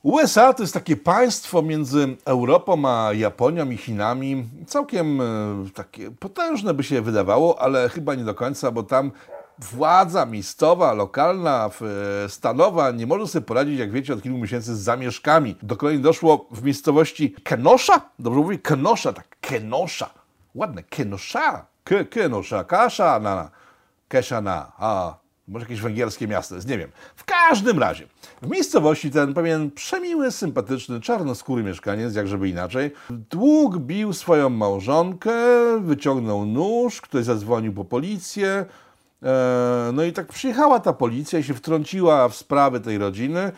USA 0.03 0.55
to 0.55 0.63
jest 0.63 0.75
takie 0.75 0.97
państwo 0.97 1.63
między 1.63 2.17
Europą 2.25 2.83
a 2.89 3.13
Japonią 3.13 3.71
i 3.71 3.77
Chinami. 3.77 4.49
Całkiem 4.67 5.21
e, 5.21 5.25
takie 5.75 6.11
potężne 6.11 6.75
by 6.75 6.83
się 6.83 7.03
wydawało, 7.03 7.61
ale 7.61 7.89
chyba 7.89 8.15
nie 8.15 8.25
do 8.25 8.35
końca, 8.35 8.71
bo 8.71 8.83
tam 8.83 9.13
władza 9.59 10.27
miejscowa, 10.27 10.93
lokalna, 10.93 11.71
w- 11.81 12.25
stanowa 12.29 12.91
nie 12.91 13.07
może 13.07 13.27
sobie 13.29 13.47
poradzić, 13.47 13.79
jak 13.79 13.91
wiecie, 13.93 14.15
od 14.15 14.23
kilku 14.23 14.39
miesięcy 14.39 14.77
z 14.77 14.81
zamieszkami. 14.81 15.57
Do 15.63 15.77
kolei 15.77 15.99
doszło 15.99 16.47
w 16.51 16.63
miejscowości 16.63 17.35
Kenosha? 17.45 18.01
Dobrze 18.19 18.41
mówię? 18.41 18.59
Kenosha, 18.59 19.13
tak, 19.13 19.37
Kenosha. 19.41 20.11
Ładne, 20.55 20.83
Kenosha. 20.83 21.67
Ke, 21.85 22.05
Kenosha, 22.05 22.65
Kasha, 22.65 23.21
na, 23.21 23.35
na. 23.37 23.51
Keszana, 24.09 24.73
a 24.79 25.15
może 25.49 25.65
jakieś 25.65 25.81
węgierskie 25.81 26.29
miasto 26.29 26.55
jest, 26.55 26.69
nie 26.69 26.79
wiem. 26.79 26.91
W 27.17 27.25
każdym 27.25 27.79
razie, 27.79 28.07
w 28.43 28.51
miejscowości 28.51 29.11
ten 29.11 29.35
pewien 29.35 29.71
przemiły, 29.71 30.31
sympatyczny, 30.31 31.01
czarnoskóry 31.01 31.63
mieszkaniec, 31.63 32.15
jak 32.15 32.29
żeby 32.29 32.49
inaczej, 32.49 32.93
dług 33.11 33.79
bił 33.79 34.13
swoją 34.13 34.51
małżonkę, 34.51 35.33
wyciągnął 35.81 36.47
nóż, 36.47 37.01
ktoś 37.01 37.25
zadzwonił 37.25 37.73
po 37.75 37.85
policję, 37.85 38.49
E, 38.49 38.84
No 39.93 40.05
i 40.05 40.13
tak 40.13 40.27
przyjechała 40.27 40.81
ta 40.81 40.93
policja 40.93 41.39
i 41.39 41.43
się 41.43 41.55
wtrąciła 41.55 42.29
w 42.29 42.37
sprawy 42.37 42.81
tej 42.81 42.99
rodziny. 42.99 43.41
E, 43.41 43.53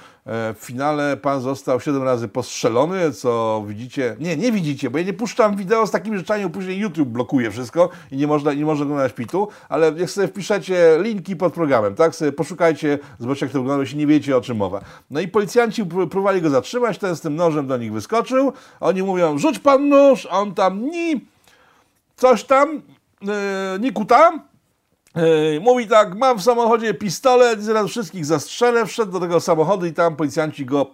W 0.55 0.59
finale 0.59 1.17
pan 1.17 1.41
został 1.41 1.81
siedem 1.81 2.03
razy 2.03 2.29
postrzelony, 2.29 3.13
co 3.13 3.65
widzicie. 3.69 4.17
Nie, 4.21 4.37
nie 4.37 4.53
widzicie, 4.53 4.91
bo 4.91 4.99
ja 4.99 5.05
nie 5.05 5.13
puszczam 5.13 5.57
wideo 5.57 5.87
z 5.87 5.91
takimi 5.91 6.19
rzeczami, 6.19 6.51
później 6.51 6.79
YouTube 6.79 7.09
blokuje 7.09 7.51
wszystko 7.51 7.89
i 8.11 8.17
nie 8.17 8.27
można, 8.27 8.53
nie 8.53 8.65
można 8.65 8.85
oglądać 8.85 9.13
pitu, 9.13 9.49
ale 9.69 9.93
jak 9.97 10.11
sobie 10.11 10.29
wpiszecie 10.29 10.99
linki 11.03 11.37
pod 11.37 11.53
programem, 11.55 11.95
tak, 11.95 12.15
sobie 12.15 12.33
poszukajcie, 12.33 12.99
zobaczcie 13.19 13.47
jak 13.47 13.53
to 13.53 13.59
wygląda, 13.59 13.83
jeśli 13.83 13.99
nie 13.99 14.07
wiecie 14.07 14.37
o 14.37 14.41
czym 14.41 14.57
mowa. 14.57 14.81
No 15.11 15.21
i 15.21 15.29
policjanci 15.29 15.85
pró- 15.85 16.09
próbowali 16.09 16.43
go 16.43 16.51
zatrzymać, 16.51 16.99
ten 16.99 17.17
z 17.17 17.21
tym 17.21 17.37
nożem 17.37 17.67
do 17.67 17.77
nich 17.77 17.93
wyskoczył, 17.93 18.53
oni 18.81 19.03
mówią, 19.03 19.39
rzuć 19.39 19.59
pan 19.59 19.89
nóż, 19.89 20.29
a 20.31 20.39
on 20.39 20.55
tam 20.55 20.81
ni, 20.91 21.27
coś 22.17 22.45
tam, 22.45 22.83
yy, 23.23 23.29
niku 23.81 24.05
tam, 24.05 24.41
Mówi 25.61 25.89
tak, 25.89 26.15
mam 26.15 26.39
w 26.39 26.43
samochodzie 26.43 26.95
pistolet, 26.95 27.63
zaraz 27.63 27.91
wszystkich 27.91 28.27
zastrzelę. 28.27 28.87
Wszedł 28.87 29.13
do 29.13 29.21
tego 29.21 29.41
samochodu 29.41 29.87
i 29.87 29.93
tam 29.93 30.17
policjanci 30.17 30.67
go 30.67 30.87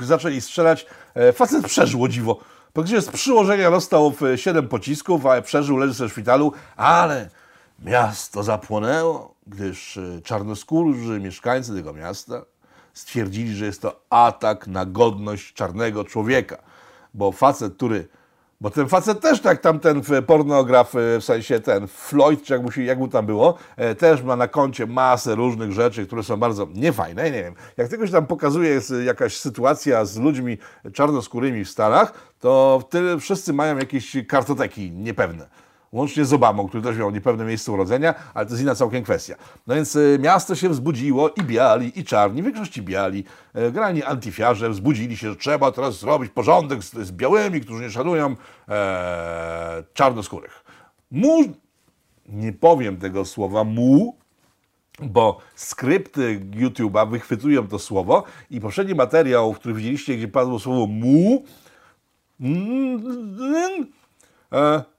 zaczęli 0.00 0.40
strzelać. 0.40 0.86
E, 1.14 1.32
Facet 1.32 1.64
przeżył 1.66 2.02
o 2.02 2.08
dziwo. 2.08 2.38
Praktycznie 2.72 3.00
z 3.00 3.08
przyłożenia 3.08 3.70
dostał 3.70 4.10
w 4.10 4.20
7 4.36 4.68
pocisków, 4.68 5.26
ale 5.26 5.42
przeżył, 5.42 5.76
leży 5.76 6.08
w 6.08 6.12
szpitalu, 6.12 6.52
ale 6.76 7.30
miasto 7.84 8.42
zapłonęło, 8.42 9.34
gdyż 9.46 9.96
e, 9.96 10.22
czarnoskórzy 10.22 11.20
mieszkańcy 11.20 11.74
tego 11.74 11.92
miasta 11.92 12.42
stwierdzili, 12.94 13.54
że 13.54 13.66
jest 13.66 13.82
to 13.82 14.00
atak 14.10 14.66
na 14.66 14.86
godność 14.86 15.54
czarnego 15.54 16.04
człowieka. 16.04 16.56
Bo 17.14 17.32
facet, 17.32 17.74
który 17.76 18.08
bo 18.64 18.70
ten 18.70 18.88
facet 18.88 19.20
też, 19.20 19.40
tak 19.40 19.60
tamten 19.60 20.02
w- 20.02 20.22
pornograf, 20.26 20.94
e, 20.94 21.20
w 21.20 21.24
sensie 21.24 21.60
ten 21.60 21.86
Floyd, 21.86 22.42
czy 22.42 22.52
jak 22.52 22.62
mu, 22.62 22.70
się, 22.70 22.82
jak 22.82 22.98
mu 22.98 23.08
tam 23.08 23.26
było, 23.26 23.54
e, 23.76 23.94
też 23.94 24.22
ma 24.22 24.36
na 24.36 24.48
koncie 24.48 24.86
masę 24.86 25.34
różnych 25.34 25.72
rzeczy, 25.72 26.06
które 26.06 26.22
są 26.22 26.36
bardzo 26.36 26.68
niefajne. 26.74 27.24
Nie 27.30 27.42
wiem, 27.42 27.54
jak 27.76 27.88
tylko 27.88 28.06
się 28.06 28.12
tam 28.12 28.26
pokazuje 28.26 28.70
jest 28.70 28.92
jakaś 29.04 29.36
sytuacja 29.36 30.04
z 30.04 30.16
ludźmi 30.18 30.58
czarnoskórymi 30.92 31.64
w 31.64 31.70
Stanach, 31.70 32.12
to 32.40 32.82
wszyscy 33.20 33.52
mają 33.52 33.76
jakieś 33.78 34.16
kartoteki 34.28 34.90
niepewne. 34.90 35.46
Łącznie 35.94 36.24
z 36.24 36.32
Obamą, 36.32 36.68
który 36.68 36.82
też 36.82 36.96
miał 36.96 37.10
niepewne 37.10 37.44
miejsce 37.44 37.72
urodzenia, 37.72 38.14
ale 38.34 38.46
to 38.46 38.52
jest 38.52 38.62
inna 38.62 38.74
całkiem 38.74 39.02
kwestia. 39.02 39.34
No 39.66 39.74
więc 39.74 39.96
y, 39.96 40.18
miasto 40.20 40.54
się 40.54 40.68
wzbudziło 40.68 41.30
i 41.30 41.42
biali, 41.42 42.00
i 42.00 42.04
czarni, 42.04 42.42
w 42.42 42.44
większości 42.44 42.82
biali, 42.82 43.24
e, 43.54 43.72
grani 43.72 44.02
antyfiarze 44.02 44.70
wzbudzili 44.70 45.16
się, 45.16 45.30
że 45.30 45.36
trzeba 45.36 45.72
teraz 45.72 46.00
zrobić 46.00 46.32
porządek 46.32 46.84
z, 46.84 46.92
z 46.92 47.12
białymi, 47.12 47.60
którzy 47.60 47.82
nie 47.82 47.90
szanują 47.90 48.36
e, 48.68 49.84
czarnoskórych. 49.92 50.64
Mu, 51.10 51.42
nie 52.28 52.52
powiem 52.52 52.96
tego 52.96 53.24
słowa 53.24 53.64
mu, 53.64 54.16
bo 55.02 55.38
skrypty 55.54 56.40
YouTube'a 56.50 57.10
wychwytują 57.10 57.68
to 57.68 57.78
słowo 57.78 58.24
i 58.50 58.60
poprzedni 58.60 58.94
materiał, 58.94 59.52
w 59.52 59.58
którym 59.58 59.76
widzieliście, 59.76 60.16
gdzie 60.16 60.28
padło 60.28 60.58
słowo 60.58 60.86
mu, 60.86 61.44
mm, 62.40 63.02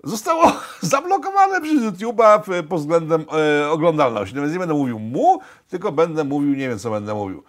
zostało 0.03 0.51
zablokowane 0.81 1.61
przez 1.61 1.73
YouTube'a 1.83 2.41
w- 2.43 2.67
pod 2.67 2.79
względem 2.79 3.25
e, 3.61 3.69
oglądalności. 3.69 4.35
No 4.35 4.41
więc 4.41 4.53
nie 4.53 4.59
będę 4.59 4.73
mówił 4.73 4.99
mu, 4.99 5.39
tylko 5.69 5.91
będę 5.91 6.23
mówił, 6.23 6.49
nie 6.55 6.69
wiem 6.69 6.79
co 6.79 6.89
będę 6.91 7.13
mówił. 7.13 7.43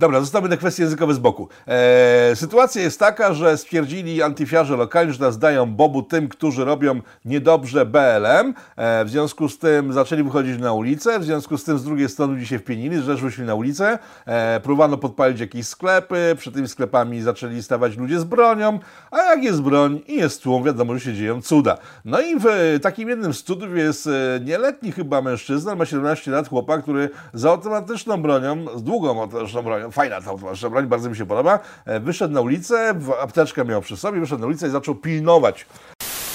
Dobra, 0.00 0.20
zostawmy 0.20 0.48
te 0.48 0.56
kwestie 0.56 0.82
językowe 0.82 1.14
z 1.14 1.18
boku. 1.18 1.48
Eee, 1.66 2.36
sytuacja 2.36 2.82
jest 2.82 2.98
taka, 2.98 3.34
że 3.34 3.56
stwierdzili 3.56 4.22
antyfiarze 4.22 4.76
lokalni, 4.76 5.12
że 5.12 5.18
teraz 5.18 5.38
dają 5.38 5.66
bobu 5.66 6.02
tym, 6.02 6.28
którzy 6.28 6.64
robią 6.64 7.00
niedobrze 7.24 7.86
BLM. 7.86 8.54
E, 8.76 9.04
w 9.04 9.10
związku 9.10 9.48
z 9.48 9.58
tym 9.58 9.92
zaczęli 9.92 10.22
wychodzić 10.22 10.58
na 10.58 10.72
ulicę. 10.72 11.18
W 11.18 11.24
związku 11.24 11.58
z 11.58 11.64
tym 11.64 11.78
z 11.78 11.84
drugiej 11.84 12.08
strony 12.08 12.34
ludzie 12.34 12.46
się 12.46 12.58
wpienili, 12.58 13.02
że 13.02 13.14
wyszli 13.14 13.44
na 13.44 13.54
ulicę. 13.54 13.98
E, 14.26 14.60
próbowano 14.60 14.96
podpalić 14.98 15.40
jakieś 15.40 15.66
sklepy. 15.66 16.34
Przed 16.38 16.54
tymi 16.54 16.68
sklepami 16.68 17.22
zaczęli 17.22 17.62
stawać 17.62 17.96
ludzie 17.96 18.20
z 18.20 18.24
bronią. 18.24 18.78
A 19.10 19.22
jak 19.22 19.44
jest 19.44 19.62
broń 19.62 20.00
i 20.06 20.16
jest 20.16 20.42
tłum, 20.42 20.64
wiadomo, 20.64 20.94
że 20.94 21.00
się 21.00 21.14
dzieją 21.14 21.42
cuda. 21.42 21.78
No 22.04 22.20
i 22.20 22.36
w 22.38 22.78
takim 22.82 23.08
jednym 23.08 23.34
z 23.34 23.42
cudów 23.42 23.76
jest 23.76 24.06
e, 24.06 24.10
nieletni 24.44 24.92
chyba 24.92 25.22
mężczyzna, 25.22 25.74
ma 25.74 25.84
17 25.86 26.30
lat, 26.30 26.48
chłopak, 26.48 26.82
który 26.82 27.10
z 27.34 27.44
automatyczną 27.44 28.22
bronią, 28.22 28.78
z 28.78 28.82
długą 28.82 29.20
automatyczną 29.22 29.62
bronią, 29.62 29.89
fajna 29.90 30.20
ta 30.20 30.30
automatyczna 30.30 30.70
broń, 30.70 30.86
bardzo 30.86 31.10
mi 31.10 31.16
się 31.16 31.26
podoba, 31.26 31.58
e, 31.84 32.00
wyszedł 32.00 32.34
na 32.34 32.40
ulicę, 32.40 32.94
apteczkę 33.20 33.64
miał 33.64 33.80
przy 33.80 33.96
sobie, 33.96 34.20
wyszedł 34.20 34.40
na 34.40 34.46
ulicę 34.46 34.68
i 34.68 34.70
zaczął 34.70 34.94
pilnować 34.94 35.66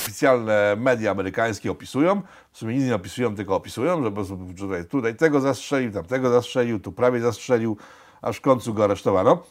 oficjalne 0.06 0.76
media 0.78 1.12
amerykańskie 1.12 1.72
opisują, 1.72 2.22
w 2.52 2.58
sumie 2.58 2.76
nic 2.76 2.86
nie 2.86 2.96
opisują, 2.96 3.36
tylko 3.36 3.56
opisują, 3.56 4.04
że 4.04 4.12
tutaj, 4.56 4.86
tutaj 4.86 5.16
tego 5.16 5.42
zastrzelił, 5.42 5.92
tamtego 5.92 6.30
zastrzelił, 6.30 6.80
tu 6.80 6.92
prawie 6.92 7.22
zastrzelił, 7.22 7.78
aż 8.22 8.38
w 8.38 8.42
końcu 8.42 8.74
go 8.74 8.84
aresztowano. 8.84 9.44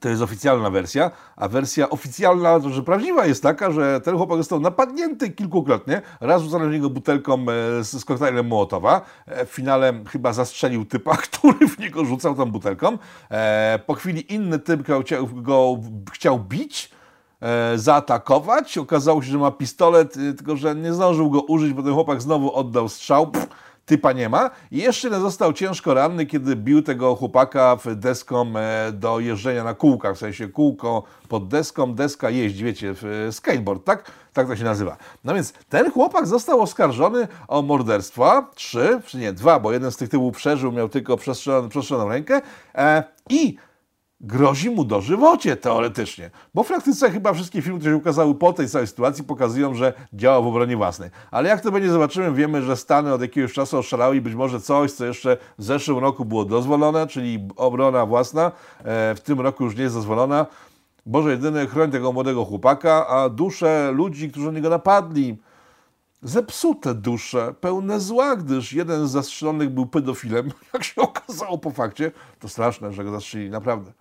To 0.00 0.08
jest 0.08 0.22
oficjalna 0.22 0.70
wersja, 0.70 1.10
a 1.36 1.48
wersja 1.48 1.90
oficjalna, 1.90 2.60
że 2.70 2.82
prawdziwa 2.82 3.26
jest 3.26 3.42
taka, 3.42 3.70
że 3.70 4.00
ten 4.00 4.16
chłopak 4.16 4.38
został 4.38 4.60
napadnięty 4.60 5.30
kilkukrotnie. 5.30 6.02
Raz 6.20 6.42
rzucono 6.42 6.66
w 6.68 6.70
niego 6.70 6.90
butelką 6.90 7.34
e, 7.34 7.44
z, 7.84 7.92
z 8.00 8.04
koktajlem 8.04 8.46
Mołotowa. 8.46 9.00
E, 9.26 9.46
W 9.46 9.50
finale 9.50 9.92
chyba 10.08 10.32
zastrzelił 10.32 10.84
typa, 10.84 11.16
który 11.26 11.68
w 11.68 11.78
niego 11.78 12.04
rzucał 12.04 12.34
tą 12.34 12.46
butelką. 12.46 12.98
E, 13.30 13.78
Po 13.86 13.94
chwili 13.94 14.34
inny 14.34 14.58
typ 14.58 14.82
go 14.82 15.02
chciał, 16.12 16.38
bić, 16.38 16.90
zaatakować. 17.76 18.78
Okazało 18.78 19.22
się, 19.22 19.30
że 19.30 19.38
ma 19.38 19.50
pistolet, 19.50 20.14
tylko 20.36 20.56
że 20.56 20.74
nie 20.74 20.92
zdążył 20.92 21.30
go 21.30 21.42
użyć, 21.42 21.72
bo 21.72 21.82
ten 21.82 21.92
chłopak 21.92 22.22
znowu 22.22 22.54
oddał 22.54 22.88
strzał. 22.88 23.26
Pff, 23.30 23.48
typa 23.86 24.12
nie 24.12 24.28
ma. 24.28 24.50
I 24.70 24.78
jeszcze 24.78 25.20
został 25.20 25.52
ciężko 25.52 25.94
ranny, 25.94 26.26
kiedy 26.26 26.56
bił 26.56 26.82
tego 26.82 27.16
chłopaka 27.16 27.76
w 27.76 27.94
deską 27.94 28.52
e, 28.56 28.92
do 28.92 29.20
jeżdżenia 29.20 29.64
na 29.64 29.74
kółkach, 29.74 30.16
w 30.16 30.18
sensie 30.18 30.48
kółko 30.48 31.02
pod 31.28 31.48
deską, 31.48 31.94
deska 31.94 32.30
jeździ, 32.30 32.64
wiecie, 32.64 32.94
w, 32.94 33.04
e, 33.04 33.32
skateboard, 33.32 33.84
tak? 33.84 34.10
Tak 34.32 34.46
to 34.46 34.56
się 34.56 34.64
nazywa. 34.64 34.96
No 35.24 35.34
więc 35.34 35.52
ten 35.68 35.90
chłopak 35.90 36.26
został 36.26 36.60
oskarżony 36.60 37.28
o 37.48 37.62
morderstwa, 37.62 38.50
trzy, 38.54 39.00
czy 39.06 39.18
nie, 39.18 39.32
dwa, 39.32 39.60
bo 39.60 39.72
jeden 39.72 39.92
z 39.92 39.96
tych 39.96 40.08
typów 40.08 40.36
przeżył, 40.36 40.72
miał 40.72 40.88
tylko 40.88 41.16
przestrzeloną, 41.16 41.68
przestrzeloną 41.68 42.08
rękę 42.08 42.40
e, 42.74 43.04
i 43.30 43.56
grozi 44.24 44.70
mu 44.70 44.84
dożywocie 44.84 45.56
teoretycznie. 45.56 46.30
Bo 46.54 46.62
w 46.62 46.66
praktyce 46.66 47.10
chyba 47.10 47.32
wszystkie 47.32 47.62
filmy, 47.62 47.78
które 47.78 47.92
się 47.92 47.96
ukazały 47.96 48.34
po 48.34 48.52
tej 48.52 48.68
całej 48.68 48.86
sytuacji, 48.86 49.24
pokazują, 49.24 49.74
że 49.74 49.92
działa 50.12 50.40
w 50.40 50.46
obronie 50.46 50.76
własnej. 50.76 51.10
Ale 51.30 51.48
jak 51.48 51.60
to 51.60 51.72
będzie, 51.72 51.90
zobaczymy. 51.90 52.32
Wiemy, 52.32 52.62
że 52.62 52.76
Stany 52.76 53.12
od 53.12 53.20
jakiegoś 53.20 53.52
czasu 53.52 53.78
oszalały 53.78 54.16
i 54.16 54.20
być 54.20 54.34
może 54.34 54.60
coś, 54.60 54.92
co 54.92 55.04
jeszcze 55.04 55.36
w 55.58 55.64
zeszłym 55.64 55.98
roku 55.98 56.24
było 56.24 56.44
dozwolone, 56.44 57.06
czyli 57.06 57.48
obrona 57.56 58.06
własna, 58.06 58.52
e, 58.78 59.14
w 59.14 59.20
tym 59.20 59.40
roku 59.40 59.64
już 59.64 59.76
nie 59.76 59.82
jest 59.82 59.94
dozwolona. 59.94 60.46
Boże 61.06 61.30
jedyny, 61.30 61.66
chroń 61.66 61.90
tego 61.90 62.12
młodego 62.12 62.44
chłopaka, 62.44 63.06
a 63.06 63.28
dusze 63.28 63.92
ludzi, 63.92 64.30
którzy 64.30 64.52
niego 64.52 64.68
napadli, 64.68 65.38
zepsute 66.22 66.94
dusze, 66.94 67.54
pełne 67.60 68.00
zła, 68.00 68.36
gdyż 68.36 68.72
jeden 68.72 69.08
z 69.08 69.10
zastrzelonych 69.10 69.70
był 69.70 69.86
pedofilem, 69.86 70.50
jak 70.72 70.84
się 70.84 71.02
okazało 71.02 71.58
po 71.58 71.70
fakcie. 71.70 72.12
To 72.40 72.48
straszne, 72.48 72.92
że 72.92 73.04
go 73.04 73.10
zastrzelili, 73.10 73.50
naprawdę. 73.50 73.92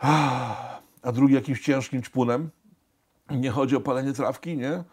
A 0.00 1.12
drugi 1.12 1.34
jakimś 1.34 1.60
ciężkim 1.60 2.02
ćpunem. 2.02 2.50
Nie 3.30 3.50
chodzi 3.50 3.76
o 3.76 3.80
palenie 3.80 4.12
trawki, 4.12 4.56
nie? 4.56 4.84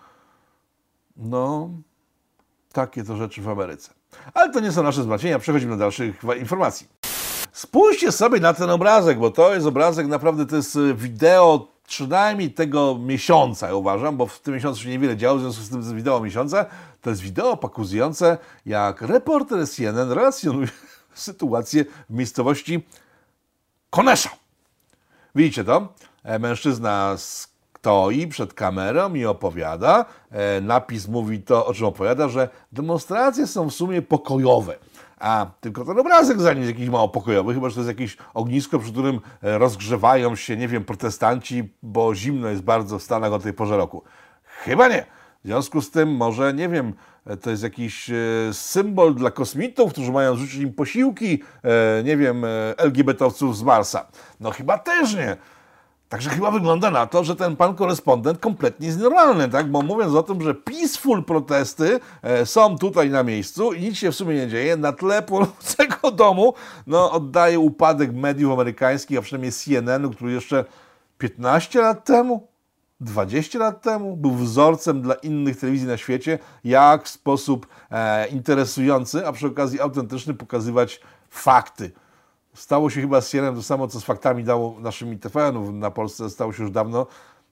No, 1.17 1.69
takie 2.73 3.03
to 3.03 3.17
rzeczy 3.17 3.41
w 3.41 3.49
Ameryce. 3.49 3.93
Ale 4.33 4.53
to 4.53 4.59
nie 4.59 4.71
są 4.71 4.83
nasze 4.83 5.03
zmartwienia. 5.03 5.39
Przechodzimy 5.39 5.71
do 5.71 5.77
dalszych 5.77 6.21
informacji. 6.39 6.87
Spójrzcie 7.51 8.11
sobie 8.11 8.39
na 8.39 8.53
ten 8.53 8.69
obrazek, 8.69 9.19
bo 9.19 9.31
to 9.31 9.53
jest 9.53 9.67
obrazek, 9.67 10.07
naprawdę 10.07 10.45
to 10.45 10.55
jest 10.55 10.75
y, 10.75 10.93
wideo 10.93 11.67
przynajmniej 11.87 12.51
tego 12.51 12.97
miesiąca, 12.99 13.67
ja 13.67 13.75
uważam, 13.75 14.17
bo 14.17 14.27
w 14.27 14.39
tym 14.39 14.53
miesiącu 14.53 14.81
się 14.81 14.89
niewiele 14.89 15.17
działo, 15.17 15.37
w 15.37 15.41
związku 15.41 15.63
z 15.63 15.69
tym 15.69 15.77
jest 15.77 15.95
wideo 15.95 16.19
miesiąca. 16.19 16.65
To 17.01 17.09
jest 17.09 17.21
wideo 17.21 17.57
pokazujące, 17.57 18.37
jak 18.65 19.01
reporter 19.01 19.69
CNN 19.69 20.11
relacjonuje 20.11 20.67
sytuację 21.13 21.85
w 22.09 22.13
miejscowości 22.13 22.83
Konesza. 23.89 24.40
Widzicie 25.35 25.63
to? 25.63 25.93
E, 26.23 26.39
Mężczyzna 26.39 27.13
stoi 27.17 28.27
przed 28.27 28.53
kamerą 28.53 29.13
i 29.13 29.25
opowiada. 29.25 30.05
E, 30.31 30.61
Napis 30.61 31.07
mówi 31.07 31.41
to, 31.41 31.65
o 31.65 31.73
czym 31.73 31.85
opowiada, 31.85 32.29
że 32.29 32.49
demonstracje 32.71 33.47
są 33.47 33.69
w 33.69 33.73
sumie 33.73 34.01
pokojowe. 34.01 34.75
A 35.19 35.45
tylko 35.61 35.85
ten 35.85 35.99
obrazek 35.99 36.41
za 36.41 36.53
nim 36.53 36.63
jest 36.63 36.73
jakiś 36.73 36.89
mało 36.89 37.09
pokojowy, 37.09 37.53
chyba 37.53 37.69
że 37.69 37.75
to 37.75 37.81
jest 37.81 37.99
jakieś 37.99 38.17
ognisko, 38.33 38.79
przy 38.79 38.91
którym 38.91 39.19
e, 39.43 39.57
rozgrzewają 39.57 40.35
się, 40.35 40.57
nie 40.57 40.67
wiem, 40.67 40.85
protestanci, 40.85 41.73
bo 41.83 42.15
zimno 42.15 42.47
jest 42.47 42.61
bardzo 42.63 42.99
w 42.99 43.03
Stanach 43.03 43.33
o 43.33 43.39
tej 43.39 43.53
porze 43.53 43.77
roku. 43.77 44.03
Chyba 44.43 44.87
nie. 44.87 45.05
W 45.43 45.47
związku 45.47 45.81
z 45.81 45.91
tym 45.91 46.15
może, 46.15 46.53
nie 46.53 46.69
wiem, 46.69 46.93
to 47.41 47.49
jest 47.49 47.63
jakiś 47.63 48.09
e, 48.09 48.13
symbol 48.51 49.15
dla 49.15 49.31
kosmitów, 49.31 49.91
którzy 49.91 50.11
mają 50.11 50.35
rzucić 50.35 50.55
im 50.55 50.73
posiłki, 50.73 51.43
e, 51.63 52.03
nie 52.03 52.17
wiem, 52.17 52.45
e, 52.45 52.47
LGBT-owców 52.77 53.57
z 53.57 53.63
Marsa. 53.63 54.07
No 54.39 54.51
chyba 54.51 54.77
też 54.77 55.15
nie. 55.15 55.37
Także 56.11 56.29
chyba 56.29 56.51
wygląda 56.51 56.91
na 56.91 57.07
to, 57.07 57.23
że 57.23 57.35
ten 57.35 57.55
pan 57.55 57.75
korespondent 57.75 58.39
kompletnie 58.39 58.87
jest 58.87 58.99
normalny, 58.99 59.49
tak? 59.49 59.71
Bo 59.71 59.81
mówiąc 59.81 60.13
o 60.13 60.23
tym, 60.23 60.41
że 60.41 60.55
peaceful 60.55 61.23
protesty 61.23 61.99
e, 62.21 62.45
są 62.45 62.77
tutaj 62.77 63.09
na 63.09 63.23
miejscu 63.23 63.73
i 63.73 63.81
nic 63.81 63.97
się 63.97 64.11
w 64.11 64.15
sumie 64.15 64.35
nie 64.35 64.47
dzieje, 64.47 64.77
na 64.77 64.93
tle 64.93 65.21
płonącego 65.21 66.11
domu, 66.23 66.53
no 66.87 67.11
oddaje 67.11 67.59
upadek 67.59 68.13
mediów 68.13 68.53
amerykańskich, 68.53 69.17
a 69.17 69.21
przynajmniej 69.21 69.51
CNN-u, 69.51 70.11
który 70.11 70.31
jeszcze 70.31 70.65
15 71.17 71.81
lat 71.81 72.05
temu 72.05 72.47
20 73.01 73.59
lat 73.59 73.81
temu 73.81 74.17
był 74.17 74.31
wzorcem 74.31 75.01
dla 75.01 75.13
innych 75.13 75.59
telewizji 75.59 75.87
na 75.87 75.97
świecie, 75.97 76.39
jak 76.63 77.03
w 77.03 77.09
sposób 77.09 77.67
e, 77.91 78.27
interesujący, 78.27 79.27
a 79.27 79.31
przy 79.31 79.47
okazji 79.47 79.81
autentyczny 79.81 80.33
pokazywać 80.33 81.01
fakty. 81.29 81.91
Stało 82.53 82.89
się 82.89 83.01
chyba 83.01 83.21
z 83.21 83.29
CNN 83.29 83.55
to 83.55 83.63
samo, 83.63 83.87
co 83.87 83.99
z 83.99 84.03
faktami 84.03 84.43
dało 84.43 84.79
naszym 84.79 85.19
TVN-ów 85.19 85.73
na 85.73 85.91
Polsce, 85.91 86.29
stało 86.29 86.53
się 86.53 86.63
już 86.63 86.71
dawno, 86.71 87.07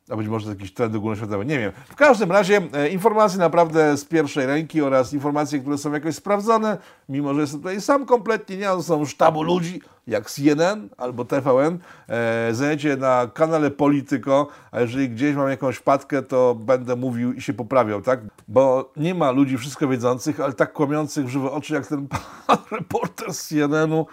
a 0.10 0.16
być 0.16 0.28
może 0.28 0.46
to 0.46 0.52
jakiś 0.52 0.74
trend 0.74 0.96
ogólnoświatowy, 0.96 1.46
nie 1.46 1.60
wiem. 1.60 1.72
W 1.90 1.96
każdym 1.96 2.32
razie 2.32 2.62
e, 2.74 2.90
informacje 2.90 3.40
naprawdę 3.40 3.98
z 3.98 4.06
pierwszej 4.06 4.46
ręki 4.46 4.82
oraz 4.82 5.14
informacje, 5.14 5.60
które 5.60 5.78
są 5.78 5.94
jakoś 5.94 6.16
sprawdzone, 6.16 6.78
mimo 7.10 7.34
że 7.34 7.42
jestem 7.42 7.60
tutaj 7.60 7.82
sam 7.82 8.06
kompletnie, 8.06 8.58
nie 8.58 8.66
to 8.66 8.84
są 8.84 9.06
sztabu 9.06 9.44
ludzi, 9.44 9.82
jak 10.08 10.32
CNN 10.32 10.90
albo 10.98 11.26
TVN, 11.26 11.80
e, 12.10 12.98
na 12.98 13.28
kanale 13.34 13.72
Polityko, 13.72 14.48
a 14.72 14.80
jeżeli 14.82 15.10
gdzieś 15.10 15.36
mam 15.36 15.50
jakąś 15.50 15.76
wpadkę, 15.76 16.22
to 16.22 16.56
będę 16.56 16.96
mówił 16.96 17.34
i 17.34 17.42
się 17.42 17.54
poprawiał, 17.54 18.02
tak? 18.02 18.20
Bo 18.48 18.92
nie 18.98 19.16
ma 19.16 19.32
ludzi 19.32 19.58
wszystko 19.58 19.88
wiedzących, 19.88 20.40
ale 20.40 20.54
tak 20.54 20.74
kłamiących 20.74 21.26
w 21.26 21.30
żywe 21.30 21.52
oczy, 21.52 21.74
jak 21.74 21.88
ten 21.88 22.08
pan 22.48 22.58
reporter 22.72 23.34
z 23.34 23.48
CNN-u. 23.48 24.06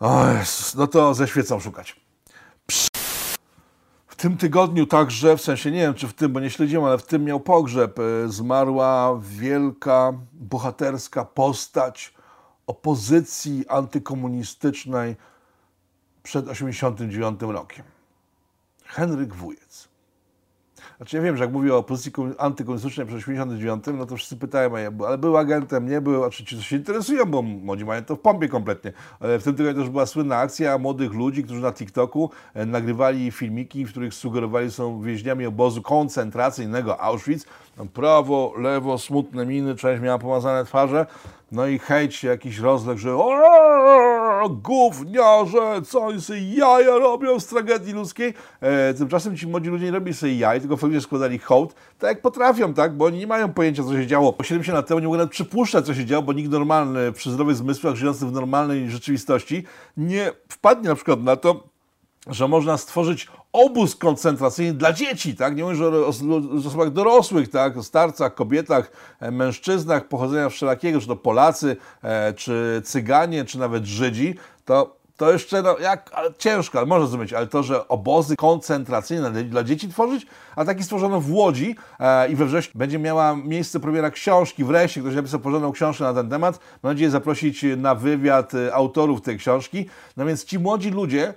O 0.00 0.28
Jezus, 0.28 0.74
no 0.74 0.86
to 0.86 1.14
ze 1.14 1.28
świecą 1.28 1.60
szukać. 1.60 2.02
Tym 4.22 4.36
tygodniu 4.36 4.86
także, 4.86 5.36
w 5.36 5.42
sensie 5.42 5.70
nie 5.70 5.78
wiem 5.78 5.94
czy 5.94 6.08
w 6.08 6.14
tym, 6.14 6.32
bo 6.32 6.40
nie 6.40 6.50
śledziłem, 6.50 6.84
ale 6.84 6.98
w 6.98 7.06
tym 7.06 7.24
miał 7.24 7.40
pogrzeb. 7.40 7.98
e, 7.98 8.28
Zmarła 8.28 9.20
wielka, 9.22 10.12
bohaterska 10.32 11.24
postać 11.24 12.14
opozycji 12.66 13.64
antykomunistycznej 13.68 15.16
przed 16.22 16.44
1989 16.44 17.54
rokiem. 17.54 17.84
Henryk 18.84 19.34
Wujec. 19.34 19.88
Znaczy 21.02 21.16
ja 21.16 21.22
wiem, 21.22 21.36
że 21.36 21.44
jak 21.44 21.52
mówię 21.52 21.74
o 21.74 21.78
opozycji 21.78 22.12
komu- 22.12 22.34
antykomunistycznej 22.38 23.06
przed 23.06 23.18
1989, 23.18 23.98
no 23.98 24.06
to 24.06 24.16
wszyscy 24.16 24.36
pytają, 24.36 24.70
ale 25.06 25.18
był 25.18 25.36
agentem, 25.36 25.88
nie 25.88 26.00
był, 26.00 26.24
a 26.24 26.30
czy 26.30 26.44
ci 26.44 26.56
to 26.56 26.62
się 26.62 26.76
interesują, 26.76 27.24
bo 27.24 27.42
młodzi 27.42 27.84
mają 27.84 28.04
to 28.04 28.16
w 28.16 28.20
pompie 28.20 28.48
kompletnie. 28.48 28.92
Ale 29.20 29.38
w 29.38 29.44
tym 29.44 29.54
tygodniu 29.54 29.82
też 29.82 29.90
była 29.90 30.06
słynna 30.06 30.36
akcja 30.36 30.78
młodych 30.78 31.12
ludzi, 31.12 31.44
którzy 31.44 31.60
na 31.60 31.72
TikToku 31.72 32.30
e, 32.54 32.66
nagrywali 32.66 33.30
filmiki, 33.30 33.84
w 33.84 33.90
których 33.90 34.14
sugerowali, 34.14 34.70
są 34.70 35.00
więźniami 35.00 35.46
obozu 35.46 35.82
koncentracyjnego 35.82 37.00
Auschwitz. 37.00 37.44
Tam 37.76 37.88
prawo, 37.88 38.54
lewo, 38.56 38.98
smutne 38.98 39.46
miny, 39.46 39.74
część 39.76 40.02
miała 40.02 40.18
pomazane 40.18 40.64
twarze. 40.64 41.06
No 41.52 41.66
i 41.66 41.80
się 42.10 42.28
jakiś 42.28 42.58
rozległ, 42.58 42.98
że 42.98 43.16
gówniarze, 44.50 45.82
co 45.86 46.20
sobie 46.20 46.54
jaja 46.54 46.98
robią 46.98 47.40
z 47.40 47.46
tragedii 47.46 47.92
ludzkiej. 47.92 48.34
E, 48.60 48.94
tymczasem 48.94 49.36
ci 49.36 49.46
młodzi 49.46 49.70
ludzie 49.70 49.84
nie 49.84 49.90
robili 49.90 50.16
sobie 50.16 50.36
jaj, 50.36 50.60
tylko 50.60 50.76
faktycznie 50.76 51.00
składali 51.00 51.38
hołd, 51.38 51.74
tak 51.98 52.08
jak 52.08 52.20
potrafią, 52.20 52.74
tak, 52.74 52.96
bo 52.96 53.04
oni 53.04 53.18
nie 53.18 53.26
mają 53.26 53.52
pojęcia, 53.52 53.82
co 53.84 53.92
się 53.92 54.06
działo. 54.06 54.32
Po 54.32 54.44
70 54.44 54.76
lat 54.76 54.86
temu 54.86 55.00
nie 55.00 55.06
mogą 55.06 55.18
nawet 55.18 55.32
przypuszczać, 55.32 55.86
co 55.86 55.94
się 55.94 56.04
działo, 56.04 56.22
bo 56.22 56.32
nikt 56.32 56.50
normalny, 56.50 57.12
przy 57.12 57.30
zdrowych 57.30 57.56
zmysłach, 57.56 57.94
żyjący 57.94 58.26
w 58.26 58.32
normalnej 58.32 58.90
rzeczywistości, 58.90 59.64
nie 59.96 60.32
wpadnie 60.48 60.88
na 60.88 60.94
przykład 60.94 61.22
na 61.22 61.36
to, 61.36 61.71
że 62.26 62.48
można 62.48 62.78
stworzyć 62.78 63.28
obóz 63.52 63.96
koncentracyjny 63.96 64.74
dla 64.74 64.92
dzieci, 64.92 65.36
tak? 65.36 65.56
Nie 65.56 65.64
mówię 65.64 65.84
o, 65.84 66.06
o, 66.06 66.58
osobach 66.58 66.90
dorosłych, 66.90 67.50
tak? 67.50 67.76
O 67.76 67.82
starcach, 67.82 68.34
kobietach, 68.34 68.92
e, 69.20 69.30
mężczyznach 69.30 70.08
pochodzenia 70.08 70.48
wszelakiego, 70.48 71.00
czy 71.00 71.06
to 71.06 71.16
Polacy, 71.16 71.76
e, 72.02 72.32
czy 72.32 72.82
Cyganie, 72.84 73.44
czy 73.44 73.58
nawet 73.58 73.84
Żydzi, 73.84 74.34
to 74.64 75.02
to 75.16 75.32
jeszcze, 75.32 75.62
no, 75.62 75.78
jak, 75.78 76.10
ciężko, 76.38 76.78
ale 76.78 76.86
można 76.86 77.06
zrozumieć, 77.06 77.32
ale 77.32 77.46
to, 77.46 77.62
że 77.62 77.88
obozy 77.88 78.36
koncentracyjne 78.36 79.30
dla- 79.30 79.42
dla 79.42 79.64
dzieci 79.64 79.88
tworzyć, 79.88 80.26
a 80.56 80.64
taki 80.64 80.82
stworzono 80.84 81.20
w 81.20 81.32
Łodzi 81.32 81.76
e, 82.00 82.28
i 82.28 82.36
we 82.36 82.46
wrześniu 82.46 82.72
będzie 82.78 82.98
miała 82.98 83.36
miejsce 83.36 83.80
premiera 83.80 84.10
książki, 84.10 84.64
wreszcie 84.64 85.00
ktoś 85.00 85.14
napisał 85.14 85.40
porządną 85.40 85.72
książkę 85.72 86.04
na 86.04 86.14
ten 86.14 86.30
temat, 86.30 86.58
mam 86.82 86.92
nadzieję 86.92 87.10
zaprosić 87.10 87.64
na 87.76 87.94
wywiad 87.94 88.54
e, 88.54 88.74
autorów 88.74 89.20
tej 89.22 89.38
książki, 89.38 89.86
no 90.16 90.26
więc 90.26 90.44
ci 90.44 90.58
młodzi 90.58 90.90
ludzie, 90.90 91.34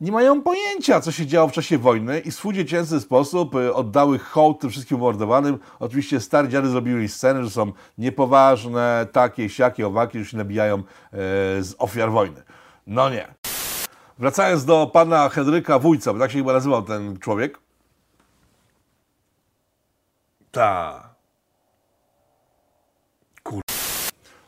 nie 0.00 0.12
mają 0.12 0.42
pojęcia, 0.42 1.00
co 1.00 1.12
się 1.12 1.26
działo 1.26 1.48
w 1.48 1.52
czasie 1.52 1.78
wojny 1.78 2.20
i 2.20 2.30
w 2.30 2.34
swój 2.34 2.54
dziecięcy 2.54 3.00
sposób 3.00 3.54
y, 3.54 3.74
oddały 3.74 4.18
hołd 4.18 4.60
tym 4.60 4.70
wszystkim 4.70 4.98
mordowanym. 4.98 5.58
Oczywiście 5.80 6.20
stare 6.20 6.48
dziady 6.48 6.68
zrobiły 6.68 7.08
sceny, 7.08 7.44
że 7.44 7.50
są 7.50 7.72
niepoważne, 7.98 9.06
takie, 9.12 9.48
siakie, 9.48 9.86
owaki, 9.86 10.18
że 10.18 10.24
się 10.24 10.36
nabijają 10.36 10.78
e, 10.78 10.82
z 11.62 11.74
ofiar 11.78 12.10
wojny. 12.10 12.42
No 12.86 13.10
nie. 13.10 13.34
Wracając 14.18 14.64
do 14.64 14.86
pana 14.86 15.28
Henryka 15.28 15.78
Wójca, 15.78 16.12
bo 16.12 16.18
tak 16.18 16.30
się 16.30 16.38
chyba 16.38 16.52
nazywał 16.52 16.82
ten 16.82 17.18
człowiek. 17.18 17.58
Ta. 20.50 21.03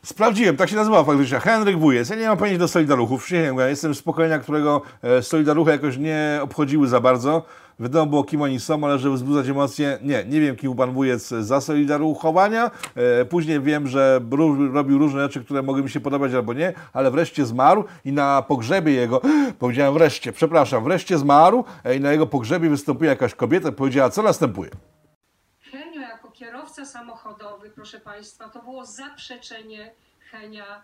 Sprawdziłem, 0.07 0.57
tak 0.57 0.69
się 0.69 0.75
nazywa 0.75 1.03
faktycznie. 1.03 1.39
Henryk 1.39 1.79
Wujec. 1.79 2.09
Ja 2.09 2.15
nie 2.15 2.27
mam 2.27 2.37
pojęcia 2.37 2.59
do 2.59 2.67
Solidaruchów. 2.67 3.23
Przysięgam, 3.23 3.57
ja 3.57 3.67
jestem 3.67 3.95
z 3.95 4.01
pokolenia, 4.01 4.39
którego 4.39 4.81
e, 5.03 5.21
Solidaruchy 5.23 5.71
jakoś 5.71 5.97
nie 5.97 6.39
obchodziły 6.41 6.87
za 6.87 6.99
bardzo. 6.99 7.45
Wiadomo 7.79 8.05
było, 8.05 8.23
kim 8.23 8.41
oni 8.41 8.59
są, 8.59 8.83
ale 8.83 8.99
żeby 8.99 9.15
wzbudzać 9.15 9.49
emocje, 9.49 9.99
nie, 10.01 10.25
nie 10.25 10.41
wiem, 10.41 10.55
kim 10.55 10.67
był 10.67 10.75
pan 10.75 10.93
Wujec 10.93 11.27
za 11.27 11.61
Solidaruchowania. 11.61 12.71
E, 12.95 13.25
Później 13.25 13.61
wiem, 13.61 13.87
że 13.87 14.21
robił 14.73 14.97
różne 14.97 15.21
rzeczy, 15.21 15.43
które 15.43 15.61
mogły 15.61 15.83
mi 15.83 15.89
się 15.89 15.99
podobać 15.99 16.33
albo 16.33 16.53
nie, 16.53 16.73
ale 16.93 17.11
wreszcie 17.11 17.45
zmarł 17.45 17.83
i 18.05 18.11
na 18.11 18.41
pogrzebie 18.41 18.93
jego, 18.93 19.21
powiedziałem 19.59 19.93
wreszcie, 19.93 20.33
przepraszam, 20.33 20.83
wreszcie 20.83 21.17
zmarł 21.17 21.63
e, 21.83 21.95
i 21.95 21.99
na 21.99 22.11
jego 22.11 22.27
pogrzebie 22.27 22.69
występuje 22.69 23.09
jakaś 23.09 23.35
kobieta 23.35 23.69
i 23.69 23.71
powiedziała, 23.71 24.09
co 24.09 24.21
następuje. 24.23 24.69
Kierowca 26.77 26.99
samochodowy, 26.99 27.69
proszę 27.69 27.99
Państwa, 27.99 28.49
to 28.49 28.61
było 28.61 28.85
zaprzeczenie 28.85 29.91
Henia 30.31 30.83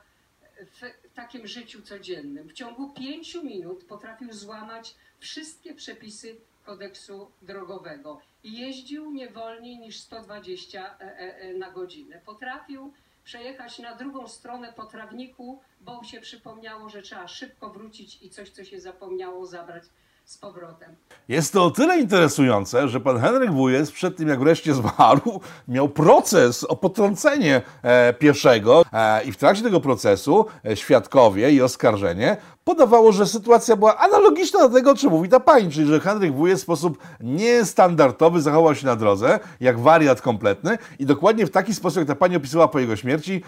w 0.61 1.13
takim 1.13 1.47
życiu 1.47 1.81
codziennym. 1.81 2.49
W 2.49 2.53
ciągu 2.53 2.89
pięciu 2.93 3.43
minut 3.43 3.85
potrafił 3.85 4.33
złamać 4.33 4.95
wszystkie 5.19 5.73
przepisy 5.73 6.35
kodeksu 6.65 7.31
drogowego 7.41 8.21
jeździł 8.43 9.11
nie 9.11 9.29
wolniej 9.29 9.79
niż 9.79 9.99
120 9.99 10.97
e, 10.99 11.01
e, 11.01 11.37
e, 11.37 11.53
na 11.53 11.71
godzinę. 11.71 12.21
Potrafił 12.25 12.93
przejechać 13.23 13.79
na 13.79 13.95
drugą 13.95 14.27
stronę 14.27 14.73
po 14.73 14.85
trawniku, 14.85 15.61
bo 15.81 16.03
się 16.03 16.21
przypomniało, 16.21 16.89
że 16.89 17.01
trzeba 17.01 17.27
szybko 17.27 17.69
wrócić 17.69 18.21
i 18.21 18.29
coś, 18.29 18.49
co 18.49 18.63
się 18.63 18.81
zapomniało 18.81 19.45
zabrać 19.45 19.83
z 20.25 20.37
powrotem. 20.37 20.95
Jest 21.27 21.53
to 21.53 21.65
o 21.65 21.71
tyle 21.71 21.99
interesujące, 21.99 22.87
że 22.89 22.99
pan 22.99 23.19
Henryk 23.19 23.51
Wujec 23.51 23.91
przed 23.91 24.17
tym, 24.17 24.27
jak 24.27 24.39
wreszcie 24.39 24.73
zmarł, 24.73 25.41
miał 25.67 25.89
proces 25.89 26.63
o 26.63 26.75
potrącenie 26.75 27.61
e, 27.81 28.13
pieszego 28.13 28.85
e, 28.93 29.23
i 29.23 29.31
w 29.31 29.37
trakcie 29.37 29.63
tego 29.63 29.79
procesu 29.79 30.45
e, 30.65 30.75
świadkowie 30.75 31.51
i 31.51 31.61
oskarżenie 31.61 32.37
podawało, 32.63 33.11
że 33.11 33.25
sytuacja 33.25 33.75
była 33.75 33.97
analogiczna 33.97 34.59
do 34.59 34.69
tego, 34.69 34.91
o 34.91 34.95
czym 34.95 35.09
mówi 35.09 35.29
ta 35.29 35.39
pani, 35.39 35.71
czyli 35.71 35.87
że 35.87 35.99
Henryk 35.99 36.33
Wujec 36.33 36.59
w 36.59 36.63
sposób 36.63 36.97
niestandardowy 37.19 38.41
zachował 38.41 38.75
się 38.75 38.85
na 38.85 38.95
drodze, 38.95 39.39
jak 39.59 39.79
wariat 39.79 40.21
kompletny 40.21 40.77
i 40.99 41.05
dokładnie 41.05 41.45
w 41.45 41.51
taki 41.51 41.73
sposób, 41.73 41.97
jak 41.97 42.07
ta 42.07 42.15
pani 42.15 42.35
opisywała 42.35 42.67
po 42.67 42.79
jego 42.79 42.95
śmierci, 42.95 43.43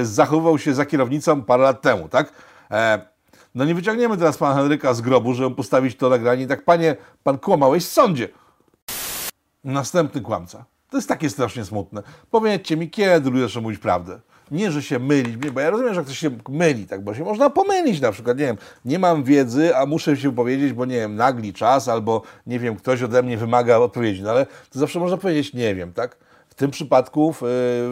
e, 0.00 0.04
zachowywał 0.04 0.58
się 0.58 0.74
za 0.74 0.86
kierownicą 0.86 1.42
parę 1.42 1.62
lat 1.62 1.82
temu, 1.82 2.08
tak? 2.08 2.32
No 3.56 3.64
nie 3.64 3.74
wyciągniemy 3.74 4.16
teraz 4.16 4.38
pana 4.38 4.54
Henryka 4.54 4.94
z 4.94 5.00
grobu, 5.00 5.34
żeby 5.34 5.56
postawić 5.56 5.96
to 5.96 6.08
nagranie 6.08 6.42
i 6.42 6.46
tak, 6.46 6.64
panie, 6.64 6.96
pan 7.22 7.38
kłamałeś 7.38 7.84
w 7.84 7.88
sądzie. 7.88 8.28
Następny 9.64 10.20
kłamca. 10.20 10.64
To 10.90 10.96
jest 10.96 11.08
takie 11.08 11.30
strasznie 11.30 11.64
smutne. 11.64 12.02
Powiedzcie 12.30 12.76
mi, 12.76 12.90
kiedy 12.90 13.30
ludzie 13.30 13.42
zaczną 13.42 13.62
mówić 13.62 13.78
prawdę? 13.78 14.20
Nie, 14.50 14.70
że 14.70 14.82
się 14.82 14.98
mylić, 14.98 15.36
bo 15.36 15.60
ja 15.60 15.70
rozumiem, 15.70 15.94
że 15.94 16.02
ktoś 16.02 16.18
się 16.18 16.30
myli, 16.48 16.86
tak, 16.86 17.04
bo 17.04 17.14
się 17.14 17.24
można 17.24 17.50
pomylić 17.50 18.00
na 18.00 18.12
przykład, 18.12 18.38
nie 18.38 18.44
wiem, 18.44 18.56
nie 18.84 18.98
mam 18.98 19.24
wiedzy, 19.24 19.76
a 19.76 19.86
muszę 19.86 20.16
się 20.16 20.34
powiedzieć, 20.34 20.72
bo 20.72 20.84
nie 20.84 20.96
wiem, 20.96 21.16
nagli 21.16 21.52
czas, 21.52 21.88
albo 21.88 22.22
nie 22.46 22.58
wiem, 22.58 22.76
ktoś 22.76 23.02
ode 23.02 23.22
mnie 23.22 23.36
wymaga 23.36 23.78
odpowiedzi, 23.78 24.22
no 24.22 24.30
ale 24.30 24.46
to 24.46 24.78
zawsze 24.78 25.00
można 25.00 25.16
powiedzieć, 25.16 25.54
nie 25.54 25.74
wiem, 25.74 25.92
tak? 25.92 26.16
Tym 26.56 26.70
przypadku, 26.70 27.34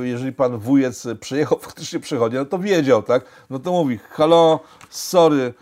y, 0.02 0.08
jeżeli 0.08 0.32
pan 0.32 0.58
wujec 0.58 1.06
przyjechał, 1.20 1.58
faktycznie 1.68 2.00
przychodzi, 2.00 2.36
no 2.36 2.44
to 2.44 2.58
wiedział, 2.58 3.02
tak? 3.02 3.24
No 3.50 3.58
to 3.58 3.72
mówi, 3.72 3.98
halo, 3.98 4.60
sorry 4.90 5.54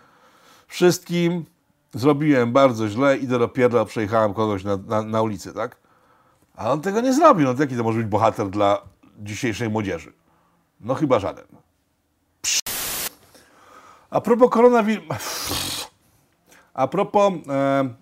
wszystkim, 0.73 1.45
zrobiłem 1.95 2.53
bardzo 2.53 2.89
źle, 2.89 3.17
idę 3.17 3.39
do 3.39 3.49
pierdla, 3.49 3.85
przejechałem 3.85 4.35
kogoś 4.35 4.65
na, 4.65 4.77
na, 4.77 5.03
na 5.03 5.23
ulicy, 5.23 5.53
tak? 5.53 5.77
A 6.57 6.73
on 6.73 6.81
tego 6.81 7.01
nie 7.01 7.13
zrobił, 7.13 7.47
no 7.47 7.55
to 7.55 7.61
jaki 7.61 7.77
to 7.77 7.83
może 7.83 7.99
być 7.99 8.07
bohater 8.07 8.51
dla 8.51 8.83
dzisiejszej 9.19 9.71
młodzieży? 9.71 10.13
No 10.81 10.95
chyba 10.95 11.19
żaden. 11.19 11.47
A 14.11 14.21
propos 14.21 14.51
koronawirusa, 14.51 15.15
a 16.75 16.89
propos 16.89 17.33
e, 17.49 17.95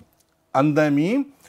pandemii, 0.53 1.15
e, 1.17 1.40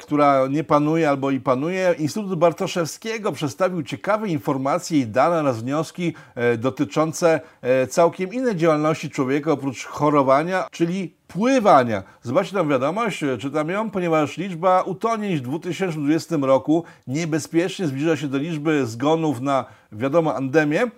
która 0.00 0.46
nie 0.46 0.64
panuje 0.64 1.08
albo 1.08 1.30
i 1.30 1.40
panuje, 1.40 1.94
Instytut 1.98 2.38
Bartoszewskiego 2.38 3.32
przedstawił 3.32 3.82
ciekawe 3.82 4.28
informacje 4.28 4.98
i 4.98 5.06
dane 5.06 5.38
oraz 5.38 5.62
wnioski 5.62 6.14
e, 6.34 6.56
dotyczące 6.56 7.40
e, 7.62 7.86
całkiem 7.86 8.32
innej 8.32 8.56
działalności 8.56 9.10
człowieka 9.10 9.52
oprócz 9.52 9.84
chorowania, 9.84 10.66
czyli 10.70 11.14
pływania. 11.28 12.02
Zobaczcie 12.22 12.56
tam 12.56 12.68
wiadomość, 12.68 13.22
e, 13.22 13.38
czytam 13.38 13.68
ją, 13.68 13.90
ponieważ 13.90 14.36
liczba 14.36 14.82
utonięć 14.82 15.40
w 15.40 15.42
2020 15.42 16.36
roku 16.42 16.84
niebezpiecznie 17.06 17.86
zbliża 17.86 18.16
się 18.16 18.28
do 18.28 18.38
liczby 18.38 18.86
zgonów 18.86 19.40
na, 19.40 19.64
wiadomo, 19.92 20.36
endemię, 20.36 20.82
e, 20.82 20.90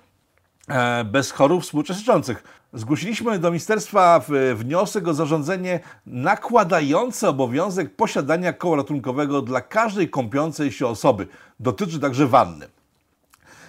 bez 1.05 1.31
chorób 1.31 1.62
współuczestniczących. 1.62 2.44
Zgłosiliśmy 2.75 3.38
do 3.38 3.51
ministerstwa 3.51 4.20
wniosek 4.55 5.09
o 5.09 5.14
zarządzenie 5.14 5.81
nakładające 6.07 7.29
obowiązek 7.29 7.96
posiadania 7.96 8.53
koła 8.53 8.77
ratunkowego 8.77 9.42
dla 9.42 9.61
każdej 9.61 10.11
kąpiącej 10.11 10.72
się 10.72 10.87
osoby. 10.87 11.27
Dotyczy 11.61 12.01
także 12.01 12.27
wanny. 12.27 12.66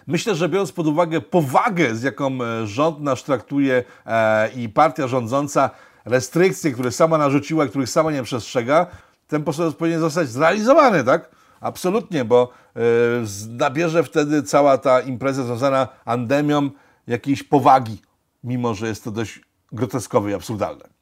Myślę, 0.08 0.36
że 0.36 0.50
biorąc 0.50 0.72
pod 0.72 0.88
uwagę 0.88 1.22
powagę, 1.22 1.96
z 1.96 2.04
jaką 2.04 2.32
e, 2.44 2.68
rząd 2.68 3.00
nasz 3.02 3.24
traktuje 3.24 3.84
e, 4.06 4.50
i 4.50 4.70
partia 4.70 5.08
rządząca 5.08 5.70
restrykcje, 6.06 6.72
które 6.72 6.92
sama 6.92 7.18
narzuciła, 7.18 7.68
których 7.68 7.90
sama 7.90 8.12
nie 8.12 8.24
przestrzega, 8.24 8.88
ten 9.28 9.44
postulat 9.44 9.76
powinien 9.76 10.00
zostać 10.00 10.30
zrealizowany, 10.30 11.04
tak? 11.04 11.30
Absolutnie, 11.62 12.26
bo 12.26 12.50
e, 12.76 12.80
z- 13.26 13.48
nabierze 13.50 14.04
wtedy 14.04 14.44
cała 14.44 14.78
ta 14.78 15.02
impreza 15.02 15.44
związana 15.44 15.88
andemią 16.06 16.70
jakiejś 17.08 17.44
powagi, 17.44 18.02
mimo 18.44 18.74
że 18.74 18.88
jest 18.88 19.04
to 19.04 19.12
dość 19.12 19.42
groteskowe 19.72 20.32
i 20.32 20.34
absurdalne. 20.34 20.93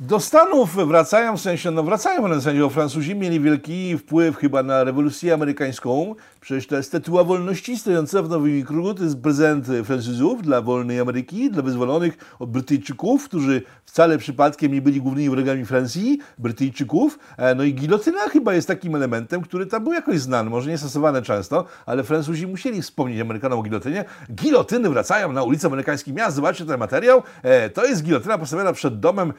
Do 0.00 0.20
Stanów 0.20 0.74
wracają, 0.88 1.36
w 1.36 1.40
sensie, 1.40 1.70
no 1.70 1.82
wracają 1.82 2.18
w 2.20 2.22
pewnym 2.22 2.40
sensie, 2.40 2.60
bo 2.60 2.68
Francuzi 2.70 3.14
mieli 3.14 3.40
wielki 3.40 3.98
wpływ 3.98 4.36
chyba 4.36 4.62
na 4.62 4.84
rewolucję 4.84 5.34
amerykańską. 5.34 6.14
Przecież 6.40 6.66
to 6.66 6.76
jest 6.76 6.88
statua 6.88 7.24
wolności 7.24 7.78
stojąca 7.78 8.22
w 8.22 8.28
Nowym 8.28 8.58
Jorku, 8.58 8.94
to 8.94 9.04
jest 9.04 9.22
prezent 9.22 9.66
Francuzów 9.84 10.42
dla 10.42 10.62
wolnej 10.62 11.00
Ameryki, 11.00 11.50
dla 11.50 11.62
wyzwolonych 11.62 12.16
od 12.38 12.50
Brytyjczyków, 12.50 13.24
którzy 13.24 13.62
wcale 13.84 14.18
przypadkiem 14.18 14.72
nie 14.72 14.82
byli 14.82 15.00
głównymi 15.00 15.30
wrogami 15.30 15.64
Francji, 15.64 16.18
Brytyjczyków. 16.38 17.18
E, 17.36 17.54
No 17.54 17.62
i 17.62 17.74
gilotyna 17.74 18.28
chyba 18.28 18.54
jest 18.54 18.68
takim 18.68 18.94
elementem, 18.94 19.42
który 19.42 19.66
tam 19.66 19.84
był 19.84 19.92
jakoś 19.92 20.20
znany, 20.20 20.50
może 20.50 20.70
nie 20.70 20.78
stosowany 20.78 21.22
często, 21.22 21.64
ale 21.86 22.04
Francuzi 22.04 22.46
musieli 22.46 22.82
wspomnieć 22.82 23.20
Amerykanom 23.20 23.58
o 23.58 23.62
gilotynie. 23.62 24.04
Gilotyny 24.30 24.90
wracają 24.90 25.32
na 25.32 25.42
ulice 25.42 25.66
amerykańskich 25.66 26.14
miast, 26.14 26.36
zobaczcie 26.36 26.66
ten 26.66 26.78
materiał. 26.78 27.22
E, 27.42 27.70
To 27.70 27.84
jest 27.86 28.02
gilotyna 28.02 28.38
postawiona 28.38 28.72
przed 28.72 29.00
domem 29.00 29.32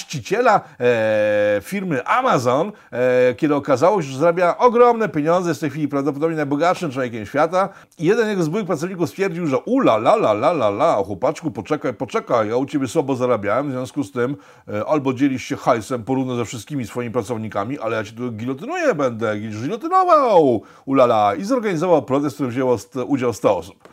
właściciela 0.00 0.60
e, 0.80 1.60
firmy 1.62 2.06
Amazon, 2.06 2.72
e, 2.90 3.34
kiedy 3.34 3.54
okazało 3.54 4.02
się, 4.02 4.08
że 4.08 4.18
zarabia 4.18 4.56
ogromne 4.58 5.08
pieniądze, 5.08 5.50
jest 5.50 5.60
w 5.60 5.60
tej 5.60 5.70
chwili 5.70 5.88
prawdopodobnie 5.88 6.36
najbogatszym 6.36 6.90
człowiekiem 6.90 7.26
świata. 7.26 7.68
I 7.98 8.04
jeden 8.04 8.28
jego 8.28 8.42
z 8.42 8.48
byłych 8.48 8.66
pracowników 8.66 9.08
stwierdził, 9.08 9.46
że 9.46 9.58
ula 9.58 9.94
la 9.96 10.14
la 10.14 10.32
la 10.32 10.50
la 10.50 10.68
la, 10.68 10.94
chłopaczku, 10.94 11.50
poczekaj, 11.50 11.94
poczekaj, 11.94 12.48
ja 12.48 12.56
u 12.56 12.66
ciebie 12.66 12.88
słabo 12.88 13.16
zarabiałem, 13.16 13.68
w 13.68 13.72
związku 13.72 14.04
z 14.04 14.12
tym 14.12 14.36
e, 14.68 14.84
albo 14.84 15.14
dzielisz 15.14 15.44
się 15.44 15.56
hajsem 15.56 16.04
porówno 16.04 16.36
ze 16.36 16.44
wszystkimi 16.44 16.86
swoimi 16.86 17.12
pracownikami, 17.12 17.78
ale 17.78 17.96
ja 17.96 18.04
cię 18.04 18.12
tu 18.12 18.32
gilotynuję 18.32 18.94
będę, 18.94 19.38
gilotynował, 19.38 20.62
ulala. 20.86 21.34
I 21.34 21.44
zorganizował 21.44 22.02
protest, 22.02 22.34
w 22.34 22.36
którym 22.36 22.50
wzięło 22.50 22.76
udział 23.06 23.32
100 23.32 23.56
osób. 23.56 23.88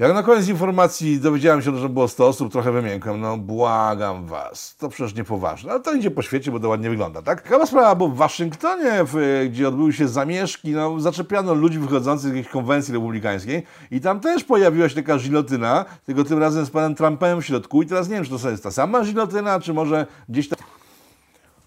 Jak 0.00 0.14
na 0.14 0.22
koniec 0.22 0.48
informacji 0.48 1.20
dowiedziałem 1.20 1.62
się, 1.62 1.76
że 1.76 1.88
było 1.88 2.08
100 2.08 2.26
osób, 2.26 2.52
trochę 2.52 2.72
wymiękłem. 2.72 3.20
No 3.20 3.36
błagam 3.36 4.26
was, 4.26 4.76
to 4.76 4.88
przecież 4.88 5.14
niepoważne. 5.14 5.70
Ale 5.70 5.80
to 5.80 5.94
idzie 5.94 6.10
po 6.10 6.22
świecie, 6.22 6.50
bo 6.50 6.60
to 6.60 6.68
ładnie 6.68 6.90
wygląda, 6.90 7.22
tak? 7.22 7.42
Ciekawa 7.42 7.66
sprawa, 7.66 7.94
bo 7.94 8.08
w 8.08 8.16
Waszyngtonie, 8.16 8.92
w, 9.04 9.46
gdzie 9.50 9.68
odbyły 9.68 9.92
się 9.92 10.08
zamieszki, 10.08 10.70
no 10.70 11.00
zaczepiano 11.00 11.54
ludzi 11.54 11.78
wychodzących 11.78 12.32
z 12.32 12.34
jakiejś 12.34 12.52
konwencji 12.52 12.94
republikańskiej 12.94 13.62
i 13.90 14.00
tam 14.00 14.20
też 14.20 14.44
pojawiła 14.44 14.88
się 14.88 14.94
taka 14.94 15.18
żylotyna, 15.18 15.84
tylko 16.06 16.24
tym 16.24 16.38
razem 16.38 16.66
z 16.66 16.70
panem 16.70 16.94
Trumpem 16.94 17.42
w 17.42 17.46
środku 17.46 17.82
i 17.82 17.86
teraz 17.86 18.08
nie 18.08 18.14
wiem, 18.14 18.24
czy 18.24 18.38
to 18.38 18.50
jest 18.50 18.62
ta 18.62 18.70
sama 18.70 19.04
żylotyna, 19.04 19.60
czy 19.60 19.74
może 19.74 20.06
gdzieś 20.28 20.48
tam... 20.48 20.58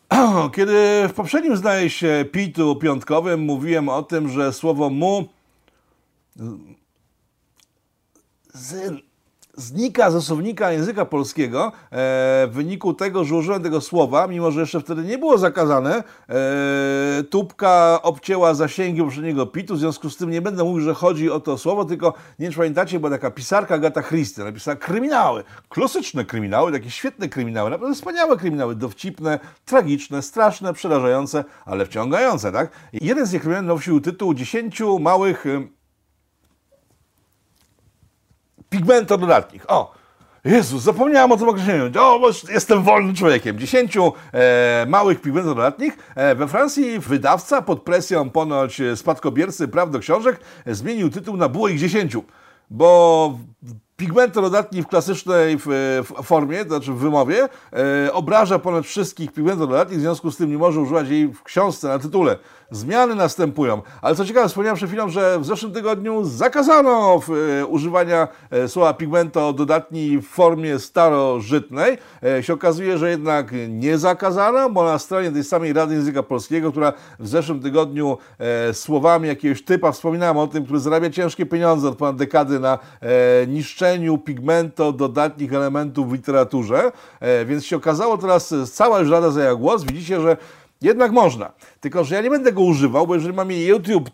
Kiedy 0.56 1.08
w 1.08 1.14
poprzednim, 1.14 1.58
zdaje 1.58 1.90
się, 1.90 2.26
pitu 2.32 2.76
piątkowym 2.76 3.40
mówiłem 3.40 3.90
o 3.90 4.04
tym, 4.04 4.30
że 4.30 4.54
słowo 4.54 4.90
mu 4.90 5.28
z, 8.54 8.94
znika 9.58 10.12
ze 10.12 10.22
słownika 10.22 10.72
języka 10.72 11.06
polskiego 11.06 11.66
e, 11.66 11.72
w 12.48 12.52
wyniku 12.52 12.94
tego, 12.94 13.24
że 13.24 13.36
użyłem 13.36 13.64
tego 13.64 13.82
słowa, 13.82 14.28
mimo 14.28 14.52
że 14.52 14.60
jeszcze 14.60 14.82
wtedy 14.82 15.04
nie 15.04 15.18
było 15.18 15.38
zakazane. 15.38 16.04
E, 16.30 17.24
tubka 17.30 18.00
obcięła 18.02 18.54
zasięgi 18.54 19.02
poprzedniego 19.02 19.46
pitu, 19.46 19.76
w 19.76 19.80
związku 19.80 20.10
z 20.10 20.18
tym 20.18 20.30
nie 20.30 20.42
będę 20.42 20.64
mówił, 20.64 20.82
że 20.82 20.94
chodzi 20.94 21.32
o 21.32 21.40
to 21.40 21.58
słowo, 21.58 21.86
tylko 21.86 22.14
nie 22.40 22.44
wiem, 22.46 22.52
czy 22.52 22.58
pamiętacie, 22.58 23.00
była 23.00 23.12
taka 23.12 23.32
pisarka 23.32 23.76
Agata 23.76 24.04
Christie, 24.04 24.44
napisała 24.44 24.76
kryminały, 24.76 25.44
klasyczne 25.70 26.26
kryminały, 26.26 26.72
takie 26.72 26.92
świetne 26.92 27.30
kryminały, 27.30 27.70
naprawdę 27.70 27.96
wspaniałe 27.96 28.38
kryminały, 28.38 28.76
dowcipne, 28.76 29.40
tragiczne, 29.66 30.22
straszne, 30.22 30.74
przerażające, 30.74 31.44
ale 31.66 31.86
wciągające, 31.86 32.52
tak? 32.52 32.72
I 32.94 33.06
jeden 33.06 33.26
z 33.26 33.32
tych 33.32 33.42
kryminałów 33.42 33.68
nosił 33.68 34.02
tytuł 34.02 34.34
10 34.34 34.82
małych... 35.00 35.46
em, 35.46 35.83
pigmento 38.74 39.18
dodatnich. 39.18 39.66
O! 39.68 39.94
Jezus, 40.46 40.84
zapomniałem 40.84 41.32
o 41.32 41.38
tym 41.38 41.50
określeniu. 41.50 41.92
O, 42.00 42.30
jestem 42.50 42.84
wolnym 42.84 43.16
człowiekiem. 43.16 43.60
10 43.60 43.98
e, 43.98 44.86
małych 44.90 45.22
pigmentów 45.22 45.56
dodatnich. 45.56 45.98
E, 46.16 46.36
we 46.36 46.48
Francji 46.48 47.00
wydawca 47.00 47.62
pod 47.62 47.82
presją 47.82 48.30
ponoć 48.30 48.82
spadkobiercy 48.96 49.68
praw 49.68 49.92
do 49.92 50.00
książek 50.00 50.40
zmienił 50.66 51.10
tytuł 51.10 51.38
na 51.38 51.50
było 51.50 51.68
ich 51.68 51.80
10. 51.80 52.18
Bo 52.70 53.40
pigmento 53.98 54.42
dodatni 54.42 54.84
w 54.84 54.88
klasycznej 54.88 55.58
w, 55.58 55.66
w 56.04 56.24
formie, 56.24 56.66
to 56.66 56.70
znaczy 56.70 56.92
w 56.92 56.98
wymowie, 56.98 57.50
e, 58.08 58.14
obraża 58.14 58.60
ponad 58.60 58.86
wszystkich 58.86 59.32
pigmentów 59.32 59.70
dodatnich, 59.70 60.00
w 60.00 60.02
związku 60.02 60.32
z 60.32 60.38
tym 60.38 60.50
nie 60.50 60.58
może 60.58 60.82
używać 60.82 61.10
jej 61.10 61.28
w 61.28 61.44
książce 61.44 61.88
na 61.88 62.00
tytule. 62.00 62.38
Zmiany 62.72 63.16
następują. 63.16 63.82
Ale 64.02 64.16
co 64.16 64.26
ciekawe, 64.26 64.48
wspomniałem 64.48 64.76
przed 64.76 64.90
chwilą, 64.90 65.10
że 65.10 65.40
w 65.40 65.46
zeszłym 65.46 65.72
tygodniu 65.72 66.24
zakazano 66.24 67.20
e, 67.60 67.66
używania 67.66 68.28
e, 68.52 68.68
słowa 68.68 68.94
pigmento 68.94 69.54
dodatni 69.54 70.18
w 70.18 70.28
formie 70.28 70.80
starożytnej. 70.80 71.98
E, 72.24 72.44
się 72.44 72.54
okazuje, 72.54 72.98
że 72.98 73.10
jednak 73.10 73.52
nie 73.70 73.98
zakazano, 73.98 74.70
bo 74.70 74.84
na 74.84 75.00
stronie 75.00 75.32
tej 75.32 75.44
samej 75.44 75.74
Rady 75.74 75.94
Języka 75.94 76.24
Polskiego, 76.24 76.72
która 76.72 76.94
w 77.20 77.28
zeszłym 77.28 77.60
tygodniu 77.60 78.18
słowami 78.74 79.28
jakiegoś 79.28 79.64
typa 79.64 79.92
wspominałem 79.92 80.38
o 80.38 80.48
tym, 80.48 80.64
który 80.64 80.80
zarabia 80.80 81.10
ciężkie 81.10 81.46
pieniądze 81.46 81.88
od 81.88 81.98
ponad 81.98 82.16
dekady 82.16 82.60
na 82.60 82.80
niszczeniu 83.48 84.18
pigmento, 84.18 84.92
dodatnich 84.92 85.54
elementów 85.54 86.10
w 86.10 86.14
literaturze, 86.14 86.92
więc 87.46 87.66
się 87.66 87.76
okazało 87.76 88.18
teraz, 88.18 88.54
cała 88.74 89.00
już 89.00 89.10
Rada 89.10 89.32
zajęła 89.32 89.56
głos, 89.56 89.84
widzicie, 89.84 90.22
że 90.22 90.38
jednak 90.84 91.12
można. 91.12 91.52
Tylko, 91.80 92.04
że 92.04 92.16
ja 92.16 92.22
nie 92.22 92.30
będę 92.30 92.52
go 92.52 92.62
używał, 92.62 93.08
bo 93.08 93.16
jeżeli 93.16 93.34
ma 93.34 93.46
mnie 93.46 93.66
YouTube 93.66 94.10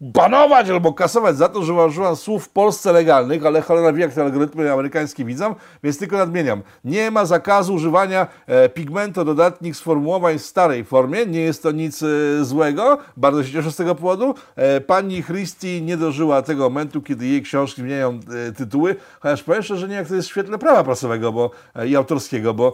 banować 0.00 0.70
albo 0.70 0.92
kasować 0.92 1.36
za 1.36 1.48
to, 1.48 1.62
że 1.62 1.74
używam 1.74 2.16
słów 2.16 2.44
w 2.44 2.48
Polsce 2.48 2.92
legalnych, 2.92 3.46
ale 3.46 3.60
cholera 3.60 3.92
wie, 3.92 4.00
jak 4.02 4.12
te 4.12 4.22
algorytmy 4.22 4.72
amerykańskie 4.72 5.24
widzą, 5.24 5.54
więc 5.82 5.98
tylko 5.98 6.16
nadmieniam. 6.16 6.62
Nie 6.84 7.10
ma 7.10 7.24
zakazu 7.24 7.74
używania 7.74 8.26
e, 8.46 8.68
pigmento 8.68 9.24
dodatnich 9.24 9.76
sformułowań 9.76 10.38
w 10.38 10.42
starej 10.42 10.84
formie, 10.84 11.26
nie 11.26 11.40
jest 11.40 11.62
to 11.62 11.72
nic 11.72 12.02
e, 12.02 12.06
złego, 12.44 12.98
bardzo 13.16 13.44
się 13.44 13.52
cieszę 13.52 13.72
z 13.72 13.76
tego 13.76 13.94
powodu. 13.94 14.34
E, 14.56 14.80
pani 14.80 15.22
Christie 15.22 15.80
nie 15.80 15.96
dożyła 15.96 16.42
tego 16.42 16.62
momentu, 16.64 17.02
kiedy 17.02 17.26
jej 17.26 17.42
książki 17.42 17.80
zmieniają 17.80 18.20
e, 18.48 18.52
tytuły, 18.52 18.96
chociaż 19.20 19.42
powiem 19.42 19.62
szczerze, 19.62 19.80
że 19.80 19.88
nie 19.88 19.94
jak 19.94 20.08
to 20.08 20.14
jest 20.14 20.28
w 20.28 20.30
świetle 20.30 20.58
prawa 20.58 20.84
prasowego 20.84 21.32
bo, 21.32 21.50
e, 21.74 21.88
i 21.88 21.96
autorskiego, 21.96 22.54
bo 22.54 22.72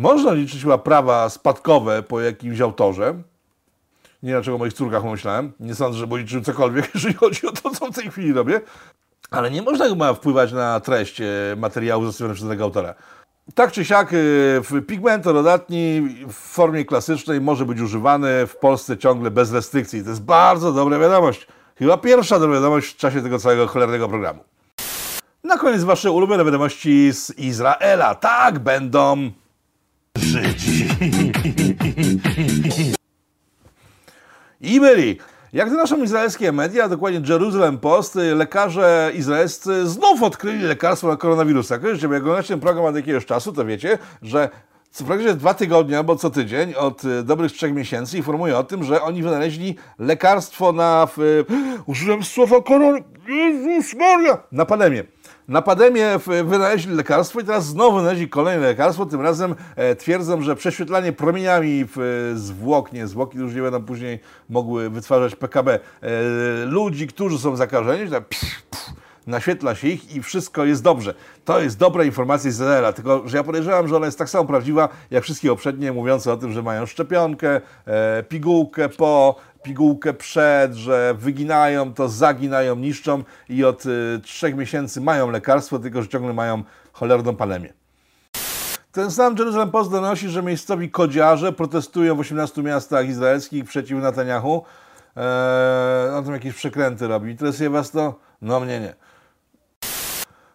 można 0.00 0.32
liczyć 0.32 0.62
chyba 0.62 0.78
prawa 0.78 1.28
spadkowe 1.28 2.02
po 2.02 2.20
jakimś 2.20 2.60
autorze. 2.60 3.14
Nie 4.22 4.32
dlaczego 4.32 4.54
o 4.54 4.58
moich 4.58 4.72
córkach 4.72 5.04
myślałem. 5.04 5.52
Nie 5.60 5.74
sądzę, 5.74 5.98
że 5.98 6.06
liczył 6.10 6.40
cokolwiek, 6.40 6.90
jeżeli 6.94 7.14
chodzi 7.14 7.46
o 7.46 7.52
to, 7.52 7.70
co 7.70 7.86
w 7.86 7.94
tej 7.94 8.10
chwili 8.10 8.32
robię. 8.32 8.60
Ale 9.30 9.50
nie 9.50 9.62
można 9.62 9.88
chyba 9.88 10.14
wpływać 10.14 10.52
na 10.52 10.80
treść 10.80 11.20
e, 11.20 11.26
materiału 11.56 12.04
zostawionego 12.04 12.34
przez 12.34 12.46
danego 12.46 12.64
autora. 12.64 12.94
Tak 13.54 13.72
czy 13.72 13.84
siak, 13.84 14.12
e, 14.12 14.16
w 14.60 14.86
pigmento 14.86 15.32
dodatni 15.32 16.02
w 16.28 16.34
formie 16.34 16.84
klasycznej 16.84 17.40
może 17.40 17.64
być 17.64 17.80
używany 17.80 18.46
w 18.46 18.56
Polsce 18.56 18.98
ciągle 18.98 19.30
bez 19.30 19.52
restrykcji. 19.52 20.02
To 20.04 20.10
jest 20.10 20.22
bardzo 20.22 20.72
dobra 20.72 20.98
wiadomość. 20.98 21.46
Chyba 21.76 21.96
pierwsza 21.96 22.38
dobra 22.38 22.54
wiadomość 22.56 22.94
w 22.94 22.96
czasie 22.96 23.22
tego 23.22 23.38
całego 23.38 23.66
cholernego 23.66 24.08
programu. 24.08 24.44
Na 25.44 25.58
koniec 25.58 25.84
wasze 25.84 26.10
ulubione 26.10 26.44
wiadomości 26.44 27.12
z 27.12 27.38
Izraela. 27.38 28.14
Tak, 28.14 28.58
będą 28.58 29.30
I 34.60 34.80
byli. 34.80 35.18
Jak 35.52 35.70
donoszą 35.70 36.02
izraelskie 36.02 36.52
media, 36.52 36.88
dokładnie 36.88 37.20
Jerusalem 37.28 37.78
Post, 37.78 38.14
lekarze 38.34 39.12
izraelscy 39.14 39.86
znów 39.86 40.22
odkryli 40.22 40.62
lekarstwo 40.64 41.08
na 41.08 41.16
koronawirusa. 41.16 41.78
Kojarzycie, 41.78 42.08
bo 42.08 42.14
jak 42.14 42.22
oglądacie 42.22 42.48
ten 42.48 42.60
program 42.60 42.84
od 42.84 42.96
jakiegoś 42.96 43.26
czasu, 43.26 43.52
to 43.52 43.64
wiecie, 43.64 43.98
że 44.22 44.48
co 44.90 45.04
praktycznie 45.04 45.34
dwa 45.34 45.54
tygodnie 45.54 45.98
albo 45.98 46.16
co 46.16 46.30
tydzień 46.30 46.74
od 46.74 47.04
y, 47.04 47.22
dobrych 47.22 47.52
trzech 47.52 47.74
miesięcy 47.74 48.16
informuję 48.16 48.58
o 48.58 48.64
tym, 48.64 48.84
że 48.84 49.02
oni 49.02 49.22
wynaleźli 49.22 49.76
lekarstwo 49.98 50.72
na... 50.72 51.08
W, 51.16 51.44
użyłem 51.86 52.24
słowa 52.24 52.62
koron... 52.62 52.98
Jezus 53.28 53.94
Maria! 53.94 54.38
Na 54.52 54.66
pandemię. 54.66 55.04
Na 55.50 55.62
pandemię 55.62 56.18
wynaleźli 56.44 56.94
lekarstwo 56.94 57.40
i 57.40 57.44
teraz 57.44 57.66
znowu 57.66 57.96
wynaleźli 57.96 58.28
kolejne 58.28 58.66
lekarstwo. 58.66 59.06
Tym 59.06 59.20
razem 59.20 59.54
e, 59.76 59.96
twierdzą, 59.96 60.42
że 60.42 60.56
prześwietlanie 60.56 61.12
promieniami 61.12 61.84
w, 61.96 62.32
zwłok, 62.36 62.92
nie 62.92 63.06
zwłoki 63.06 63.38
już 63.38 63.54
nie 63.54 63.62
będą 63.62 63.82
później 63.82 64.20
mogły 64.48 64.90
wytwarzać 64.90 65.36
PKB 65.36 65.74
e, 65.74 66.10
ludzi, 66.66 67.06
którzy 67.06 67.38
są 67.38 67.56
zakażeni, 67.56 68.10
tak 68.10 68.24
psz, 68.24 68.62
psz, 68.70 68.92
naświetla 69.26 69.74
się 69.74 69.88
ich 69.88 70.16
i 70.16 70.22
wszystko 70.22 70.64
jest 70.64 70.82
dobrze. 70.82 71.14
To 71.44 71.60
jest 71.60 71.78
dobra 71.78 72.04
informacja 72.04 72.50
z 72.50 72.54
Izraela, 72.54 72.92
tylko 72.92 73.28
że 73.28 73.36
ja 73.36 73.44
podejrzewam, 73.44 73.88
że 73.88 73.96
ona 73.96 74.06
jest 74.06 74.18
tak 74.18 74.30
samo 74.30 74.44
prawdziwa 74.44 74.88
jak 75.10 75.24
wszystkie 75.24 75.48
poprzednie, 75.48 75.92
mówiące 75.92 76.32
o 76.32 76.36
tym, 76.36 76.52
że 76.52 76.62
mają 76.62 76.86
szczepionkę, 76.86 77.60
e, 77.86 78.22
pigułkę 78.22 78.88
po, 78.88 79.36
pigułkę 79.62 80.14
przed, 80.14 80.74
że 80.74 81.14
wyginają 81.18 81.94
to, 81.94 82.08
zaginają, 82.08 82.76
niszczą 82.76 83.24
i 83.48 83.64
od 83.64 83.86
y, 83.86 84.20
trzech 84.22 84.56
miesięcy 84.56 85.00
mają 85.00 85.30
lekarstwo, 85.30 85.78
tylko 85.78 86.02
że 86.02 86.08
ciągle 86.08 86.32
mają 86.32 86.62
cholerną 86.92 87.36
pandemię. 87.36 87.72
Ten 88.92 89.10
sam 89.10 89.36
Jerusalem 89.38 89.70
Post 89.70 89.90
donosi, 89.90 90.28
że 90.28 90.42
miejscowi 90.42 90.90
kodziarze 90.90 91.52
protestują 91.52 92.16
w 92.16 92.20
18 92.20 92.62
miastach 92.62 93.08
izraelskich 93.08 93.64
przeciw 93.64 94.02
Netanyahu. 94.02 94.64
Eee, 95.16 96.14
on 96.14 96.24
tam 96.24 96.32
jakieś 96.32 96.54
przekręty 96.54 97.08
robi. 97.08 97.30
Interesuje 97.30 97.70
Was 97.70 97.90
to? 97.90 98.18
No 98.42 98.60
mnie 98.60 98.80
nie. 98.80 98.94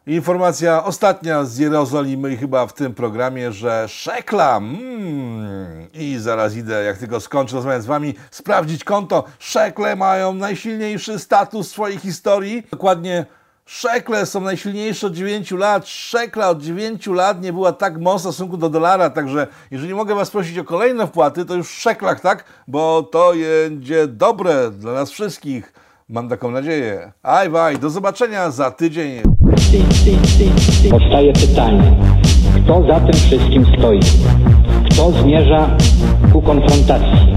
Informacja 0.07 0.83
ostatnia 0.83 1.45
z 1.45 1.57
Jerozolimy 1.57 2.37
chyba 2.37 2.67
w 2.67 2.73
tym 2.73 2.93
programie, 2.93 3.51
że 3.51 3.87
Szekla, 3.87 4.57
mm, 4.57 5.87
i 5.93 6.17
zaraz 6.19 6.55
idę, 6.55 6.83
jak 6.83 6.97
tylko 6.97 7.19
skończę 7.19 7.55
rozmawiać 7.55 7.83
z 7.83 7.85
Wami, 7.85 8.15
sprawdzić 8.31 8.83
konto. 8.83 9.23
Szekle 9.39 9.95
mają 9.95 10.33
najsilniejszy 10.33 11.19
status 11.19 11.67
w 11.67 11.71
swojej 11.71 11.97
historii. 11.97 12.63
Dokładnie 12.71 13.25
Szekle 13.65 14.25
są 14.25 14.41
najsilniejsze 14.41 15.07
od 15.07 15.13
9 15.13 15.51
lat. 15.51 15.87
Szekla 15.87 16.49
od 16.49 16.61
9 16.61 17.07
lat 17.07 17.41
nie 17.41 17.53
była 17.53 17.71
tak 17.71 17.99
mocna 17.99 18.31
w 18.31 18.33
stosunku 18.33 18.57
do 18.57 18.69
dolara, 18.69 19.09
także 19.09 19.47
jeżeli 19.71 19.93
mogę 19.93 20.15
Was 20.15 20.31
prosić 20.31 20.57
o 20.57 20.63
kolejne 20.63 21.07
wpłaty, 21.07 21.45
to 21.45 21.55
już 21.55 21.67
w 21.67 21.81
szeklach, 21.81 22.19
tak? 22.19 22.43
Bo 22.67 23.03
to 23.03 23.33
będzie 23.63 24.07
dobre 24.07 24.71
dla 24.71 24.93
nas 24.93 25.11
wszystkich. 25.11 25.84
Mam 26.09 26.29
taką 26.29 26.51
nadzieję. 26.51 27.11
Aj, 27.23 27.49
waj, 27.49 27.79
do 27.79 27.89
zobaczenia 27.89 28.51
za 28.51 28.71
tydzień. 28.71 29.21
Powstaje 30.89 31.33
pytanie, 31.33 31.95
kto 32.55 32.87
za 32.87 32.99
tym 32.99 33.13
wszystkim 33.13 33.65
stoi? 33.77 33.99
Kto 34.91 35.11
zmierza 35.11 35.69
ku 36.33 36.41
konfrontacji, 36.41 37.35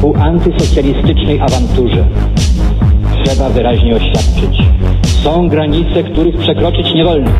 ku 0.00 0.16
antysocjalistycznej 0.16 1.40
awanturze? 1.40 2.08
Trzeba 3.24 3.48
wyraźnie 3.48 3.96
oświadczyć. 3.96 4.58
Są 5.24 5.48
granice, 5.48 6.02
których 6.02 6.36
przekroczyć 6.36 6.94
nie 6.94 7.04
wolno. 7.04 7.30